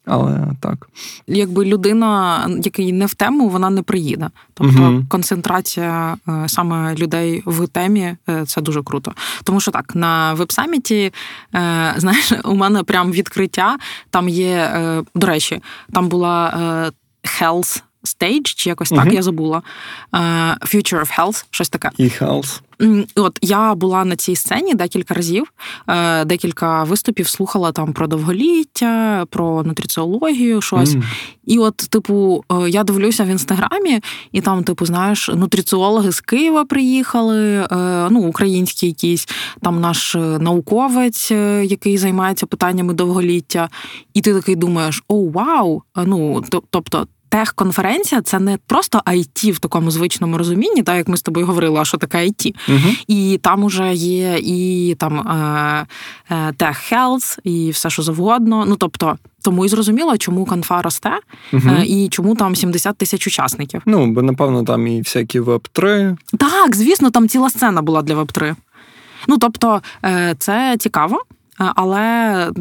Але 0.06 0.48
так. 0.60 0.90
Якби 1.28 1.66
людина, 1.66 2.48
який 2.64 2.94
не 2.94 3.06
в 3.06 3.14
тему, 3.14 3.50
вона 3.50 3.70
не 3.70 3.82
приїде. 3.82 4.30
Тобто 4.54 4.74
uh 4.74 5.08
концентрація 5.08 6.18
е, 6.28 6.44
саме 6.48 6.96
людей 6.96 7.44
в 7.46 7.68
темі 7.68 8.16
е, 8.30 8.46
це 8.46 8.62
дуже 8.62 8.84
круто. 8.84 9.14
Тому 9.44 9.60
що 9.60 9.72
так, 9.72 9.96
на 9.96 10.34
веб-саміті, 10.34 11.14
е, 11.56 11.94
знаєш, 11.98 12.34
у 12.44 12.56
мене 12.56 12.84
прям 12.84 13.12
відкриття. 13.12 13.78
Там 14.10 14.30
є, 14.30 14.72
до 15.16 15.28
речі, 15.28 15.62
там 15.94 16.10
була 16.10 16.54
health 17.40 17.84
stage, 18.04 18.56
чи 18.56 18.70
якось 18.70 18.92
uh 18.92 18.96
так, 18.96 19.14
я 19.14 19.22
забула. 19.22 19.62
Future 20.62 21.00
of 21.00 21.20
Health, 21.20 21.46
щось 21.50 21.70
таке. 21.70 21.90
І 21.98 22.04
health. 22.04 22.62
От 23.16 23.40
я 23.42 23.76
була 23.76 24.06
на 24.06 24.16
цій 24.16 24.36
сцені 24.36 24.74
декілька 24.74 25.14
разів, 25.14 25.54
е, 25.88 26.26
декілька 26.26 26.84
виступів 26.84 27.28
слухала 27.28 27.72
там 27.72 27.94
про 27.94 28.08
довголіття, 28.08 29.26
про 29.30 29.64
нутриціологію, 29.64 30.62
щось. 30.62 30.96
Mm. 30.96 31.04
І 31.46 31.58
от, 31.60 31.78
типу, 31.78 32.44
е, 32.52 32.70
я 32.70 32.84
дивлюся 32.84 33.24
в 33.24 33.28
інстаграмі, 33.28 34.00
і 34.32 34.42
там, 34.42 34.64
типу, 34.64 34.86
знаєш, 34.86 35.30
нутриціологи 35.36 36.12
з 36.12 36.22
Києва 36.22 36.66
приїхали, 36.66 37.40
е, 37.42 37.68
ну, 38.10 38.20
українські 38.20 38.88
якісь, 38.88 39.28
там 39.62 39.82
наш 39.82 40.16
науковець, 40.40 41.32
який 41.64 41.98
займається 41.98 42.46
питаннями 42.46 42.94
довголіття, 42.94 43.70
і 44.14 44.22
ти 44.22 44.34
такий 44.34 44.56
думаєш: 44.56 45.04
о, 45.08 45.30
вау! 45.30 45.82
Ну, 45.96 46.44
тобто 46.70 47.08
техконференція 47.30 48.22
це 48.22 48.40
не 48.40 48.58
просто 48.68 49.02
IT 49.06 49.52
в 49.52 49.60
такому 49.60 49.92
звичному 49.92 50.38
розумінні, 50.38 50.84
так 50.84 50.98
як 50.98 51.08
ми 51.08 51.18
з 51.18 51.22
тобою 51.22 51.46
говорили, 51.46 51.80
а 51.80 51.86
що 51.86 51.98
таке 51.98 52.18
IT. 52.18 52.56
Угу. 52.70 52.96
І 53.08 53.40
там 53.44 53.64
уже 53.64 53.94
є 53.94 54.38
і 54.44 54.96
там 55.00 55.20
тех 56.58 56.94
health, 56.94 57.40
і 57.44 57.72
все, 57.72 57.90
що 57.90 58.02
завгодно. 58.02 58.66
Ну 58.68 58.76
тобто. 58.76 59.18
Тому 59.42 59.66
і 59.66 59.68
зрозуміло, 59.68 60.18
чому 60.18 60.46
конфа 60.46 60.82
росте 60.82 61.20
uh 61.54 61.84
і 61.84 62.10
чому 62.10 62.36
там 62.36 62.56
70 62.56 62.98
тисяч 62.98 63.28
учасників. 63.28 63.82
Ну, 63.86 64.08
бо 64.08 64.22
напевно 64.22 64.64
там 64.64 64.88
і 64.88 65.00
всякі 65.00 65.40
веб 65.40 65.68
3 65.72 66.18
Так, 66.40 66.76
звісно, 66.76 67.12
там 67.12 67.30
ціла 67.30 67.50
сцена 67.50 67.82
була 67.82 68.02
для 68.02 68.16
веб 68.16 68.32
3 68.32 68.56
Ну 69.28 69.38
тобто, 69.38 69.82
е, 70.06 70.36
це 70.40 70.76
цікаво. 70.80 71.24
Але 71.58 72.52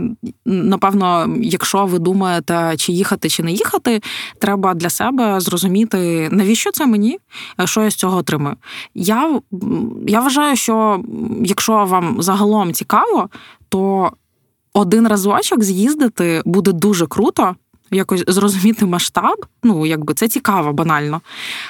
напевно, 0.44 1.36
якщо 1.40 1.86
ви 1.86 1.98
думаєте, 1.98 2.74
чи 2.76 2.92
їхати, 2.92 3.28
чи 3.28 3.42
не 3.42 3.52
їхати, 3.52 4.00
треба 4.38 4.74
для 4.74 4.90
себе 4.90 5.40
зрозуміти, 5.40 6.28
навіщо 6.32 6.70
це 6.72 6.86
мені, 6.86 7.18
що 7.64 7.82
я 7.82 7.90
з 7.90 7.94
цього 7.94 8.16
отримую. 8.16 8.56
Я, 8.94 9.40
Я 10.06 10.20
вважаю, 10.20 10.56
що 10.56 11.02
якщо 11.44 11.84
вам 11.84 12.22
загалом 12.22 12.72
цікаво, 12.72 13.28
то 13.68 14.12
один 14.72 15.08
разочок 15.08 15.62
з'їздити 15.62 16.42
буде 16.44 16.72
дуже 16.72 17.06
круто 17.06 17.56
якось 17.90 18.24
зрозуміти 18.26 18.86
масштаб. 18.86 19.46
Ну, 19.62 19.86
якби 19.86 20.14
це 20.14 20.28
цікаво, 20.28 20.72
банально. 20.72 21.20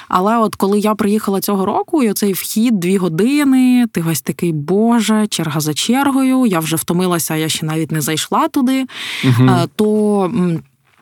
Але 0.07 0.37
от 0.37 0.55
коли 0.55 0.79
я 0.79 0.95
приїхала 0.95 1.41
цього 1.41 1.65
року, 1.65 2.03
і 2.03 2.09
оцей 2.09 2.33
вхід 2.33 2.79
дві 2.79 2.97
години, 2.97 3.87
ти 3.91 4.01
весь 4.01 4.21
такий 4.21 4.51
Боже, 4.51 5.27
черга 5.27 5.59
за 5.59 5.73
чергою, 5.73 6.45
я 6.45 6.59
вже 6.59 6.75
втомилася, 6.75 7.35
я 7.35 7.49
ще 7.49 7.65
навіть 7.65 7.91
не 7.91 8.01
зайшла 8.01 8.47
туди. 8.47 8.85
Угу. 9.23 9.49
То. 9.75 10.31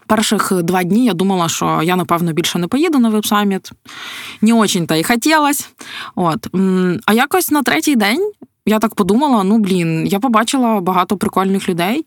Перших 0.08 0.54
два 0.64 0.84
дні 0.84 1.06
я 1.06 1.14
думала, 1.14 1.50
що 1.50 1.82
я, 1.84 1.96
напевно, 1.96 2.34
більше 2.34 2.60
не 2.60 2.68
поїду 2.68 3.00
на 3.00 3.10
веб-саміт. 3.10 3.72
Не 4.42 4.54
очень-то 4.54 4.96
і 4.96 5.04
хотілося. 5.04 5.66
От. 6.16 6.48
А 7.06 7.14
якось 7.14 7.52
на 7.52 7.64
третій 7.64 7.96
день 7.96 8.32
я 8.66 8.80
так 8.80 8.96
подумала: 8.96 9.44
ну, 9.44 9.58
блін, 9.58 10.08
я 10.08 10.20
побачила 10.20 10.82
багато 10.82 11.18
прикольних 11.18 11.70
людей. 11.70 12.06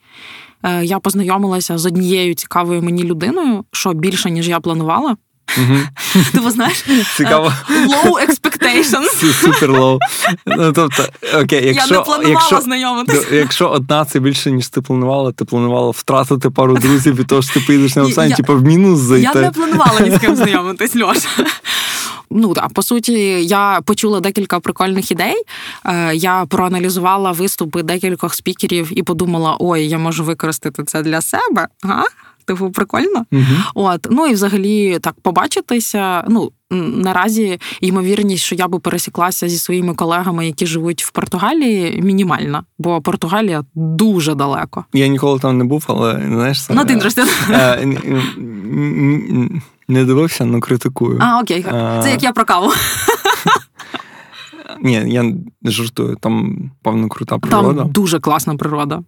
Е, 0.62 0.84
я 0.84 0.98
познайомилася 0.98 1.78
з 1.78 1.86
однією 1.86 2.34
цікавою 2.34 2.82
мені 2.82 3.04
людиною, 3.04 3.64
що 3.72 3.92
більше 3.92 4.30
ніж 4.30 4.48
я 4.48 4.60
планувала. 4.60 5.16
Ти 6.32 6.50
знаєш, 6.50 6.84
Цікаво. 7.16 7.52
Е, 7.70 7.86
low 7.86 8.12
expectations. 8.12 9.32
Супер 9.32 9.70
low. 9.70 9.98
Ну, 10.46 10.72
тобто, 10.72 11.04
окей, 11.34 11.66
якщо, 11.66 11.94
Я 11.94 11.98
не 11.98 12.04
планувала 12.04 12.40
якщо, 12.40 12.60
знайомитися. 12.60 13.34
Якщо 13.34 13.68
одна 13.68 14.04
це 14.04 14.20
більше, 14.20 14.50
ніж 14.50 14.68
ти 14.68 14.80
планувала, 14.80 15.32
ти 15.32 15.44
планувала 15.44 15.90
втратити 15.90 16.50
пару 16.50 16.76
друзів 16.76 17.14
від 17.14 17.26
того, 17.26 17.42
що 17.42 17.54
ти 17.54 17.60
поїдеш 17.60 17.96
на 17.96 18.02
вебсайт, 18.02 18.36
типу 18.36 18.56
в 18.56 18.62
мінус 18.62 18.98
зайти. 19.00 19.30
Я 19.34 19.34
не 19.34 19.50
планувала 19.50 20.00
ні 20.00 20.10
з 20.10 20.18
ким 20.18 20.36
знайомитись, 20.36 20.96
Льоша. 20.96 21.28
Ну 22.30 22.54
так, 22.54 22.72
по 22.72 22.82
суті, 22.82 23.12
я 23.44 23.80
почула 23.84 24.20
декілька 24.20 24.60
прикольних 24.60 25.10
ідей. 25.10 25.42
Е, 25.84 26.14
я 26.14 26.46
проаналізувала 26.46 27.32
виступи 27.32 27.82
декількох 27.82 28.34
спікерів 28.34 28.98
і 28.98 29.02
подумала: 29.02 29.56
ой, 29.60 29.88
я 29.88 29.98
можу 29.98 30.24
використати 30.24 30.84
це 30.84 31.02
для 31.02 31.20
себе. 31.20 31.68
Ага, 31.82 32.04
Типу, 32.46 32.70
прикольно. 32.70 33.24
uh 33.32 33.44
От, 33.74 34.06
ну 34.10 34.26
і 34.26 34.32
взагалі 34.32 34.98
так 34.98 35.14
побачитися. 35.22 36.24
Ну 36.28 36.52
наразі 36.70 37.60
ймовірність, 37.80 38.44
що 38.44 38.54
я 38.54 38.68
би 38.68 38.78
пересіклася 38.78 39.48
зі 39.48 39.58
своїми 39.58 39.94
колегами, 39.94 40.46
які 40.46 40.66
живуть 40.66 41.04
в 41.04 41.10
Португалії, 41.10 42.02
мінімальна, 42.02 42.64
бо 42.78 43.00
Португалія 43.00 43.64
дуже 43.74 44.34
далеко. 44.34 44.84
Я 44.92 45.06
ніколи 45.06 45.38
там 45.38 45.58
не 45.58 45.64
був, 45.64 45.84
але 45.88 46.22
знаєш, 46.26 46.62
це, 46.66 46.74
на 46.74 46.84
е, 47.50 47.86
не 49.88 50.04
дивився, 50.04 50.44
але 50.44 50.60
критикую. 50.60 51.18
А, 51.22 51.40
окей, 51.40 51.62
це 52.02 52.10
як 52.10 52.22
я 52.22 52.32
про 52.32 52.44
каву. 52.44 52.72
Ні, 54.82 55.02
я 55.06 55.22
не 55.22 55.70
жартую, 55.70 56.16
там 56.20 56.56
певно 56.82 57.08
крута 57.08 57.38
природа. 57.38 57.82
Там 57.82 57.90
дуже 57.90 58.20
класна 58.20 58.56
природа. 58.56 59.02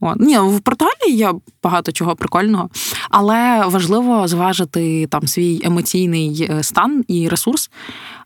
От. 0.00 0.20
Ні, 0.20 0.38
в 0.38 0.60
Португалії 0.60 1.16
є 1.16 1.32
багато 1.62 1.92
чого 1.92 2.16
прикольного, 2.16 2.68
але 3.10 3.66
важливо 3.66 4.28
зважити 4.28 5.06
там 5.06 5.28
свій 5.28 5.60
емоційний 5.64 6.48
е, 6.50 6.62
стан 6.62 7.04
і 7.08 7.28
ресурс, 7.28 7.70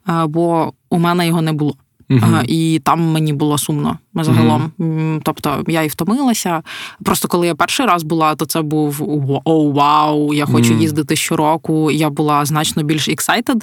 е, 0.09 0.27
бо 0.27 0.73
у 0.91 0.99
мене 0.99 1.27
його 1.27 1.43
не 1.43 1.53
було. 1.53 1.75
Uh-huh. 2.11 2.45
І 2.45 2.79
там 2.79 3.01
мені 3.01 3.33
було 3.33 3.59
сумно 3.59 3.99
загалом. 4.15 4.73
Uh-huh. 4.79 5.21
Тобто 5.25 5.65
я 5.69 5.83
і 5.83 5.89
втомилася. 5.89 6.63
Просто 7.05 7.29
коли 7.29 7.47
я 7.47 7.55
перший 7.55 7.87
раз 7.87 8.03
була, 8.03 8.35
то 8.35 8.47
це 8.47 8.63
був 8.63 9.03
о, 9.45 9.71
вау, 9.71 10.35
я 10.35 10.47
хочу 10.47 10.75
uh-huh. 10.75 10.81
їздити 10.81 11.17
щороку. 11.17 11.91
Я 11.91 12.11
була 12.11 12.45
значно 12.45 12.83
більш 12.83 13.09
excited. 13.09 13.63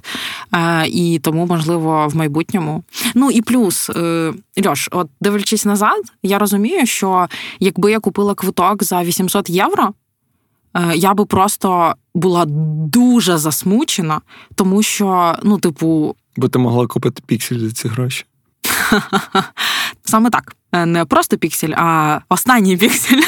І 0.88 1.20
тому, 1.24 1.46
можливо, 1.46 2.08
в 2.08 2.16
майбутньому. 2.16 2.84
Ну 3.16 3.32
і 3.32 3.42
плюс, 3.42 3.90
е, 3.90 4.34
Льош, 4.66 4.90
от 4.92 5.10
дивлячись 5.22 5.66
назад, 5.66 6.02
я 6.24 6.40
розумію, 6.40 6.86
що 6.86 7.28
якби 7.60 7.92
я 7.92 8.00
купила 8.00 8.36
квиток 8.36 8.84
за 8.84 9.04
800 9.04 9.50
євро. 9.50 9.94
Е, 10.74 10.96
я 10.96 11.14
би 11.14 11.26
просто 11.26 11.96
була 12.16 12.46
дуже 12.88 13.38
засмучена, 13.38 14.22
тому 14.56 14.84
що, 14.84 15.36
ну, 15.44 15.58
типу, 15.58 16.16
бо 16.38 16.48
ти 16.48 16.60
могла 16.60 16.88
купити 16.88 17.24
піксель 17.26 17.60
за 17.60 17.72
ці 17.72 17.88
гроші. 17.88 18.26
Саме 20.04 20.30
так. 20.30 20.56
Е, 20.72 20.86
не 20.86 21.06
просто 21.06 21.38
піксель, 21.38 21.74
а 21.78 22.20
останній 22.30 22.78
піксель. 22.78 23.22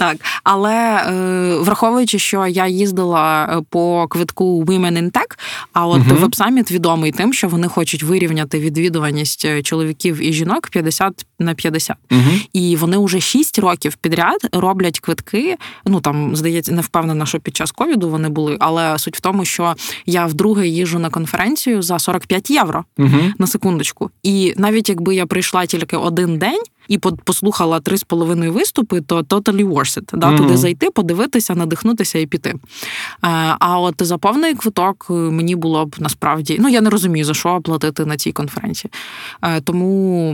Так, 0.00 0.16
але 0.44 0.74
е, 0.74 1.56
враховуючи, 1.60 2.18
що 2.18 2.46
я 2.46 2.66
їздила 2.66 3.44
е, 3.44 3.62
по 3.70 4.06
квитку 4.08 4.64
Women 4.64 4.98
in 4.98 5.10
Tech, 5.10 5.38
а 5.72 5.86
от 5.86 6.02
uh-huh. 6.02 6.18
веб-саміт 6.18 6.70
відомий 6.70 7.12
тим, 7.12 7.32
що 7.32 7.48
вони 7.48 7.68
хочуть 7.68 8.02
вирівняти 8.02 8.60
відвідуваність 8.60 9.44
е, 9.44 9.62
чоловіків 9.62 10.22
і 10.22 10.32
жінок 10.32 10.68
50 10.68 11.26
на 11.38 11.54
50. 11.54 11.96
Uh-huh. 12.10 12.48
І 12.52 12.76
вони 12.76 12.98
вже 12.98 13.20
6 13.20 13.58
років 13.58 13.96
підряд 13.96 14.48
роблять 14.52 15.00
квитки. 15.00 15.56
Ну 15.86 16.00
там 16.00 16.36
здається, 16.36 16.72
не 16.72 16.80
впевнена, 16.80 17.26
що 17.26 17.40
під 17.40 17.56
час 17.56 17.72
ковіду 17.72 18.08
вони 18.08 18.28
були, 18.28 18.56
але 18.60 18.98
суть 18.98 19.16
в 19.16 19.20
тому, 19.20 19.44
що 19.44 19.74
я 20.06 20.26
вдруге 20.26 20.68
їжу 20.68 20.98
на 20.98 21.10
конференцію 21.10 21.82
за 21.82 21.98
45 21.98 22.50
євро 22.50 22.84
uh-huh. 22.98 23.32
на 23.38 23.46
секундочку. 23.46 24.10
І 24.22 24.54
навіть 24.56 24.88
якби 24.88 25.14
я 25.14 25.26
прийшла 25.26 25.66
тільки 25.66 25.96
один 25.96 26.38
день 26.38 26.62
і 26.90 26.98
послухала 26.98 27.80
три 27.80 27.96
з 27.96 28.02
половиною 28.02 28.52
виступи, 28.52 29.00
то 29.00 29.20
totally 29.20 29.68
worth 29.68 29.98
it. 29.98 30.16
Да? 30.18 30.28
Mm-hmm. 30.28 30.36
Туди 30.36 30.56
зайти, 30.56 30.90
подивитися, 30.90 31.54
надихнутися 31.54 32.18
і 32.18 32.26
піти. 32.26 32.50
Е, 32.50 32.58
а 33.58 33.80
от 33.80 33.94
за 33.98 34.18
повний 34.18 34.54
квиток 34.54 35.06
е, 35.10 35.12
мені 35.12 35.56
було 35.56 35.86
б 35.86 35.96
насправді, 35.98 36.56
ну 36.60 36.68
я 36.68 36.80
не 36.80 36.90
розумію, 36.90 37.24
за 37.24 37.34
що 37.34 37.60
платити 37.60 38.04
на 38.04 38.16
цій 38.16 38.32
конференції. 38.32 38.90
Е, 39.42 39.60
тому 39.60 40.32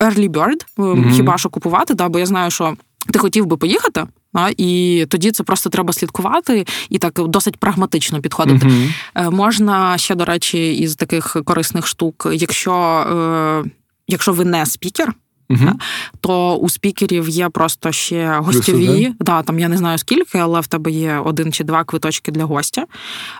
early 0.00 0.28
bird, 0.28 0.66
mm-hmm. 0.76 1.12
хіба 1.12 1.38
що 1.38 1.48
купувати, 1.48 1.94
да? 1.94 2.08
бо 2.08 2.18
я 2.18 2.26
знаю, 2.26 2.50
що 2.50 2.76
ти 3.12 3.18
хотів 3.18 3.46
би 3.46 3.56
поїхати. 3.56 4.04
А, 4.32 4.50
і 4.56 5.06
тоді 5.08 5.30
це 5.30 5.44
просто 5.44 5.70
треба 5.70 5.92
слідкувати 5.92 6.66
і 6.90 6.98
так 6.98 7.20
досить 7.28 7.56
прагматично 7.56 8.20
підходити. 8.20 8.66
Uh-huh. 8.66 9.30
Можна 9.30 9.98
ще, 9.98 10.14
до 10.14 10.24
речі, 10.24 10.76
із 10.76 10.96
таких 10.96 11.36
корисних 11.44 11.86
штук, 11.86 12.28
якщо 12.32 12.74
е, 12.74 13.70
якщо 14.08 14.32
ви 14.32 14.44
не 14.44 14.66
спікер, 14.66 15.14
Угу. 15.50 15.72
То 16.20 16.56
у 16.56 16.68
спікерів 16.68 17.28
є 17.28 17.48
просто 17.48 17.92
ще 17.92 18.38
гостьові. 18.38 19.12
Да, 19.20 19.42
там 19.42 19.58
я 19.58 19.68
не 19.68 19.76
знаю 19.76 19.98
скільки, 19.98 20.38
але 20.38 20.60
в 20.60 20.66
тебе 20.66 20.90
є 20.90 21.22
один 21.24 21.52
чи 21.52 21.64
два 21.64 21.84
квиточки 21.84 22.32
для 22.32 22.44
гостя. 22.44 22.84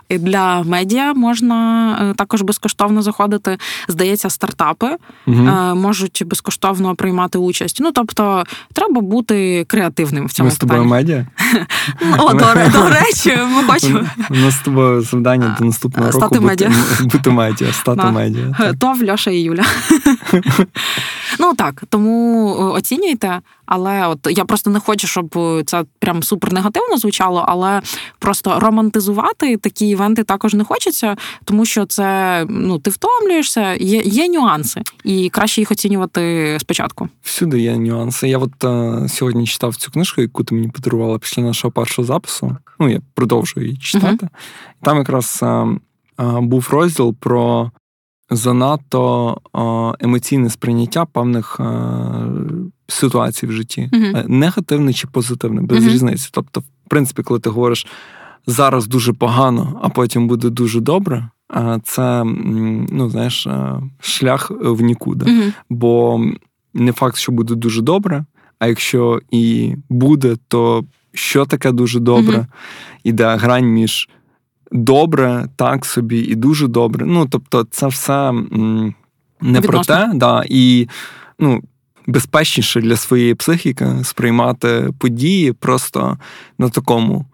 І 0.09 0.17
Для 0.17 0.63
медіа 0.63 1.13
можна 1.13 1.91
е, 2.01 2.13
також 2.13 2.41
безкоштовно 2.41 3.01
заходити. 3.01 3.57
Здається, 3.87 4.29
стартапи 4.29 4.87
угу. 5.27 5.41
можуть 5.75 6.23
безкоштовно 6.25 6.95
приймати 6.95 7.37
участь. 7.37 7.77
Ну 7.81 7.91
тобто, 7.91 8.43
треба 8.73 9.01
бути 9.01 9.65
креативним 9.67 10.25
в 10.25 10.31
цьому 10.31 10.49
Ми 10.49 10.55
з 10.55 10.57
тобою 10.57 10.85
медіа? 10.85 11.27
О, 12.17 12.33
до 12.33 12.89
речі, 12.89 13.37
ми 13.55 13.63
хочемо. 13.63 14.01
У 14.29 14.35
нас 14.35 14.53
з 14.53 14.59
тобою 14.59 15.01
завдання 15.01 15.55
до 15.59 15.65
наступного 15.65 16.11
року 16.11 16.41
медіа. 16.41 16.71
бути 17.01 17.29
медіа, 17.29 17.73
стати 17.73 18.07
медіа. 18.11 18.73
То 18.79 18.93
в 18.93 19.09
Льоша 19.09 19.31
і 19.31 19.39
Юля. 19.39 19.63
Ну 21.39 21.53
так, 21.53 21.83
тому 21.97 22.55
е, 22.59 22.63
оцінюйте. 22.63 23.41
Але 23.65 24.07
от 24.07 24.27
я 24.29 24.45
просто 24.45 24.69
не 24.69 24.79
хочу, 24.79 25.07
щоб 25.07 25.37
це 25.65 25.83
прям 25.99 26.23
супер 26.23 26.53
негативно 26.53 26.97
звучало, 26.97 27.45
але 27.47 27.81
просто 28.19 28.59
романтизувати 28.59 29.57
такі 29.57 29.89
івенти 29.89 30.23
також 30.23 30.53
не 30.53 30.63
хочеться, 30.63 31.15
тому 31.43 31.65
що 31.65 31.85
це 31.85 32.45
ну 32.49 32.79
ти 32.79 32.89
втомлюєшся, 32.89 33.73
є 33.73 34.01
є 34.01 34.27
нюанси, 34.27 34.81
і 35.03 35.29
краще 35.29 35.61
їх 35.61 35.71
оцінювати 35.71 36.57
спочатку. 36.59 37.09
Всюди 37.21 37.59
є 37.59 37.77
нюанси. 37.77 38.29
Я 38.29 38.37
от 38.37 38.63
е, 38.63 39.09
сьогодні 39.09 39.47
читав 39.47 39.75
цю 39.75 39.91
книжку, 39.91 40.21
яку 40.21 40.43
ти 40.43 40.55
мені 40.55 40.67
подарувала 40.67 41.19
після 41.19 41.43
нашого 41.43 41.71
першого 41.71 42.05
запису. 42.05 42.57
Ну 42.79 42.89
я 42.89 43.01
продовжую 43.13 43.65
її 43.65 43.77
читати. 43.77 44.25
uh 44.25 44.29
Там 44.83 44.97
якраз 44.97 45.39
а, 45.41 45.67
а, 46.17 46.41
був 46.41 46.67
розділ 46.71 47.15
про 47.19 47.71
занадто 48.29 49.37
емоційне 49.99 50.49
сприйняття 50.49 51.05
певних 51.05 51.59
ситуацій 52.87 53.47
в 53.47 53.51
житті, 53.51 53.89
uh 53.93 54.29
негативне 54.29 54.93
чи 54.93 55.07
позитивне, 55.07 55.61
без 55.61 55.83
uh 55.83 55.91
різниці. 55.91 56.29
Тобто, 56.31 56.59
в 56.59 56.89
принципі, 56.89 57.23
коли 57.23 57.39
ти 57.39 57.49
говориш 57.49 57.87
зараз 58.47 58.87
дуже 58.87 59.13
погано, 59.13 59.79
а 59.83 59.89
потім 59.89 60.27
буде 60.27 60.49
дуже 60.49 60.79
добре. 60.79 61.29
Це 61.83 62.23
ну, 62.91 63.09
знаєш, 63.09 63.47
шлях 63.99 64.51
в 64.61 64.81
нікуди. 64.81 65.25
uh 65.25 65.53
Бо 65.69 66.21
не 66.73 66.91
факт, 66.91 67.17
що 67.17 67.31
буде 67.31 67.55
дуже 67.55 67.81
добре, 67.81 68.25
а 68.59 68.67
якщо 68.67 69.19
і 69.31 69.75
буде, 69.89 70.35
то 70.47 70.85
що 71.13 71.45
таке 71.45 71.71
дуже 71.71 71.99
добре? 71.99 72.47
Іде 73.03 73.35
грань 73.35 73.65
між 73.65 74.09
добре, 74.71 75.47
так 75.55 75.85
собі, 75.85 76.19
і 76.19 76.35
дуже 76.35 76.67
добре. 76.67 77.05
Ну, 77.05 77.27
тобто, 77.29 77.67
це 77.71 77.87
все 77.87 78.31
не 78.31 78.93
Відносно. 79.41 79.61
про 79.61 79.83
те, 79.83 80.11
да, 80.13 80.43
і 80.49 80.87
ну, 81.39 81.61
безпечніше 82.07 82.81
для 82.81 82.95
своєї 82.95 83.35
психіки 83.35 83.87
сприймати 84.03 84.89
події 84.99 85.53
просто 85.53 86.17
на 86.57 86.69
такому. 86.69 87.25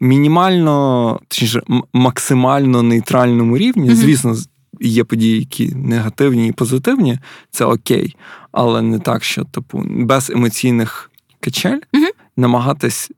Мінімально, 0.00 1.20
точніше, 1.28 1.62
максимально 1.92 2.82
нейтральному 2.82 3.58
рівні. 3.58 3.90
Mm-hmm. 3.90 3.94
Звісно, 3.94 4.36
є 4.80 5.04
події, 5.04 5.38
які 5.38 5.74
негативні 5.74 6.48
і 6.48 6.52
позитивні, 6.52 7.18
це 7.50 7.64
окей, 7.64 8.16
але 8.52 8.82
не 8.82 8.98
так, 8.98 9.24
що 9.24 9.44
типу 9.44 9.84
без 9.88 10.30
емоційних 10.30 11.10
качель 11.40 11.78
mm-hmm. 11.92 12.10
намагатись 12.36 13.10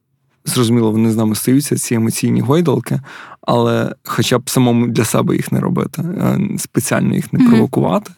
зрозуміло, 0.44 0.90
вони 0.90 1.10
з 1.10 1.16
нами 1.16 1.34
стаються, 1.34 1.78
ці 1.78 1.94
емоційні 1.94 2.40
гойдалки, 2.40 3.00
але 3.46 3.94
хоча 4.04 4.38
б 4.38 4.50
самому 4.50 4.86
для 4.86 5.04
себе 5.04 5.36
їх 5.36 5.52
не 5.52 5.60
робити, 5.60 6.04
спеціально 6.58 7.14
їх 7.14 7.32
не 7.32 7.48
провокувати, 7.48 8.10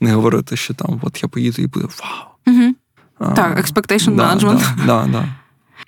не 0.00 0.14
говорити, 0.14 0.56
що 0.56 0.74
там 0.74 1.00
от 1.02 1.22
я 1.22 1.28
поїду 1.28 1.62
і 1.62 1.66
буде 1.66 1.86
вау. 1.86 2.54
Mm-hmm. 2.56 2.72
А, 3.18 3.32
так, 3.32 3.58
expectation 3.58 4.16
да, 4.16 4.34
management. 4.34 4.86
Да, 4.86 5.08
да, 5.12 5.24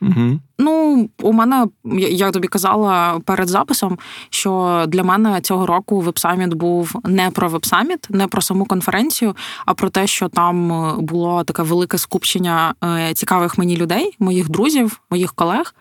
Угу. 0.01 0.41
Ну, 0.59 1.09
у 1.23 1.33
мене, 1.33 1.67
я 2.11 2.31
тобі 2.31 2.49
казала 2.49 3.21
перед 3.25 3.49
записом, 3.49 3.99
що 4.31 4.85
для 4.89 5.03
мене 5.03 5.41
цього 5.41 5.67
року 5.67 6.01
вебсаміт 6.01 6.55
був 6.55 7.01
не 7.05 7.31
про 7.31 7.49
вебсаміт, 7.49 8.07
не 8.11 8.27
про 8.27 8.43
саму 8.43 8.65
конференцію, 8.65 9.37
а 9.67 9.75
про 9.75 9.91
те, 9.91 10.07
що 10.07 10.29
там 10.29 10.69
було 10.99 11.45
таке 11.45 11.63
велике 11.63 11.99
скупчення 11.99 12.75
е, 12.85 13.15
цікавих 13.15 13.59
мені 13.59 13.77
людей, 13.77 14.17
моїх 14.19 14.49
друзів, 14.49 15.01
моїх 15.11 15.33
колег. 15.33 15.75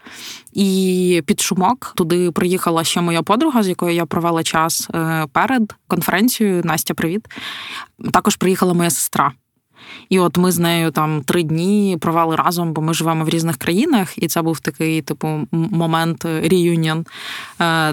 І 0.53 1.23
під 1.25 1.41
шумок 1.41 1.93
туди 1.95 2.31
приїхала 2.31 2.83
ще 2.83 3.01
моя 3.01 3.21
подруга, 3.21 3.63
з 3.63 3.67
якою 3.67 3.95
я 3.95 4.05
провела 4.05 4.43
час 4.43 4.89
е, 4.95 5.27
перед 5.31 5.75
конференцією. 5.87 6.61
Настя, 6.65 6.93
привіт. 6.93 7.27
Також 8.11 8.35
приїхала 8.35 8.73
моя 8.73 8.89
сестра. 8.89 9.31
І 10.09 10.19
от 10.19 10.37
ми 10.37 10.51
з 10.51 10.59
нею 10.59 10.91
там 10.91 11.21
три 11.21 11.43
дні 11.43 11.97
провели 12.01 12.35
разом, 12.35 12.73
бо 12.73 12.81
ми 12.81 12.93
живемо 12.93 13.25
в 13.25 13.29
різних 13.29 13.57
країнах, 13.57 14.17
і 14.17 14.27
це 14.27 14.41
був 14.41 14.59
такий, 14.59 15.01
типу, 15.01 15.47
момент 15.51 16.25
реюніон 16.25 17.05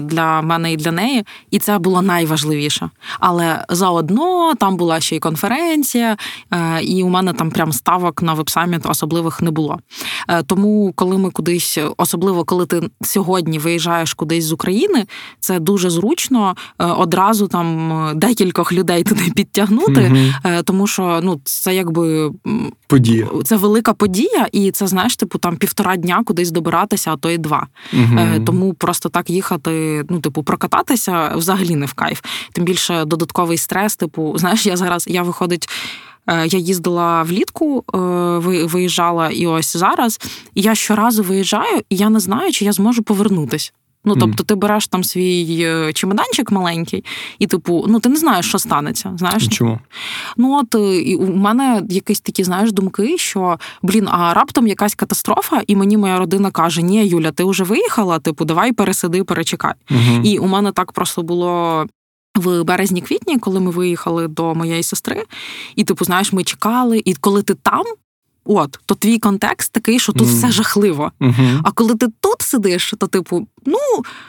для 0.01 0.41
мене 0.41 0.73
і 0.73 0.77
для 0.77 0.91
неї. 0.91 1.23
І 1.51 1.59
це 1.59 1.79
було 1.79 2.01
найважливіше. 2.01 2.89
Але 3.19 3.65
заодно 3.69 4.55
там 4.55 4.77
була 4.77 4.99
ще 4.99 5.15
й 5.15 5.19
конференція, 5.19 6.17
е, 6.53 6.81
і 6.81 7.03
у 7.03 7.09
мене 7.09 7.33
там 7.33 7.51
прям 7.51 7.71
ставок 7.71 8.21
на 8.21 8.33
веб-саміт 8.33 8.85
особливих 8.85 9.41
не 9.41 9.51
було. 9.51 9.79
Е, 10.27 10.43
тому, 10.43 10.93
коли 10.95 11.17
ми 11.17 11.29
кудись, 11.29 11.79
особливо 11.97 12.43
коли 12.43 12.65
ти 12.65 12.81
сьогодні 13.01 13.59
виїжджаєш 13.59 14.13
кудись 14.13 14.45
з 14.45 14.51
України, 14.51 15.05
це 15.39 15.59
дуже 15.59 15.89
зручно 15.89 16.55
е, 16.79 16.85
одразу 16.85 17.47
там 17.47 18.11
декількох 18.15 18.73
людей 18.73 19.03
туди 19.03 19.31
підтягнути, 19.35 20.01
mm-hmm. 20.01 20.63
тому 20.63 20.87
що 20.87 21.19
ну 21.23 21.41
це 21.43 21.75
якби 21.89 22.31
подія. 22.87 23.27
Це 23.43 23.55
велика 23.55 23.93
подія, 23.93 24.47
і 24.51 24.71
це 24.71 24.87
знаєш, 24.87 25.15
типу 25.15 25.39
там 25.39 25.57
півтора 25.57 25.95
дня 25.95 26.23
кудись 26.25 26.51
добиратися, 26.51 27.11
а 27.13 27.17
то 27.17 27.29
й 27.29 27.37
два. 27.37 27.67
Угу. 27.93 28.45
Тому 28.45 28.73
просто 28.73 29.09
так 29.09 29.29
їхати, 29.29 30.03
ну, 30.09 30.19
типу, 30.19 30.43
прокататися 30.43 31.33
взагалі 31.35 31.75
не 31.75 31.85
в 31.85 31.93
кайф. 31.93 32.21
Тим 32.51 32.63
більше 32.63 33.05
додатковий 33.05 33.57
стрес, 33.57 33.95
типу, 33.95 34.37
знаєш, 34.37 34.65
я 34.65 34.77
зараз 34.77 35.07
я 35.07 35.23
виходить. 35.23 35.69
Е, 36.27 36.47
я 36.47 36.59
їздила 36.59 37.23
влітку, 37.23 37.83
е, 37.93 37.97
виїжджала 38.65 39.29
і 39.29 39.47
ось 39.47 39.77
зараз. 39.77 40.19
І 40.55 40.61
я 40.61 40.75
щоразу 40.75 41.23
виїжджаю, 41.23 41.81
і 41.89 41.95
я 41.95 42.09
не 42.09 42.19
знаю, 42.19 42.51
чи 42.51 42.65
я 42.65 42.71
зможу 42.71 43.03
повернутись. 43.03 43.73
Ну, 44.05 44.15
тобто, 44.15 44.43
ти 44.43 44.55
береш 44.55 44.87
там 44.87 45.03
свій 45.03 45.61
е, 45.61 45.93
чемоданчик 45.93 46.51
маленький, 46.51 47.05
і, 47.39 47.47
типу, 47.47 47.85
ну 47.87 47.99
ти 47.99 48.09
не 48.09 48.15
знаєш, 48.15 48.45
що 48.45 48.59
станеться. 48.59 49.13
Знаєш? 49.17 49.47
Чому? 49.47 49.79
Ну, 50.37 50.59
от 50.59 50.75
і 51.05 51.15
у 51.15 51.35
мене 51.35 51.83
якісь 51.89 52.21
такі, 52.21 52.43
знаєш, 52.43 52.71
думки, 52.71 53.17
що 53.17 53.59
блін, 53.81 54.07
а 54.07 54.33
раптом 54.33 54.67
якась 54.67 54.95
катастрофа, 54.95 55.61
і 55.67 55.75
мені 55.75 55.97
моя 55.97 56.19
родина 56.19 56.51
каже: 56.51 56.81
Ні, 56.81 57.07
Юля, 57.07 57.31
ти 57.31 57.43
вже 57.43 57.63
виїхала, 57.63 58.19
типу, 58.19 58.45
давай 58.45 58.71
пересиди, 58.71 59.23
перечекай. 59.23 59.73
Угу. 59.91 60.21
І 60.23 60.37
у 60.37 60.47
мене 60.47 60.71
так 60.71 60.91
просто 60.91 61.23
було. 61.23 61.85
В 62.35 62.63
березні-квітні, 62.63 63.39
коли 63.39 63.59
ми 63.59 63.71
виїхали 63.71 64.27
до 64.27 64.55
моєї 64.55 64.83
сестри, 64.83 65.23
і 65.75 65.83
типу, 65.83 66.05
знаєш, 66.05 66.33
ми 66.33 66.43
чекали, 66.43 67.01
і 67.05 67.13
коли 67.13 67.43
ти 67.43 67.53
там, 67.53 67.83
От, 68.45 68.79
то 68.85 68.95
твій 68.95 69.19
контекст 69.19 69.71
такий, 69.71 69.99
що 69.99 70.13
тут 70.13 70.27
mm. 70.27 70.37
все 70.37 70.51
жахливо. 70.51 71.11
Mm-hmm. 71.19 71.61
А 71.63 71.71
коли 71.71 71.95
ти 71.95 72.07
тут 72.21 72.41
сидиш, 72.41 72.93
то 72.97 73.07
типу, 73.07 73.47
ну 73.65 73.77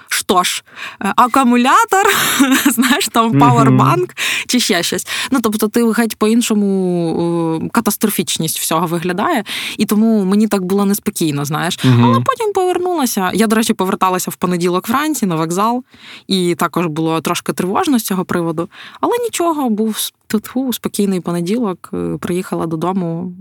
що 0.09 0.43
ж, 0.43 0.65
е, 1.03 1.13
акумулятор, 1.17 2.07
знаєш, 2.71 3.09
там 3.09 3.39
павербанк 3.39 4.11
mm-hmm. 4.11 4.45
чи 4.47 4.61
ще 4.61 4.83
щось. 4.83 5.07
Ну 5.31 5.41
тобто, 5.43 5.69
ти 5.69 5.93
геть 5.93 6.17
по-іншому 6.17 7.71
катастрофічність 7.73 8.59
всього 8.59 8.87
виглядає, 8.87 9.45
і 9.79 9.85
тому 9.85 10.25
мені 10.25 10.49
так 10.49 10.65
було 10.65 10.85
неспокійно, 10.85 11.45
знаєш. 11.45 11.79
Mm-hmm. 11.79 12.05
Але 12.05 12.21
потім 12.21 12.53
повернулася. 12.53 13.31
Я, 13.35 13.47
до 13.47 13.57
речі, 13.57 13.75
поверталася 13.75 14.31
в 14.31 14.37
понеділок 14.37 14.89
вранці 14.89 15.27
на 15.27 15.37
вокзал, 15.37 15.85
і 16.27 16.55
також 16.55 16.87
було 16.87 17.21
трошки 17.21 17.53
тривожно 17.53 17.99
з 17.99 18.03
цього 18.03 18.25
приводу. 18.25 18.69
Але 19.01 19.13
нічого, 19.25 19.71
був 19.71 19.97
тьфу, 20.27 20.73
спокійний 20.73 21.21
понеділок. 21.21 21.91
Е, 21.95 22.17
приїхала 22.21 22.67
додому. 22.67 23.33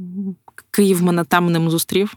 Київ 0.71 1.03
мене 1.03 1.23
темним 1.23 1.69
зустрів. 1.69 2.13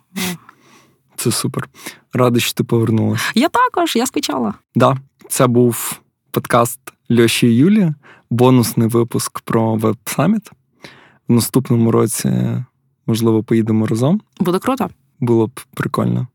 Це 1.16 1.30
супер. 1.30 1.68
Радий, 2.12 2.40
що 2.40 2.54
ти 2.54 2.64
повернулася. 2.64 3.32
Я 3.34 3.48
також, 3.48 3.96
я 3.96 4.06
скучала. 4.06 4.54
Да, 4.74 4.96
це 5.28 5.46
був 5.46 6.00
подкаст 6.30 6.80
Льоші 7.10 7.46
і 7.46 7.56
Юлі, 7.56 7.94
бонусний 8.30 8.88
випуск 8.88 9.40
про 9.40 9.74
веб-саміт. 9.74 10.50
В 11.28 11.32
наступному 11.32 11.90
році, 11.90 12.30
можливо, 13.06 13.42
поїдемо 13.42 13.86
разом. 13.86 14.20
Буде 14.40 14.58
круто. 14.58 14.90
Було 15.20 15.46
б 15.46 15.60
прикольно. 15.74 16.26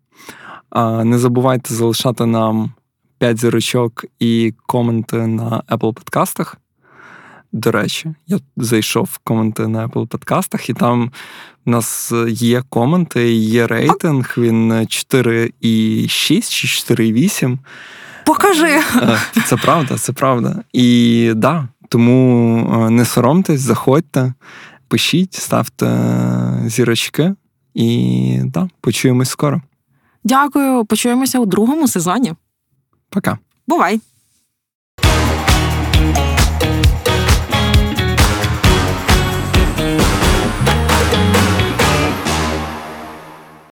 А 0.70 1.04
Не 1.04 1.18
забувайте 1.18 1.74
залишати 1.74 2.26
нам 2.26 2.72
5 3.20 3.40
зірочок 3.40 4.06
і 4.20 4.54
коменти 4.66 5.28
на 5.28 5.64
Apple 5.70 5.94
подкастах. 5.94 6.58
До 7.52 7.72
речі, 7.72 8.14
я 8.28 8.40
зайшов 8.58 9.10
в 9.12 9.18
коменти 9.18 9.68
на 9.68 9.88
Apple 9.88 10.08
подкастах, 10.08 10.70
і 10.70 10.74
там 10.74 11.12
у 11.66 11.70
нас 11.70 12.14
є 12.28 12.64
коменти, 12.70 13.34
є 13.34 13.68
рейтинг. 13.68 14.34
Він 14.38 14.72
4,6 14.72 16.50
чи 16.50 16.94
4,8. 16.94 17.58
Покажи. 18.26 18.82
Е, 18.96 19.20
це 19.46 19.58
правда, 19.58 19.98
це 19.98 20.14
правда. 20.14 20.64
І 20.74 21.32
да, 21.36 21.68
тому 21.90 22.58
е, 22.74 22.90
не 22.90 23.06
соромтесь, 23.06 23.62
заходьте, 23.62 24.34
пишіть, 24.88 25.34
ставте 25.34 26.00
зірочки, 26.66 27.36
і 27.74 28.40
да, 28.46 28.70
почуємось 28.82 29.30
скоро. 29.30 29.62
Дякую, 30.24 30.86
почуємося 30.86 31.40
у 31.40 31.46
другому 31.46 31.88
сезоні. 31.88 32.34
Пока. 33.10 33.38
Бувай! 33.68 34.02